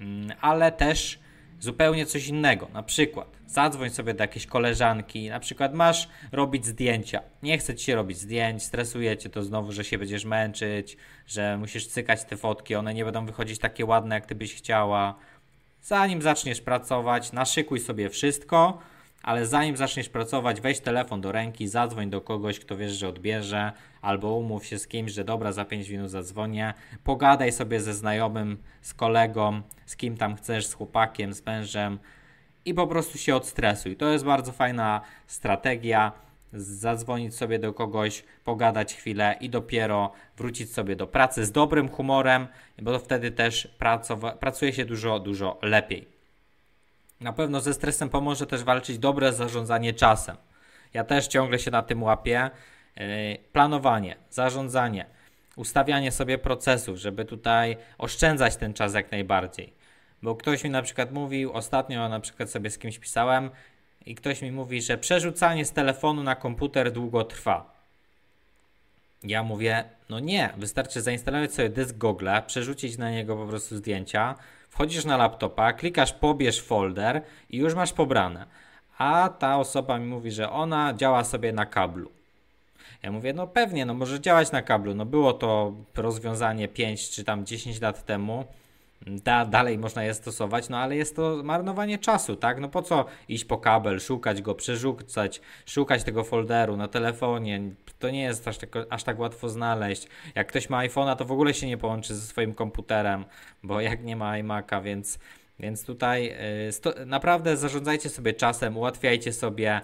mm, 0.00 0.32
ale 0.40 0.72
też 0.72 1.18
zupełnie 1.60 2.06
coś 2.06 2.28
innego. 2.28 2.68
Na 2.72 2.82
przykład 2.82 3.28
zadzwoń 3.46 3.90
sobie 3.90 4.14
do 4.14 4.24
jakiejś 4.24 4.46
koleżanki, 4.46 5.28
na 5.28 5.40
przykład 5.40 5.74
masz 5.74 6.08
robić 6.32 6.66
zdjęcia. 6.66 7.20
Nie 7.42 7.58
chce 7.58 7.74
ci 7.74 7.84
się 7.84 7.94
robić 7.94 8.18
zdjęć, 8.18 8.62
stresuje 8.62 9.16
cię 9.16 9.30
to 9.30 9.42
znowu, 9.42 9.72
że 9.72 9.84
się 9.84 9.98
będziesz 9.98 10.24
męczyć, 10.24 10.96
że 11.26 11.58
musisz 11.58 11.86
cykać 11.86 12.24
te 12.24 12.36
fotki, 12.36 12.74
one 12.74 12.94
nie 12.94 13.04
będą 13.04 13.26
wychodzić 13.26 13.58
takie 13.58 13.84
ładne, 13.84 14.14
jak 14.14 14.26
ty 14.26 14.34
byś 14.34 14.54
chciała. 14.54 15.14
Zanim 15.82 16.22
zaczniesz 16.22 16.60
pracować, 16.60 17.32
naszykuj 17.32 17.80
sobie 17.80 18.10
wszystko, 18.10 18.78
ale 19.24 19.46
zanim 19.46 19.76
zaczniesz 19.76 20.08
pracować, 20.08 20.60
weź 20.60 20.80
telefon 20.80 21.20
do 21.20 21.32
ręki, 21.32 21.68
zadzwoń 21.68 22.10
do 22.10 22.20
kogoś, 22.20 22.58
kto 22.58 22.76
wiesz, 22.76 22.92
że 22.92 23.08
odbierze, 23.08 23.72
albo 24.02 24.34
umów 24.34 24.66
się 24.66 24.78
z 24.78 24.88
kimś, 24.88 25.12
że 25.12 25.24
dobra, 25.24 25.52
za 25.52 25.64
5 25.64 25.88
minut 25.88 26.10
zadzwonię. 26.10 26.74
Pogadaj 27.04 27.52
sobie 27.52 27.80
ze 27.80 27.94
znajomym, 27.94 28.58
z 28.82 28.94
kolegą, 28.94 29.62
z 29.86 29.96
kim 29.96 30.16
tam 30.16 30.36
chcesz, 30.36 30.66
z 30.66 30.74
chłopakiem, 30.74 31.34
z 31.34 31.46
mężem 31.46 31.98
i 32.64 32.74
po 32.74 32.86
prostu 32.86 33.18
się 33.18 33.36
odstresuj. 33.36 33.96
To 33.96 34.08
jest 34.08 34.24
bardzo 34.24 34.52
fajna 34.52 35.00
strategia. 35.26 36.12
Zadzwonić 36.52 37.34
sobie 37.34 37.58
do 37.58 37.72
kogoś, 37.72 38.24
pogadać 38.44 38.94
chwilę 38.94 39.36
i 39.40 39.50
dopiero 39.50 40.12
wrócić 40.36 40.72
sobie 40.72 40.96
do 40.96 41.06
pracy 41.06 41.44
z 41.44 41.52
dobrym 41.52 41.88
humorem, 41.88 42.46
bo 42.82 42.98
wtedy 42.98 43.30
też 43.30 43.68
pracuje 44.40 44.72
się 44.72 44.84
dużo, 44.84 45.18
dużo 45.18 45.58
lepiej. 45.62 46.13
Na 47.20 47.32
pewno 47.32 47.60
ze 47.60 47.74
stresem 47.74 48.08
pomoże 48.08 48.46
też 48.46 48.64
walczyć 48.64 48.98
dobre 48.98 49.32
zarządzanie 49.32 49.92
czasem. 49.92 50.36
Ja 50.94 51.04
też 51.04 51.26
ciągle 51.26 51.58
się 51.58 51.70
na 51.70 51.82
tym 51.82 52.02
łapię. 52.02 52.50
Yy, 52.96 53.38
planowanie, 53.52 54.16
zarządzanie, 54.30 55.06
ustawianie 55.56 56.12
sobie 56.12 56.38
procesów, 56.38 56.96
żeby 56.96 57.24
tutaj 57.24 57.76
oszczędzać 57.98 58.56
ten 58.56 58.74
czas 58.74 58.94
jak 58.94 59.12
najbardziej. 59.12 59.72
Bo 60.22 60.36
ktoś 60.36 60.64
mi 60.64 60.70
na 60.70 60.82
przykład 60.82 61.12
mówił, 61.12 61.52
ostatnio 61.52 62.08
na 62.08 62.20
przykład 62.20 62.50
sobie 62.50 62.70
z 62.70 62.78
kimś 62.78 62.98
pisałem 62.98 63.50
i 64.06 64.14
ktoś 64.14 64.42
mi 64.42 64.52
mówi, 64.52 64.82
że 64.82 64.98
przerzucanie 64.98 65.64
z 65.64 65.72
telefonu 65.72 66.22
na 66.22 66.34
komputer 66.34 66.92
długo 66.92 67.24
trwa. 67.24 67.74
Ja 69.22 69.42
mówię, 69.42 69.84
no 70.08 70.20
nie, 70.20 70.52
wystarczy 70.56 71.02
zainstalować 71.02 71.54
sobie 71.54 71.68
dysk 71.68 71.96
Google, 71.96 72.28
przerzucić 72.46 72.98
na 72.98 73.10
niego 73.10 73.36
po 73.36 73.46
prostu 73.46 73.76
zdjęcia, 73.76 74.34
Wchodzisz 74.74 75.04
na 75.04 75.16
laptopa, 75.16 75.72
klikasz 75.72 76.12
pobierz 76.12 76.62
folder 76.62 77.22
i 77.50 77.56
już 77.56 77.74
masz 77.74 77.92
pobrane. 77.92 78.46
A 78.98 79.28
ta 79.38 79.58
osoba 79.58 79.98
mi 79.98 80.06
mówi, 80.06 80.30
że 80.30 80.50
ona 80.50 80.94
działa 80.94 81.24
sobie 81.24 81.52
na 81.52 81.66
kablu. 81.66 82.10
Ja 83.02 83.12
mówię, 83.12 83.32
no 83.32 83.46
pewnie, 83.46 83.86
no 83.86 83.94
może 83.94 84.20
działać 84.20 84.52
na 84.52 84.62
kablu. 84.62 84.94
No 84.94 85.06
było 85.06 85.32
to 85.32 85.72
rozwiązanie 85.94 86.68
5 86.68 87.10
czy 87.10 87.24
tam 87.24 87.46
10 87.46 87.80
lat 87.80 88.06
temu. 88.06 88.44
Da, 89.06 89.44
dalej 89.44 89.78
można 89.78 90.04
je 90.04 90.14
stosować, 90.14 90.68
no 90.68 90.78
ale 90.78 90.96
jest 90.96 91.16
to 91.16 91.40
marnowanie 91.44 91.98
czasu, 91.98 92.36
tak? 92.36 92.60
No 92.60 92.68
po 92.68 92.82
co 92.82 93.04
iść 93.28 93.44
po 93.44 93.58
kabel, 93.58 94.00
szukać 94.00 94.42
go, 94.42 94.54
przerzucać, 94.54 95.40
szukać 95.66 96.04
tego 96.04 96.24
folderu 96.24 96.76
na 96.76 96.88
telefonie, 96.88 97.60
to 97.98 98.10
nie 98.10 98.22
jest 98.22 98.48
aż 98.48 98.58
tak, 98.58 98.68
aż 98.90 99.04
tak 99.04 99.18
łatwo 99.18 99.48
znaleźć. 99.48 100.08
Jak 100.34 100.48
ktoś 100.48 100.70
ma 100.70 100.86
iPhone'a, 100.86 101.16
to 101.16 101.24
w 101.24 101.32
ogóle 101.32 101.54
się 101.54 101.66
nie 101.66 101.76
połączy 101.76 102.14
ze 102.14 102.26
swoim 102.26 102.54
komputerem, 102.54 103.24
bo 103.62 103.80
jak 103.80 104.04
nie 104.04 104.16
ma 104.16 104.32
iMac'a, 104.32 104.82
więc 104.82 105.18
więc 105.58 105.84
tutaj 105.84 106.34
y, 107.02 107.06
naprawdę 107.06 107.56
zarządzajcie 107.56 108.08
sobie 108.08 108.32
czasem, 108.32 108.76
ułatwiajcie 108.76 109.32
sobie, 109.32 109.80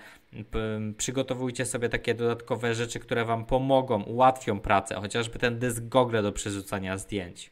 przygotowujcie 0.96 1.66
sobie 1.66 1.88
takie 1.88 2.14
dodatkowe 2.14 2.74
rzeczy, 2.74 3.00
które 3.00 3.24
Wam 3.24 3.44
pomogą, 3.44 4.02
ułatwią 4.02 4.60
pracę, 4.60 4.94
chociażby 4.94 5.38
ten 5.38 5.58
dysk 5.58 5.82
Google 5.82 6.22
do 6.22 6.32
przerzucania 6.32 6.98
zdjęć. 6.98 7.50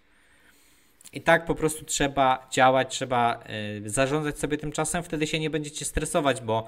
I 1.13 1.21
tak 1.21 1.45
po 1.45 1.55
prostu 1.55 1.85
trzeba 1.85 2.49
działać, 2.51 2.95
trzeba 2.95 3.45
y, 3.87 3.91
zarządzać 3.91 4.39
sobie 4.39 4.59
tym 4.59 4.73
czasem, 4.73 5.03
wtedy 5.03 5.27
się 5.27 5.41
nie 5.41 5.51
będziecie 5.51 5.85
stresować, 5.85 6.41
bo 6.41 6.67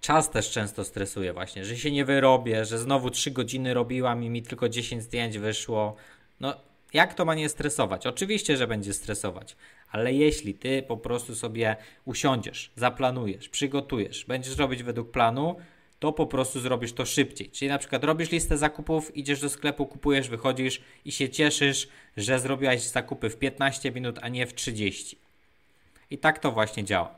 czas 0.00 0.30
też 0.30 0.50
często 0.50 0.84
stresuje 0.84 1.32
właśnie, 1.32 1.64
że 1.64 1.76
się 1.76 1.90
nie 1.90 2.04
wyrobię, 2.04 2.64
że 2.64 2.78
znowu 2.78 3.10
3 3.10 3.30
godziny 3.30 3.74
robiłam 3.74 4.24
i 4.24 4.30
mi 4.30 4.42
tylko 4.42 4.68
10 4.68 5.02
zdjęć 5.02 5.38
wyszło. 5.38 5.96
No 6.40 6.54
jak 6.92 7.14
to 7.14 7.24
ma 7.24 7.34
nie 7.34 7.48
stresować? 7.48 8.06
Oczywiście, 8.06 8.56
że 8.56 8.66
będzie 8.66 8.92
stresować, 8.92 9.56
ale 9.90 10.12
jeśli 10.12 10.54
ty 10.54 10.82
po 10.82 10.96
prostu 10.96 11.34
sobie 11.34 11.76
usiądziesz, 12.04 12.70
zaplanujesz, 12.76 13.48
przygotujesz, 13.48 14.24
będziesz 14.24 14.56
robić 14.56 14.82
według 14.82 15.10
planu, 15.10 15.56
to 16.02 16.12
po 16.12 16.26
prostu 16.26 16.60
zrobisz 16.60 16.92
to 16.92 17.06
szybciej. 17.06 17.50
Czyli 17.50 17.68
na 17.68 17.78
przykład 17.78 18.04
robisz 18.04 18.30
listę 18.30 18.58
zakupów, 18.58 19.16
idziesz 19.16 19.40
do 19.40 19.48
sklepu, 19.48 19.86
kupujesz, 19.86 20.28
wychodzisz 20.28 20.82
i 21.04 21.12
się 21.12 21.28
cieszysz, 21.28 21.88
że 22.16 22.40
zrobiłaś 22.40 22.80
zakupy 22.82 23.30
w 23.30 23.36
15 23.36 23.92
minut, 23.92 24.18
a 24.22 24.28
nie 24.28 24.46
w 24.46 24.54
30. 24.54 25.18
I 26.10 26.18
tak 26.18 26.38
to 26.38 26.52
właśnie 26.52 26.84
działa. 26.84 27.14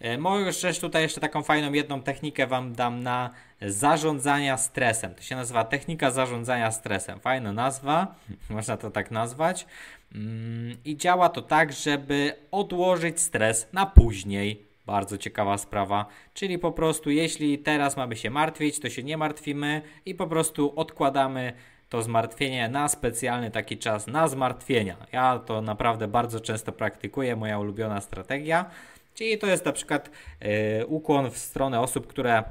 E, 0.00 0.18
Możesz 0.18 0.78
tutaj 0.78 1.02
jeszcze 1.02 1.20
taką 1.20 1.42
fajną 1.42 1.72
jedną 1.72 2.02
technikę 2.02 2.46
Wam 2.46 2.72
dam 2.72 3.02
na 3.02 3.30
zarządzania 3.62 4.56
stresem. 4.56 5.14
To 5.14 5.22
się 5.22 5.36
nazywa 5.36 5.64
technika 5.64 6.10
zarządzania 6.10 6.70
stresem. 6.70 7.20
Fajna 7.20 7.52
nazwa, 7.52 8.14
można 8.50 8.76
to 8.76 8.90
tak 8.90 9.10
nazwać. 9.10 9.66
Mm, 10.14 10.76
I 10.84 10.96
działa 10.96 11.28
to 11.28 11.42
tak, 11.42 11.72
żeby 11.72 12.32
odłożyć 12.50 13.20
stres 13.20 13.68
na 13.72 13.86
później. 13.86 14.67
Bardzo 14.88 15.18
ciekawa 15.18 15.58
sprawa. 15.58 16.06
Czyli 16.34 16.58
po 16.58 16.72
prostu, 16.72 17.10
jeśli 17.10 17.58
teraz 17.58 17.96
mamy 17.96 18.16
się 18.16 18.30
martwić, 18.30 18.80
to 18.80 18.90
się 18.90 19.02
nie 19.02 19.16
martwimy 19.16 19.82
i 20.06 20.14
po 20.14 20.26
prostu 20.26 20.72
odkładamy 20.76 21.52
to 21.88 22.02
zmartwienie 22.02 22.68
na 22.68 22.88
specjalny 22.88 23.50
taki 23.50 23.78
czas 23.78 24.06
na 24.06 24.28
zmartwienia. 24.28 24.96
Ja 25.12 25.38
to 25.38 25.60
naprawdę 25.60 26.08
bardzo 26.08 26.40
często 26.40 26.72
praktykuję, 26.72 27.36
moja 27.36 27.58
ulubiona 27.58 28.00
strategia. 28.00 28.70
Czyli 29.14 29.38
to 29.38 29.46
jest 29.46 29.64
na 29.64 29.72
przykład 29.72 30.10
yy, 30.40 30.86
ukłon 30.86 31.30
w 31.30 31.38
stronę 31.38 31.80
osób, 31.80 32.06
które 32.06 32.42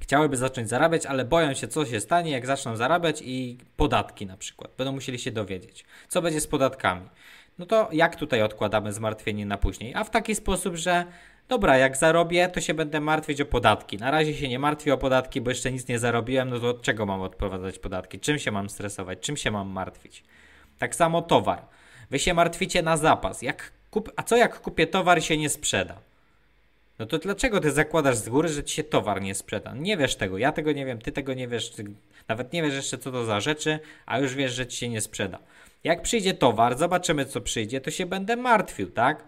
chciałyby 0.00 0.36
zacząć 0.36 0.68
zarabiać, 0.68 1.06
ale 1.06 1.24
boją 1.24 1.54
się, 1.54 1.68
co 1.68 1.86
się 1.86 2.00
stanie, 2.00 2.30
jak 2.30 2.46
zaczną 2.46 2.76
zarabiać 2.76 3.22
i 3.24 3.58
podatki 3.76 4.26
na 4.26 4.36
przykład. 4.36 4.70
Będą 4.78 4.92
musieli 4.92 5.18
się 5.18 5.30
dowiedzieć, 5.30 5.84
co 6.08 6.22
będzie 6.22 6.40
z 6.40 6.46
podatkami. 6.46 7.08
No 7.58 7.66
to 7.66 7.88
jak 7.92 8.16
tutaj 8.16 8.42
odkładamy 8.42 8.92
zmartwienie 8.92 9.46
na 9.46 9.58
później? 9.58 9.94
A 9.94 10.04
w 10.04 10.10
taki 10.10 10.34
sposób, 10.34 10.74
że 10.74 11.04
dobra, 11.48 11.76
jak 11.76 11.96
zarobię, 11.96 12.48
to 12.48 12.60
się 12.60 12.74
będę 12.74 13.00
martwić 13.00 13.40
o 13.40 13.46
podatki. 13.46 13.98
Na 13.98 14.10
razie 14.10 14.34
się 14.34 14.48
nie 14.48 14.58
martwię 14.58 14.94
o 14.94 14.98
podatki, 14.98 15.40
bo 15.40 15.50
jeszcze 15.50 15.72
nic 15.72 15.88
nie 15.88 15.98
zarobiłem, 15.98 16.50
no 16.50 16.60
to 16.60 16.68
od 16.68 16.82
czego 16.82 17.06
mam 17.06 17.20
odprowadzać 17.20 17.78
podatki? 17.78 18.20
Czym 18.20 18.38
się 18.38 18.50
mam 18.50 18.70
stresować? 18.70 19.18
Czym 19.20 19.36
się 19.36 19.50
mam 19.50 19.68
martwić? 19.68 20.24
Tak 20.78 20.94
samo 20.94 21.22
towar. 21.22 21.62
Wy 22.10 22.18
się 22.18 22.34
martwicie 22.34 22.82
na 22.82 22.96
zapas. 22.96 23.42
Jak 23.42 23.72
kup... 23.90 24.12
A 24.16 24.22
co 24.22 24.36
jak 24.36 24.60
kupię 24.60 24.86
towar 24.86 25.22
się 25.22 25.36
nie 25.36 25.48
sprzeda? 25.48 25.94
No 26.98 27.06
to 27.06 27.18
dlaczego 27.18 27.60
ty 27.60 27.70
zakładasz 27.70 28.16
z 28.16 28.28
góry, 28.28 28.48
że 28.48 28.64
ci 28.64 28.74
się 28.74 28.84
towar 28.84 29.22
nie 29.22 29.34
sprzeda? 29.34 29.74
Nie 29.74 29.96
wiesz 29.96 30.16
tego, 30.16 30.38
ja 30.38 30.52
tego 30.52 30.72
nie 30.72 30.86
wiem, 30.86 30.98
ty 30.98 31.12
tego 31.12 31.34
nie 31.34 31.48
wiesz, 31.48 31.72
nawet 32.28 32.52
nie 32.52 32.62
wiesz 32.62 32.74
jeszcze 32.74 32.98
co 32.98 33.12
to 33.12 33.24
za 33.24 33.40
rzeczy, 33.40 33.78
a 34.06 34.18
już 34.18 34.34
wiesz, 34.34 34.52
że 34.52 34.66
ci 34.66 34.76
się 34.76 34.88
nie 34.88 35.00
sprzeda. 35.00 35.38
Jak 35.84 36.02
przyjdzie 36.02 36.34
towar, 36.34 36.78
zobaczymy 36.78 37.24
co 37.24 37.40
przyjdzie, 37.40 37.80
to 37.80 37.90
się 37.90 38.06
będę 38.06 38.36
martwił, 38.36 38.90
tak? 38.90 39.24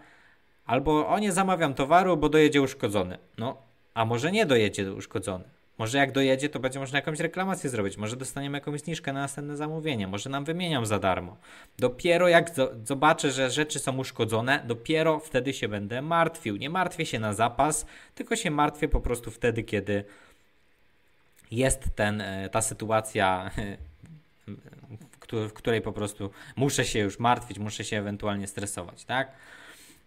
Albo 0.69 1.07
o 1.07 1.19
nie 1.19 1.31
zamawiam 1.31 1.73
towaru, 1.73 2.17
bo 2.17 2.29
dojedzie 2.29 2.61
uszkodzony. 2.61 3.17
No, 3.37 3.57
a 3.93 4.05
może 4.05 4.31
nie 4.31 4.45
dojedzie 4.45 4.93
uszkodzony. 4.93 5.43
Może 5.77 5.97
jak 5.97 6.11
dojedzie, 6.11 6.49
to 6.49 6.59
będzie 6.59 6.79
można 6.79 6.97
jakąś 6.97 7.19
reklamację 7.19 7.69
zrobić. 7.69 7.97
Może 7.97 8.15
dostaniemy 8.15 8.57
jakąś 8.57 8.81
zniżkę 8.81 9.13
na 9.13 9.19
następne 9.19 9.57
zamówienie. 9.57 10.07
Może 10.07 10.29
nam 10.29 10.45
wymienią 10.45 10.85
za 10.85 10.99
darmo. 10.99 11.37
Dopiero 11.79 12.27
jak 12.27 12.51
zobaczę, 12.83 13.31
że 13.31 13.51
rzeczy 13.51 13.79
są 13.79 13.97
uszkodzone, 13.97 14.63
dopiero 14.67 15.19
wtedy 15.19 15.53
się 15.53 15.67
będę 15.67 16.01
martwił. 16.01 16.57
Nie 16.57 16.69
martwię 16.69 17.05
się 17.05 17.19
na 17.19 17.33
zapas, 17.33 17.85
tylko 18.15 18.35
się 18.35 18.51
martwię 18.51 18.87
po 18.87 18.99
prostu 18.99 19.31
wtedy, 19.31 19.63
kiedy 19.63 20.03
jest 21.51 21.83
ten, 21.95 22.21
e, 22.21 22.49
ta 22.49 22.61
sytuacja, 22.61 23.51
w 25.49 25.53
której 25.53 25.81
po 25.81 25.93
prostu 25.93 26.29
muszę 26.55 26.85
się 26.85 26.99
już 26.99 27.19
martwić, 27.19 27.59
muszę 27.59 27.83
się 27.83 27.97
ewentualnie 27.97 28.47
stresować, 28.47 29.05
tak? 29.05 29.31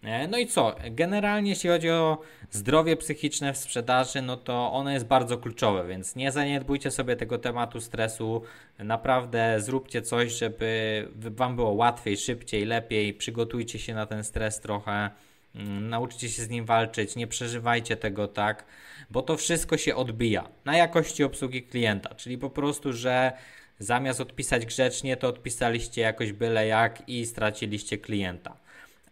E, 0.03 0.27
no 0.27 0.37
i 0.37 0.47
co? 0.47 0.75
Generalnie 0.91 1.49
jeśli 1.49 1.69
chodzi 1.69 1.89
o 1.89 2.21
zdrowie 2.51 2.97
psychiczne 2.97 3.53
w 3.53 3.57
sprzedaży, 3.57 4.21
no 4.21 4.37
to 4.37 4.71
ono 4.71 4.91
jest 4.91 5.05
bardzo 5.05 5.37
kluczowe, 5.37 5.87
więc 5.87 6.15
nie 6.15 6.31
zaniedbujcie 6.31 6.91
sobie 6.91 7.15
tego 7.15 7.37
tematu 7.37 7.81
stresu. 7.81 8.41
Naprawdę 8.79 9.61
zróbcie 9.61 10.01
coś, 10.01 10.31
żeby 10.31 11.07
Wam 11.15 11.55
było 11.55 11.71
łatwiej, 11.71 12.17
szybciej, 12.17 12.65
lepiej. 12.65 13.13
Przygotujcie 13.13 13.79
się 13.79 13.93
na 13.93 14.05
ten 14.05 14.23
stres 14.23 14.59
trochę. 14.59 15.09
Mm, 15.55 15.89
nauczcie 15.89 16.29
się 16.29 16.41
z 16.41 16.49
nim 16.49 16.65
walczyć, 16.65 17.15
nie 17.15 17.27
przeżywajcie 17.27 17.97
tego 17.97 18.27
tak, 18.27 18.65
bo 19.09 19.21
to 19.21 19.37
wszystko 19.37 19.77
się 19.77 19.95
odbija 19.95 20.49
na 20.65 20.77
jakości 20.77 21.23
obsługi 21.23 21.63
klienta, 21.63 22.15
czyli 22.15 22.37
po 22.37 22.49
prostu, 22.49 22.93
że 22.93 23.31
zamiast 23.79 24.21
odpisać 24.21 24.65
grzecznie, 24.65 25.17
to 25.17 25.27
odpisaliście 25.27 26.01
jakoś 26.01 26.33
byle 26.33 26.67
jak 26.67 27.09
i 27.09 27.25
straciliście 27.25 27.97
klienta 27.97 28.62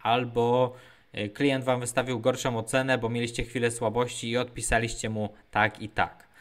albo 0.04 0.76
e, 1.14 1.30
klient 1.30 1.66
Wam 1.66 1.80
wystawił 1.80 2.20
gorszą 2.20 2.58
ocenę, 2.58 2.98
bo 2.98 3.10
mieliście 3.10 3.44
chwilę 3.44 3.72
słabości 3.72 4.30
i 4.30 4.38
odpisaliście 4.38 5.10
mu 5.10 5.30
tak 5.52 5.82
i 5.82 5.90
tak. 5.90 6.32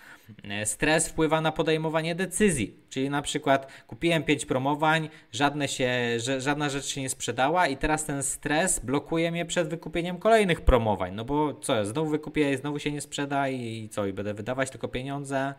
E, 0.44 0.66
stres 0.66 1.08
wpływa 1.08 1.40
na 1.40 1.52
podejmowanie 1.52 2.14
decyzji, 2.14 2.76
czyli 2.90 3.10
na 3.10 3.22
przykład 3.22 3.72
kupiłem 3.86 4.22
5 4.22 4.46
promowań, 4.46 5.08
żadne 5.32 5.68
się, 5.68 5.90
żadna 6.38 6.68
rzecz 6.68 6.86
się 6.86 7.00
nie 7.00 7.08
sprzedała 7.08 7.66
i 7.66 7.76
teraz 7.76 8.04
ten 8.04 8.22
stres 8.22 8.78
blokuje 8.78 9.30
mnie 9.30 9.46
przed 9.46 9.68
wykupieniem 9.68 10.18
kolejnych 10.18 10.60
promowań, 10.60 11.14
no 11.14 11.24
bo 11.24 11.54
co, 11.54 11.84
znowu 11.84 12.10
wykupię, 12.10 12.58
znowu 12.58 12.78
się 12.78 12.92
nie 12.92 13.00
sprzeda 13.00 13.48
i 13.48 13.88
co, 13.88 14.06
i 14.06 14.12
będę 14.12 14.34
wydawać 14.34 14.70
tylko 14.70 14.88
pieniądze, 14.88 15.54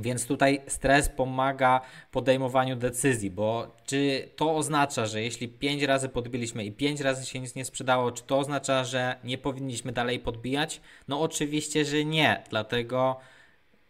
więc 0.00 0.26
tutaj 0.26 0.60
stres 0.66 1.08
pomaga 1.08 1.80
podejmowaniu 2.10 2.76
decyzji, 2.76 3.30
bo 3.30 3.76
czy 3.86 4.28
to 4.36 4.56
oznacza, 4.56 5.06
że 5.06 5.22
jeśli 5.22 5.48
5 5.48 5.82
razy 5.82 6.08
podbiliśmy 6.08 6.64
i 6.64 6.72
5 6.72 7.00
razy 7.00 7.26
się 7.26 7.40
nic 7.40 7.54
nie 7.54 7.64
sprzedało, 7.64 8.12
czy 8.12 8.22
to 8.22 8.38
oznacza, 8.38 8.84
że 8.84 9.16
nie 9.24 9.38
powinniśmy 9.38 9.92
dalej 9.92 10.20
podbijać? 10.20 10.80
No 11.08 11.20
oczywiście, 11.20 11.84
że 11.84 12.04
nie, 12.04 12.42
dlatego 12.50 13.20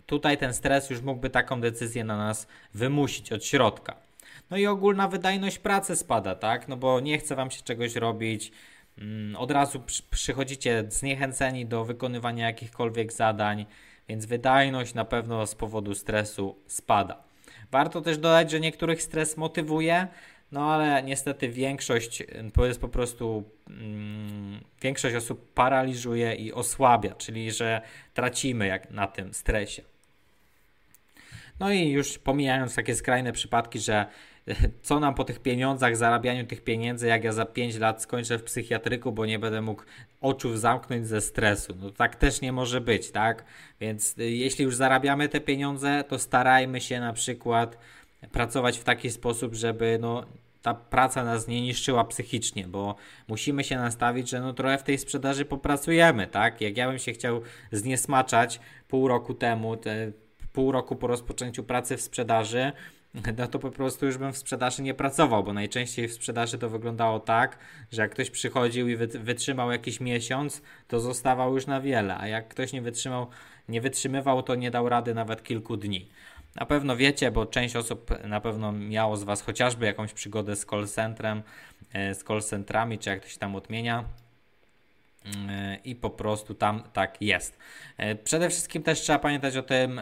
tutaj 0.06 0.38
ten 0.38 0.54
stres 0.54 0.90
już 0.90 1.00
mógłby 1.00 1.30
taką 1.30 1.60
decyzję 1.60 2.04
na 2.04 2.16
nas 2.16 2.46
wymusić 2.74 3.32
od 3.32 3.44
środka. 3.44 3.96
No 4.50 4.56
i 4.56 4.66
ogólna 4.66 5.08
wydajność 5.08 5.58
pracy 5.58 5.96
spada, 5.96 6.34
tak? 6.34 6.68
No 6.68 6.76
bo 6.76 7.00
nie 7.00 7.18
chce 7.18 7.36
wam 7.36 7.50
się 7.50 7.62
czegoś 7.62 7.96
robić, 7.96 8.52
mm, 8.98 9.36
od 9.36 9.50
razu 9.50 9.82
przychodzicie 10.10 10.84
zniechęceni 10.88 11.66
do 11.66 11.84
wykonywania 11.84 12.46
jakichkolwiek 12.46 13.12
zadań 13.12 13.66
więc 14.08 14.26
wydajność 14.26 14.94
na 14.94 15.04
pewno 15.04 15.46
z 15.46 15.54
powodu 15.54 15.94
stresu 15.94 16.56
spada. 16.66 17.22
Warto 17.70 18.00
też 18.00 18.18
dodać, 18.18 18.50
że 18.50 18.60
niektórych 18.60 19.02
stres 19.02 19.36
motywuje, 19.36 20.08
no 20.52 20.72
ale 20.72 21.02
niestety 21.02 21.48
większość 21.48 22.22
to 22.54 22.66
jest 22.66 22.80
po 22.80 22.88
prostu 22.88 23.44
mm, 23.68 24.60
większość 24.82 25.16
osób 25.16 25.52
paraliżuje 25.54 26.34
i 26.34 26.52
osłabia, 26.52 27.14
czyli 27.14 27.52
że 27.52 27.80
tracimy 28.14 28.66
jak 28.66 28.90
na 28.90 29.06
tym 29.06 29.34
stresie. 29.34 29.82
No 31.60 31.72
i 31.72 31.88
już 31.88 32.18
pomijając 32.18 32.74
takie 32.74 32.94
skrajne 32.94 33.32
przypadki, 33.32 33.78
że 33.78 34.06
co 34.82 35.00
nam 35.00 35.14
po 35.14 35.24
tych 35.24 35.38
pieniądzach, 35.38 35.96
zarabianiu 35.96 36.46
tych 36.46 36.64
pieniędzy, 36.64 37.06
jak 37.06 37.24
ja 37.24 37.32
za 37.32 37.44
5 37.44 37.78
lat 37.78 38.02
skończę 38.02 38.38
w 38.38 38.42
psychiatryku, 38.42 39.12
bo 39.12 39.26
nie 39.26 39.38
będę 39.38 39.62
mógł 39.62 39.82
oczu 40.20 40.56
zamknąć 40.56 41.06
ze 41.06 41.20
stresu. 41.20 41.74
No 41.80 41.90
tak 41.90 42.16
też 42.16 42.40
nie 42.40 42.52
może 42.52 42.80
być, 42.80 43.10
tak? 43.10 43.44
Więc 43.80 44.18
y, 44.18 44.30
jeśli 44.30 44.64
już 44.64 44.76
zarabiamy 44.76 45.28
te 45.28 45.40
pieniądze, 45.40 46.04
to 46.08 46.18
starajmy 46.18 46.80
się 46.80 47.00
na 47.00 47.12
przykład 47.12 47.78
pracować 48.32 48.78
w 48.78 48.84
taki 48.84 49.10
sposób, 49.10 49.54
żeby 49.54 49.98
no, 50.00 50.24
ta 50.62 50.74
praca 50.74 51.24
nas 51.24 51.48
nie 51.48 51.62
niszczyła 51.62 52.04
psychicznie, 52.04 52.68
bo 52.68 52.94
musimy 53.28 53.64
się 53.64 53.76
nastawić, 53.76 54.28
że 54.30 54.40
no 54.40 54.52
trochę 54.52 54.78
w 54.78 54.82
tej 54.82 54.98
sprzedaży 54.98 55.44
popracujemy, 55.44 56.26
tak? 56.26 56.60
Jak 56.60 56.76
ja 56.76 56.88
bym 56.88 56.98
się 56.98 57.12
chciał 57.12 57.40
zniesmaczać 57.72 58.60
pół 58.88 59.08
roku 59.08 59.34
temu, 59.34 59.76
te, 59.76 60.12
pół 60.52 60.72
roku 60.72 60.96
po 60.96 61.06
rozpoczęciu 61.06 61.64
pracy 61.64 61.96
w 61.96 62.00
sprzedaży, 62.00 62.72
no 63.38 63.46
to 63.46 63.58
po 63.58 63.70
prostu 63.70 64.06
już 64.06 64.18
bym 64.18 64.32
w 64.32 64.38
sprzedaży 64.38 64.82
nie 64.82 64.94
pracował, 64.94 65.44
bo 65.44 65.52
najczęściej 65.52 66.08
w 66.08 66.12
sprzedaży 66.12 66.58
to 66.58 66.68
wyglądało 66.68 67.20
tak, 67.20 67.58
że 67.92 68.02
jak 68.02 68.10
ktoś 68.10 68.30
przychodził 68.30 68.88
i 68.88 68.96
wytrzymał 68.96 69.72
jakiś 69.72 70.00
miesiąc, 70.00 70.62
to 70.88 71.00
zostawał 71.00 71.54
już 71.54 71.66
na 71.66 71.80
wiele, 71.80 72.18
a 72.18 72.28
jak 72.28 72.48
ktoś 72.48 72.72
nie 72.72 72.82
wytrzymał, 72.82 73.26
nie 73.68 73.80
wytrzymywał, 73.80 74.42
to 74.42 74.54
nie 74.54 74.70
dał 74.70 74.88
rady 74.88 75.14
nawet 75.14 75.42
kilku 75.42 75.76
dni. 75.76 76.08
Na 76.54 76.66
pewno 76.66 76.96
wiecie, 76.96 77.30
bo 77.30 77.46
część 77.46 77.76
osób 77.76 78.10
na 78.24 78.40
pewno 78.40 78.72
miało 78.72 79.16
z 79.16 79.24
Was 79.24 79.42
chociażby 79.42 79.86
jakąś 79.86 80.12
przygodę 80.12 80.56
z 80.56 80.66
call 80.66 80.86
centrem, 80.86 81.42
e, 81.92 82.14
z 82.14 82.24
call 82.24 82.42
centrami, 82.42 82.98
czy 82.98 83.10
jak 83.10 83.22
to 83.22 83.28
się 83.28 83.38
tam 83.38 83.56
odmienia 83.56 84.04
i 85.84 85.94
po 85.94 86.10
prostu 86.10 86.54
tam 86.54 86.82
tak 86.92 87.22
jest. 87.22 87.58
E, 87.96 88.14
przede 88.14 88.50
wszystkim 88.50 88.82
też 88.82 89.00
trzeba 89.00 89.18
pamiętać 89.18 89.56
o 89.56 89.62
tym 89.62 90.00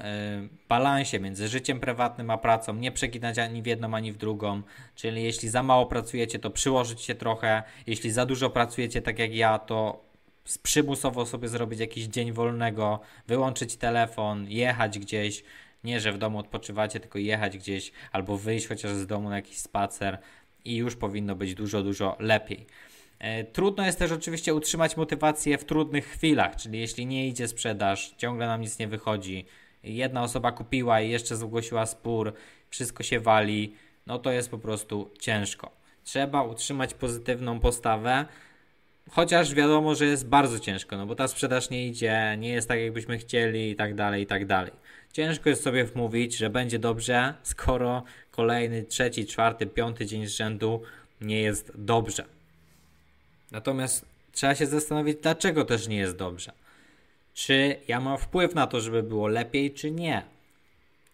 balansie 0.69 1.21
między 1.21 1.49
życiem 1.49 1.81
prywatnym 1.81 2.31
a 2.31 2.39
pracą, 2.39 2.75
nie 2.75 2.93
przeginać 2.93 3.39
ani 3.39 3.63
w 3.63 3.67
jedną, 3.67 3.95
ani 3.95 4.13
w 4.13 4.17
drugą, 4.17 4.63
czyli 4.95 5.23
jeśli 5.23 5.49
za 5.49 5.63
mało 5.63 5.87
pracujecie, 5.87 6.39
to 6.39 6.51
przyłożyć 6.51 7.03
się 7.03 7.15
trochę, 7.15 7.63
jeśli 7.87 8.11
za 8.11 8.27
dużo 8.27 8.51
pracujecie, 8.51 9.03
tak 9.03 9.19
jak 9.19 9.35
ja, 9.35 9.59
to 9.59 10.09
przymusowo 10.63 11.27
sobie 11.27 11.49
zrobić 11.49 11.81
jakiś 11.81 12.05
dzień 12.05 12.33
wolnego, 12.33 13.01
wyłączyć 13.27 13.77
telefon, 13.77 14.47
jechać 14.49 14.99
gdzieś, 14.99 15.45
nie, 15.85 16.01
że 16.01 16.13
w 16.13 16.19
domu 16.19 16.39
odpoczywacie, 16.39 17.01
tylko 17.01 17.19
jechać 17.19 17.59
gdzieś 17.59 17.93
albo 18.13 18.39
wyjść 18.39 18.67
chociaż 18.67 18.93
z 18.93 19.07
domu 19.07 19.29
na 19.29 19.37
jakiś 19.37 19.59
spacer 19.59 20.19
i 20.65 20.77
już 20.77 20.97
powinno 20.97 21.37
być 21.37 21.55
dużo, 21.55 21.83
dużo 21.83 22.17
lepiej. 22.21 22.67
E, 23.19 23.45
trudno 23.45 23.87
jest 23.87 23.99
też 23.99 24.13
oczywiście 24.13 24.55
utrzymać 24.55 24.97
motywację 24.97 25.59
w 25.59 25.65
trudnych 25.65 26.07
chwilach, 26.07 26.57
czyli 26.57 26.81
jeśli 26.81 27.07
nie 27.07 27.29
idzie 27.29 27.49
sprzedaż, 27.49 28.15
ciągle 28.17 28.47
nam 28.47 28.61
nic 28.61 28.79
nie 28.79 28.89
wychodzi, 28.89 29.47
jedna 29.83 30.23
osoba 30.23 30.53
kupiła 30.53 31.01
i 31.01 31.11
jeszcze 31.11 31.37
zgłosiła 31.37 31.87
spór, 31.87 32.33
wszystko 32.71 33.03
się 33.03 33.21
wali, 33.21 33.75
no 34.07 34.19
to 34.19 34.31
jest 34.31 34.51
po 34.51 34.59
prostu 34.59 35.11
ciężko. 35.21 35.71
Trzeba 36.05 36.43
utrzymać 36.43 36.95
pozytywną 36.95 37.61
postawę, 37.61 38.27
chociaż 39.11 39.55
wiadomo, 39.55 39.95
że 39.95 40.05
jest 40.07 40.29
bardzo 40.29 40.59
ciężko, 40.59 40.97
no 40.97 41.07
bo 41.07 41.15
ta 41.15 41.29
sprzedaż 41.29 41.71
nie 41.71 41.87
idzie, 41.87 42.37
nie 42.39 42.49
jest 42.49 42.69
tak 42.69 42.81
jakbyśmy 42.81 43.19
chcieli 43.19 43.71
i 43.71 43.77
tak 43.77 43.95
dalej, 43.95 44.23
i 44.23 44.27
tak 44.27 44.47
dalej. 44.47 44.73
Ciężko 45.13 45.49
jest 45.49 45.63
sobie 45.63 45.85
wmówić, 45.85 46.37
że 46.37 46.51
będzie 46.51 46.79
dobrze, 46.79 47.35
skoro 47.43 48.03
kolejny, 48.31 48.83
trzeci, 48.83 49.27
czwarty, 49.27 49.67
piąty 49.67 50.07
dzień 50.07 50.27
z 50.27 50.31
rzędu 50.31 50.83
nie 51.21 51.41
jest 51.41 51.73
dobrze. 51.75 52.38
Natomiast 53.51 54.05
trzeba 54.33 54.55
się 54.55 54.67
zastanowić, 54.67 55.19
dlaczego 55.23 55.65
też 55.65 55.89
nie 55.89 55.97
jest 55.97 56.17
dobrze. 56.17 56.53
Czy 57.35 57.77
ja 57.89 58.01
mam 58.01 58.19
wpływ 58.19 58.55
na 58.55 58.67
to, 58.67 58.81
żeby 58.81 59.03
było 59.03 59.29
lepiej, 59.29 59.75
czy 59.75 59.91
nie? 59.91 60.23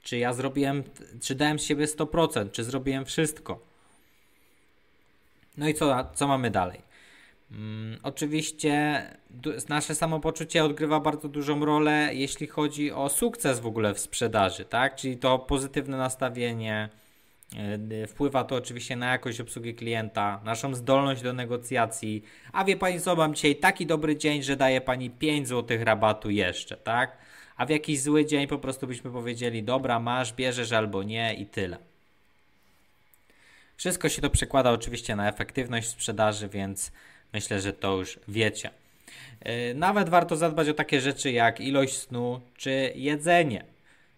Czy 0.03 0.18
ja 0.18 0.32
zrobiłem, 0.32 0.82
czy 1.22 1.35
dałem 1.35 1.59
z 1.59 1.64
siebie 1.64 1.87
100%, 1.87 2.51
czy 2.51 2.64
zrobiłem 2.64 3.05
wszystko? 3.05 3.61
No 5.57 5.68
i 5.68 5.74
co, 5.74 6.11
co 6.14 6.28
mamy 6.28 6.51
dalej? 6.51 6.82
Mm, 7.51 7.99
oczywiście 8.03 9.03
nasze 9.68 9.95
samopoczucie 9.95 10.64
odgrywa 10.64 11.01
bardzo 11.01 11.28
dużą 11.28 11.64
rolę, 11.64 12.11
jeśli 12.12 12.47
chodzi 12.47 12.93
o 12.93 13.09
sukces 13.09 13.61
w 13.61 13.66
ogóle 13.66 13.95
w 13.95 13.99
sprzedaży, 13.99 14.64
tak? 14.64 14.97
Czyli 14.97 15.16
to 15.16 15.39
pozytywne 15.39 15.97
nastawienie. 15.97 16.89
E, 18.03 18.07
wpływa 18.07 18.45
to 18.45 18.57
oczywiście 18.57 18.97
na 18.97 19.11
jakość 19.11 19.41
obsługi 19.41 19.75
klienta, 19.75 20.41
naszą 20.45 20.75
zdolność 20.75 21.23
do 21.23 21.33
negocjacji. 21.33 22.25
A 22.53 22.65
wie 22.65 22.77
pani 22.77 23.01
co, 23.01 23.17
mam 23.17 23.35
dzisiaj 23.35 23.57
taki 23.57 23.87
dobry 23.87 24.17
dzień, 24.17 24.43
że 24.43 24.57
daje 24.57 24.81
pani 24.81 25.11
5 25.11 25.49
zł 25.49 25.79
rabatu 25.81 26.31
jeszcze, 26.31 26.77
tak? 26.77 27.19
A 27.57 27.67
w 27.67 27.71
jakiś 27.71 28.03
zły 28.03 28.27
dzień 28.27 28.47
po 28.47 28.59
prostu 28.59 28.87
byśmy 28.87 29.11
powiedzieli, 29.11 29.63
dobra, 29.63 30.01
masz, 30.01 30.33
bierzesz 30.33 30.73
albo 30.73 31.03
nie 31.03 31.35
i 31.35 31.47
tyle. 31.47 31.79
Wszystko 33.77 34.09
się 34.09 34.23
to 34.23 34.31
przekłada 34.31 34.71
oczywiście 34.71 35.17
na 35.17 35.29
efektywność 35.29 35.89
sprzedaży, 35.89 36.49
więc 36.49 36.93
Myślę, 37.35 37.61
że 37.61 37.73
to 37.73 37.97
już 37.97 38.19
wiecie. 38.29 38.71
E, 39.41 39.75
nawet 39.75 40.09
warto 40.09 40.37
zadbać 40.37 40.69
o 40.69 40.75
takie 40.75 41.01
rzeczy 41.01 41.33
jak 41.33 41.61
ilość 41.61 41.97
snu 41.97 42.41
czy 42.57 42.93
jedzenie. 42.95 43.65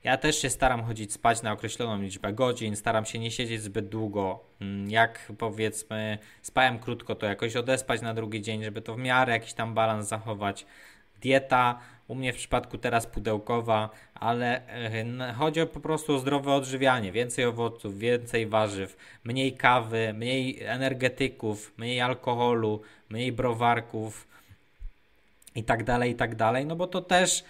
Ja 0.07 0.17
też 0.17 0.43
się 0.43 0.51
staram 0.51 0.85
chodzić 0.85 1.13
spać 1.13 1.43
na 1.43 1.53
określoną 1.53 2.03
liczbę 2.03 2.33
godzin, 2.33 2.77
staram 2.77 3.05
się 3.05 3.19
nie 3.19 3.31
siedzieć 3.31 3.63
zbyt 3.63 3.89
długo. 3.89 4.41
Mm, 4.61 4.91
jak 4.91 5.33
powiedzmy 5.39 6.19
spałem 6.43 6.79
krótko, 6.79 7.15
to 7.15 7.27
jakoś 7.27 7.57
odespać 7.57 8.03
na 8.03 8.15
drugi 8.15 8.43
dzień, 8.43 8.65
żeby 8.65 8.83
to 8.83 8.95
w 8.95 8.99
miarę 8.99 9.33
jakiś 9.33 9.53
tam 9.53 9.75
balans 9.75 10.09
zachować. 10.09 10.67
Dieta 11.21 11.79
u 12.09 12.15
mnie 12.15 12.33
w 12.33 12.37
przypadku 12.37 12.79
teraz 12.79 13.07
pudełkowa, 13.07 13.91
ale 14.15 14.69
e, 14.69 15.33
chodzi 15.33 15.61
po 15.67 15.81
prostu 15.81 16.15
o 16.15 16.19
zdrowe 16.19 16.53
odżywianie. 16.53 17.13
Więcej 17.13 17.45
owoców, 17.45 17.99
więcej 17.99 18.47
warzyw, 18.47 18.97
mniej 19.25 19.53
kawy, 19.53 20.13
mniej 20.15 20.63
energetyków, 20.63 21.79
mniej 21.79 22.01
alkoholu, 22.01 22.83
mniej 23.09 23.33
browarków 23.33 24.29
i 25.55 25.65
tak 25.65 25.85
dalej, 25.85 26.11
i 26.11 26.15
tak 26.15 26.35
dalej. 26.35 26.67
No 26.67 26.77
bo 26.77 26.87
to 26.87 27.01
też 27.03 27.45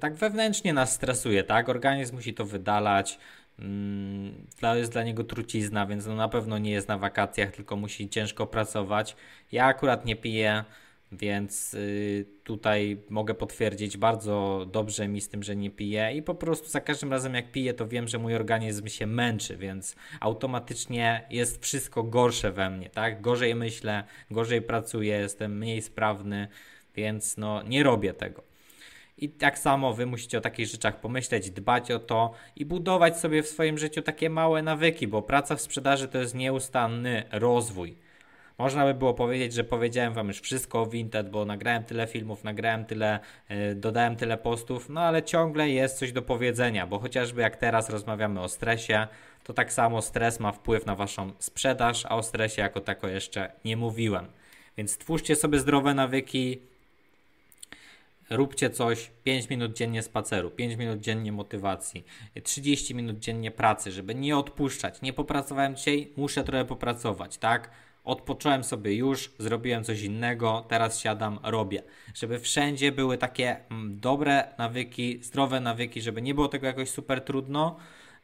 tak 0.00 0.14
wewnętrznie 0.14 0.72
nas 0.72 0.92
stresuje, 0.92 1.44
tak? 1.44 1.68
Organizm 1.68 2.14
musi 2.14 2.34
to 2.34 2.44
wydalać. 2.44 3.18
Mm, 3.58 4.46
to 4.60 4.76
jest 4.76 4.92
dla 4.92 5.02
niego 5.02 5.24
trucizna, 5.24 5.86
więc 5.86 6.06
no 6.06 6.14
na 6.14 6.28
pewno 6.28 6.58
nie 6.58 6.70
jest 6.70 6.88
na 6.88 6.98
wakacjach, 6.98 7.50
tylko 7.50 7.76
musi 7.76 8.08
ciężko 8.08 8.46
pracować. 8.46 9.16
Ja 9.52 9.64
akurat 9.66 10.04
nie 10.04 10.16
piję 10.16 10.64
więc 11.12 11.74
y, 11.74 12.26
tutaj 12.44 13.02
mogę 13.10 13.34
potwierdzić, 13.34 13.96
bardzo 13.96 14.66
dobrze 14.72 15.08
mi 15.08 15.20
z 15.20 15.28
tym, 15.28 15.42
że 15.42 15.56
nie 15.56 15.70
piję 15.70 16.12
i 16.14 16.22
po 16.22 16.34
prostu 16.34 16.68
za 16.68 16.80
każdym 16.80 17.12
razem 17.12 17.34
jak 17.34 17.52
piję, 17.52 17.74
to 17.74 17.88
wiem, 17.88 18.08
że 18.08 18.18
mój 18.18 18.34
organizm 18.34 18.86
się 18.86 19.06
męczy, 19.06 19.56
więc 19.56 19.96
automatycznie 20.20 21.26
jest 21.30 21.62
wszystko 21.62 22.02
gorsze 22.02 22.52
we 22.52 22.70
mnie, 22.70 22.90
tak? 22.90 23.20
Gorzej 23.20 23.54
myślę, 23.54 24.04
gorzej 24.30 24.62
pracuję, 24.62 25.16
jestem 25.16 25.58
mniej 25.58 25.82
sprawny, 25.82 26.48
więc 26.94 27.36
no 27.36 27.62
nie 27.62 27.82
robię 27.82 28.14
tego. 28.14 28.42
I 29.18 29.28
tak 29.28 29.58
samo 29.58 29.92
wy 29.92 30.06
musicie 30.06 30.38
o 30.38 30.40
takich 30.40 30.66
rzeczach 30.66 31.00
pomyśleć, 31.00 31.50
dbać 31.50 31.90
o 31.90 31.98
to 31.98 32.32
i 32.56 32.64
budować 32.64 33.20
sobie 33.20 33.42
w 33.42 33.48
swoim 33.48 33.78
życiu 33.78 34.02
takie 34.02 34.30
małe 34.30 34.62
nawyki, 34.62 35.08
bo 35.08 35.22
praca 35.22 35.56
w 35.56 35.60
sprzedaży 35.60 36.08
to 36.08 36.18
jest 36.18 36.34
nieustanny 36.34 37.24
rozwój. 37.32 37.96
Można 38.58 38.84
by 38.84 38.94
było 38.94 39.14
powiedzieć, 39.14 39.52
że 39.52 39.64
powiedziałem 39.64 40.14
wam 40.14 40.28
już 40.28 40.40
wszystko 40.40 40.82
o 40.82 40.86
Vinted, 40.86 41.30
bo 41.30 41.44
nagrałem 41.44 41.84
tyle 41.84 42.06
filmów, 42.06 42.44
nagrałem 42.44 42.84
tyle, 42.84 43.18
yy, 43.48 43.74
dodałem 43.74 44.16
tyle 44.16 44.38
postów, 44.38 44.88
no 44.88 45.00
ale 45.00 45.22
ciągle 45.22 45.70
jest 45.70 45.98
coś 45.98 46.12
do 46.12 46.22
powiedzenia, 46.22 46.86
bo 46.86 46.98
chociażby 46.98 47.40
jak 47.40 47.56
teraz 47.56 47.90
rozmawiamy 47.90 48.40
o 48.40 48.48
stresie, 48.48 49.06
to 49.44 49.54
tak 49.54 49.72
samo 49.72 50.02
stres 50.02 50.40
ma 50.40 50.52
wpływ 50.52 50.86
na 50.86 50.94
waszą 50.94 51.32
sprzedaż, 51.38 52.06
a 52.06 52.16
o 52.16 52.22
stresie 52.22 52.62
jako 52.62 52.80
tako 52.80 53.08
jeszcze 53.08 53.52
nie 53.64 53.76
mówiłem. 53.76 54.26
Więc 54.76 54.98
twórzcie 54.98 55.36
sobie 55.36 55.58
zdrowe 55.58 55.94
nawyki, 55.94 56.60
róbcie 58.30 58.70
coś 58.70 59.10
5 59.24 59.50
minut 59.50 59.72
dziennie 59.72 60.02
spaceru, 60.02 60.50
5 60.50 60.76
minut 60.76 61.00
dziennie 61.00 61.32
motywacji, 61.32 62.04
30 62.42 62.94
minut 62.94 63.18
dziennie 63.18 63.50
pracy, 63.50 63.92
żeby 63.92 64.14
nie 64.14 64.36
odpuszczać. 64.36 65.02
Nie 65.02 65.12
popracowałem 65.12 65.76
dzisiaj, 65.76 66.12
muszę 66.16 66.44
trochę 66.44 66.64
popracować, 66.64 67.38
tak? 67.38 67.70
odpocząłem 68.06 68.64
sobie 68.64 68.94
już, 68.94 69.32
zrobiłem 69.38 69.84
coś 69.84 70.02
innego, 70.02 70.64
teraz 70.68 71.00
siadam, 71.00 71.38
robię. 71.42 71.82
Żeby 72.14 72.38
wszędzie 72.38 72.92
były 72.92 73.18
takie 73.18 73.56
mm, 73.70 74.00
dobre 74.00 74.54
nawyki, 74.58 75.18
zdrowe 75.22 75.60
nawyki, 75.60 76.02
żeby 76.02 76.22
nie 76.22 76.34
było 76.34 76.48
tego 76.48 76.66
jakoś 76.66 76.90
super 76.90 77.20
trudno 77.20 77.76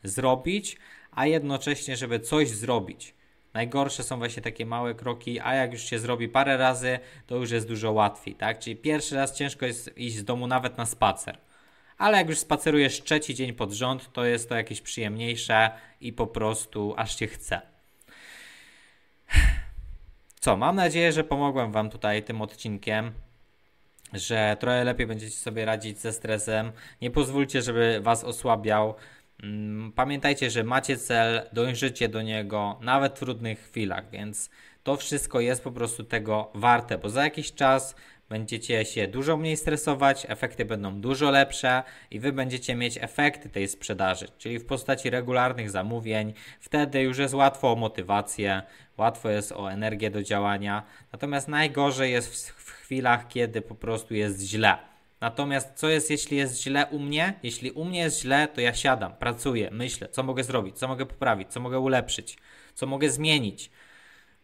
zrobić, 0.03 0.77
a 1.11 1.27
jednocześnie, 1.27 1.97
żeby 1.97 2.21
coś 2.21 2.51
zrobić. 2.51 3.15
Najgorsze 3.55 4.03
są 4.03 4.19
właśnie 4.19 4.43
takie 4.43 4.67
małe 4.67 4.95
kroki, 4.95 5.41
a 5.41 5.55
jak 5.55 5.73
już 5.73 5.83
się 5.83 5.99
zrobi 5.99 6.29
parę 6.29 6.57
razy, 6.57 6.99
to 7.27 7.37
już 7.37 7.51
jest 7.51 7.69
dużo 7.69 7.93
łatwiej, 7.93 8.35
tak? 8.35 8.59
Czyli 8.59 8.77
pierwszy 8.77 9.17
raz 9.17 9.37
ciężko 9.37 9.67
jest 9.67 9.99
iść 9.99 10.17
z 10.17 10.25
domu 10.25 10.47
nawet 10.47 10.79
na 10.79 10.87
spacer. 10.87 11.39
Ale 11.99 12.19
jak 12.19 12.29
już 12.29 12.39
spacerujesz 12.39 13.03
trzeci 13.03 13.35
dzień 13.35 13.53
pod 13.53 13.73
rząd, 13.73 14.13
to 14.13 14.25
jest 14.25 14.49
to 14.49 14.55
jakieś 14.55 14.81
przyjemniejsze 14.81 15.71
i 16.01 16.13
po 16.13 16.27
prostu 16.27 16.95
aż 16.97 17.19
się 17.19 17.27
chce. 17.27 17.61
Co, 20.41 20.57
mam 20.57 20.77
nadzieję, 20.77 21.13
że 21.13 21.25
pomogłem 21.25 21.73
Wam 21.73 21.91
tutaj 21.91 22.23
tym 22.23 22.43
odcinkiem, 22.43 23.13
że 24.13 24.57
trochę 24.61 24.85
lepiej 24.85 25.07
będziecie 25.07 25.37
sobie 25.37 25.65
radzić 25.65 25.99
ze 25.99 26.13
stresem. 26.13 26.73
Nie 27.01 27.11
pozwólcie, 27.11 27.63
żeby 27.63 28.01
Was 28.03 28.25
osłabiał. 28.25 28.95
Mm, 29.43 29.93
pamiętajcie, 29.93 30.51
że 30.51 30.65
macie 30.65 30.97
cel, 30.97 31.43
dążycie 31.53 32.09
do 32.09 32.23
niego 32.23 32.79
nawet 32.81 33.13
w 33.13 33.19
trudnych 33.19 33.59
chwilach, 33.61 34.11
więc 34.11 34.51
to 34.83 34.97
wszystko 34.97 35.41
jest 35.41 35.65
po 35.65 35.73
prostu 35.73 36.05
tego 36.05 36.51
warte, 36.55 36.99
bo 36.99 37.11
za 37.11 37.25
jakiś 37.25 37.53
czas 37.53 37.97
będziecie 38.29 38.85
się 38.85 39.09
dużo 39.09 39.37
mniej 39.37 39.57
stresować, 39.57 40.27
efekty 40.29 40.65
będą 40.65 41.01
dużo 41.01 41.31
lepsze 41.31 41.83
i 42.11 42.21
wy 42.21 42.33
będziecie 42.33 42.75
mieć 42.75 42.99
efekty 43.01 43.49
tej 43.49 43.69
sprzedaży, 43.69 44.27
czyli 44.39 44.59
w 44.59 44.67
postaci 44.67 45.11
regularnych 45.11 45.71
zamówień. 45.71 46.35
Wtedy 46.61 47.01
już 47.01 47.19
jest 47.19 47.35
łatwo 47.35 47.73
o 47.73 47.77
motywację, 47.77 48.63
łatwo 48.99 49.31
jest 49.31 49.53
o 49.53 49.73
energię 49.73 50.11
do 50.11 50.23
działania. 50.23 50.83
Natomiast 51.13 51.49
najgorzej 51.49 52.13
jest 52.13 52.51
w 52.51 52.71
chwilach, 52.71 53.29
kiedy 53.29 53.63
po 53.63 53.75
prostu 53.75 54.15
jest 54.15 54.41
źle. 54.43 54.92
Natomiast 55.23 55.75
co 55.75 55.89
jest, 55.89 56.11
jeśli 56.11 56.37
jest 56.37 56.63
źle 56.63 56.87
u 56.87 56.99
mnie? 56.99 57.35
Jeśli 57.43 57.71
u 57.71 57.85
mnie 57.85 58.01
jest 58.01 58.21
źle, 58.21 58.49
to 58.49 58.61
ja 58.61 58.75
siadam, 58.75 59.13
pracuję, 59.17 59.69
myślę, 59.73 60.09
co 60.09 60.23
mogę 60.23 60.45
zrobić, 60.45 60.79
co 60.79 60.89
mogę 60.89 61.07
poprawić, 61.07 61.49
co 61.49 61.61
mogę 61.61 61.79
ulepszyć, 61.79 62.39
co 62.75 62.87
mogę 62.87 63.11
zmienić. 63.11 63.71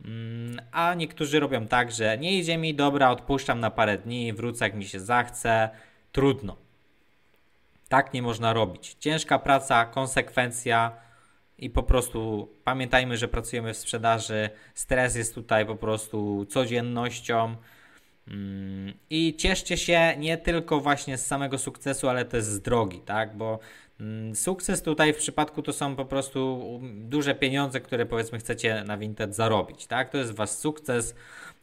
Mm, 0.05 0.61
a 0.73 0.95
niektórzy 0.95 1.41
robią 1.41 1.67
tak, 1.67 1.93
że 1.93 2.19
nie 2.19 2.39
idzie 2.39 2.59
mi, 2.59 2.75
dobra, 2.75 3.11
odpuszczam 3.11 3.61
na 3.61 3.71
parę 3.71 3.99
dni, 3.99 4.33
wrócę 4.33 4.65
jak 4.65 4.75
mi 4.75 4.85
się 4.85 5.01
zachce, 5.01 5.71
trudno. 6.13 6.57
Tak 7.89 8.13
nie 8.13 8.23
można 8.23 8.53
robić. 8.53 8.97
Ciężka 9.01 9.39
praca, 9.39 9.85
konsekwencja 9.85 10.93
i 11.59 11.71
po 11.71 11.83
prostu 11.83 12.49
pamiętajmy, 12.65 13.17
że 13.17 13.29
pracujemy 13.29 13.75
w 13.75 13.79
sprzedaży. 13.79 14.51
Stres 14.75 15.17
jest 15.17 15.35
tutaj 15.35 15.67
po 15.67 15.77
prostu 15.77 16.47
codziennością. 16.49 17.57
Mm, 18.31 18.95
I 19.11 19.37
cieszcie 19.37 19.77
się 19.77 20.15
nie 20.19 20.39
tylko 20.39 20.81
właśnie 20.81 21.19
z 21.19 21.27
samego 21.27 21.59
sukcesu, 21.59 22.09
ale 22.09 22.25
też 22.25 22.45
z 22.45 22.61
drogi, 22.61 23.01
tak? 23.01 23.37
Bo 23.37 23.59
mm, 24.01 24.35
sukces 24.35 24.83
tutaj 24.83 25.13
w 25.13 25.17
przypadku 25.17 25.63
to 25.63 25.73
są 25.73 25.97
po 25.97 26.05
prostu 26.05 26.63
duże 26.95 27.35
pieniądze, 27.35 27.81
które 27.81 28.07
powiedzmy 28.07 28.39
chcecie 28.39 28.85
na 28.87 28.99
Vinted 28.99 29.35
zarobić, 29.35 29.87
tak? 29.87 30.11
To 30.11 30.19
jest 30.19 30.33
wasz 30.35 30.51
sukces. 30.51 31.15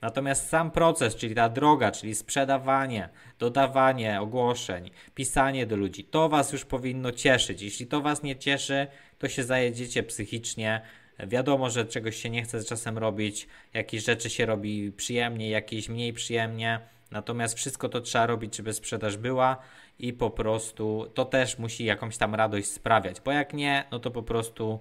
Natomiast 0.01 0.49
sam 0.49 0.71
proces, 0.71 1.15
czyli 1.15 1.35
ta 1.35 1.49
droga, 1.49 1.91
czyli 1.91 2.15
sprzedawanie, 2.15 3.09
dodawanie 3.39 4.21
ogłoszeń, 4.21 4.91
pisanie 5.15 5.65
do 5.65 5.75
ludzi, 5.75 6.03
to 6.03 6.29
was 6.29 6.51
już 6.51 6.65
powinno 6.65 7.11
cieszyć. 7.11 7.61
Jeśli 7.61 7.87
to 7.87 8.01
was 8.01 8.23
nie 8.23 8.35
cieszy, 8.35 8.87
to 9.19 9.29
się 9.29 9.43
zajedziecie 9.43 10.03
psychicznie 10.03 10.81
Wiadomo, 11.19 11.69
że 11.69 11.85
czegoś 11.85 12.15
się 12.15 12.29
nie 12.29 12.43
chce 12.43 12.63
czasem 12.63 12.97
robić, 12.97 13.47
jakieś 13.73 14.03
rzeczy 14.03 14.29
się 14.29 14.45
robi 14.45 14.91
przyjemnie, 14.91 15.49
jakieś 15.49 15.89
mniej 15.89 16.13
przyjemnie. 16.13 16.79
Natomiast 17.11 17.55
wszystko 17.55 17.89
to 17.89 18.01
trzeba 18.01 18.25
robić, 18.25 18.55
żeby 18.55 18.73
sprzedaż 18.73 19.17
była 19.17 19.57
i 19.99 20.13
po 20.13 20.29
prostu 20.29 21.11
to 21.13 21.25
też 21.25 21.59
musi 21.59 21.85
jakąś 21.85 22.17
tam 22.17 22.35
radość 22.35 22.67
sprawiać, 22.67 23.21
bo 23.21 23.31
jak 23.31 23.53
nie, 23.53 23.83
no 23.91 23.99
to 23.99 24.11
po 24.11 24.23
prostu 24.23 24.79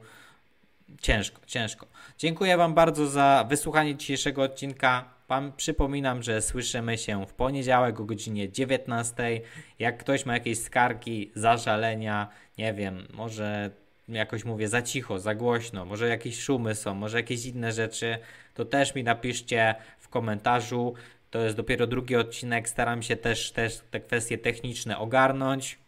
ciężko, 1.01 1.41
ciężko. 1.47 1.87
Dziękuję 2.19 2.57
Wam 2.57 2.75
bardzo 2.75 3.07
za 3.07 3.47
wysłuchanie 3.49 3.97
dzisiejszego 3.97 4.43
odcinka. 4.43 5.15
Wam 5.29 5.53
przypominam, 5.53 6.23
że 6.23 6.43
słyszymy 6.43 6.99
się 6.99 7.27
w 7.27 7.33
poniedziałek 7.33 8.01
o 8.01 8.05
godzinie 8.05 8.51
19. 8.51 9.41
Jak 9.79 9.99
ktoś 9.99 10.27
ma 10.27 10.35
jakieś 10.35 10.59
skargi, 10.59 11.33
zażalenia, 11.35 12.29
nie 12.59 12.75
wiem, 12.75 13.07
może 13.13 13.71
jakoś 14.09 14.45
mówię 14.45 14.69
za 14.69 14.83
cicho, 14.83 15.19
za 15.19 15.35
głośno, 15.35 15.85
może 15.85 16.09
jakieś 16.09 16.41
szumy 16.41 16.75
są, 16.75 16.95
może 16.95 17.17
jakieś 17.17 17.47
inne 17.47 17.73
rzeczy, 17.73 18.19
to 18.55 18.65
też 18.65 18.95
mi 18.95 19.05
napiszcie 19.05 19.75
w 19.99 20.09
komentarzu. 20.09 20.95
To 21.31 21.39
jest 21.39 21.57
dopiero 21.57 21.87
drugi 21.87 22.17
odcinek. 22.17 22.69
Staram 22.69 23.03
się 23.03 23.17
też, 23.17 23.53
też 23.53 23.81
te 23.91 24.01
kwestie 24.01 24.39
techniczne 24.39 24.99
ogarnąć. 24.99 25.79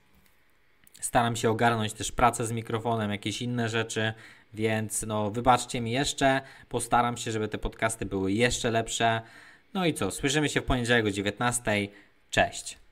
Staram 1.00 1.36
się 1.36 1.50
ogarnąć 1.50 1.92
też 1.92 2.12
pracę 2.12 2.46
z 2.46 2.52
mikrofonem, 2.52 3.10
jakieś 3.10 3.42
inne 3.42 3.68
rzeczy, 3.68 4.12
więc 4.54 5.02
no 5.02 5.30
wybaczcie 5.30 5.80
mi 5.80 5.92
jeszcze. 5.92 6.40
Postaram 6.68 7.16
się, 7.16 7.32
żeby 7.32 7.48
te 7.48 7.58
podcasty 7.58 8.06
były 8.06 8.32
jeszcze 8.32 8.70
lepsze. 8.70 9.22
No 9.74 9.86
i 9.86 9.94
co, 9.94 10.10
słyszymy 10.10 10.48
się 10.48 10.60
w 10.60 10.64
poniedziałek 10.64 11.06
o 11.06 11.10
19. 11.10 11.88
Cześć. 12.30 12.85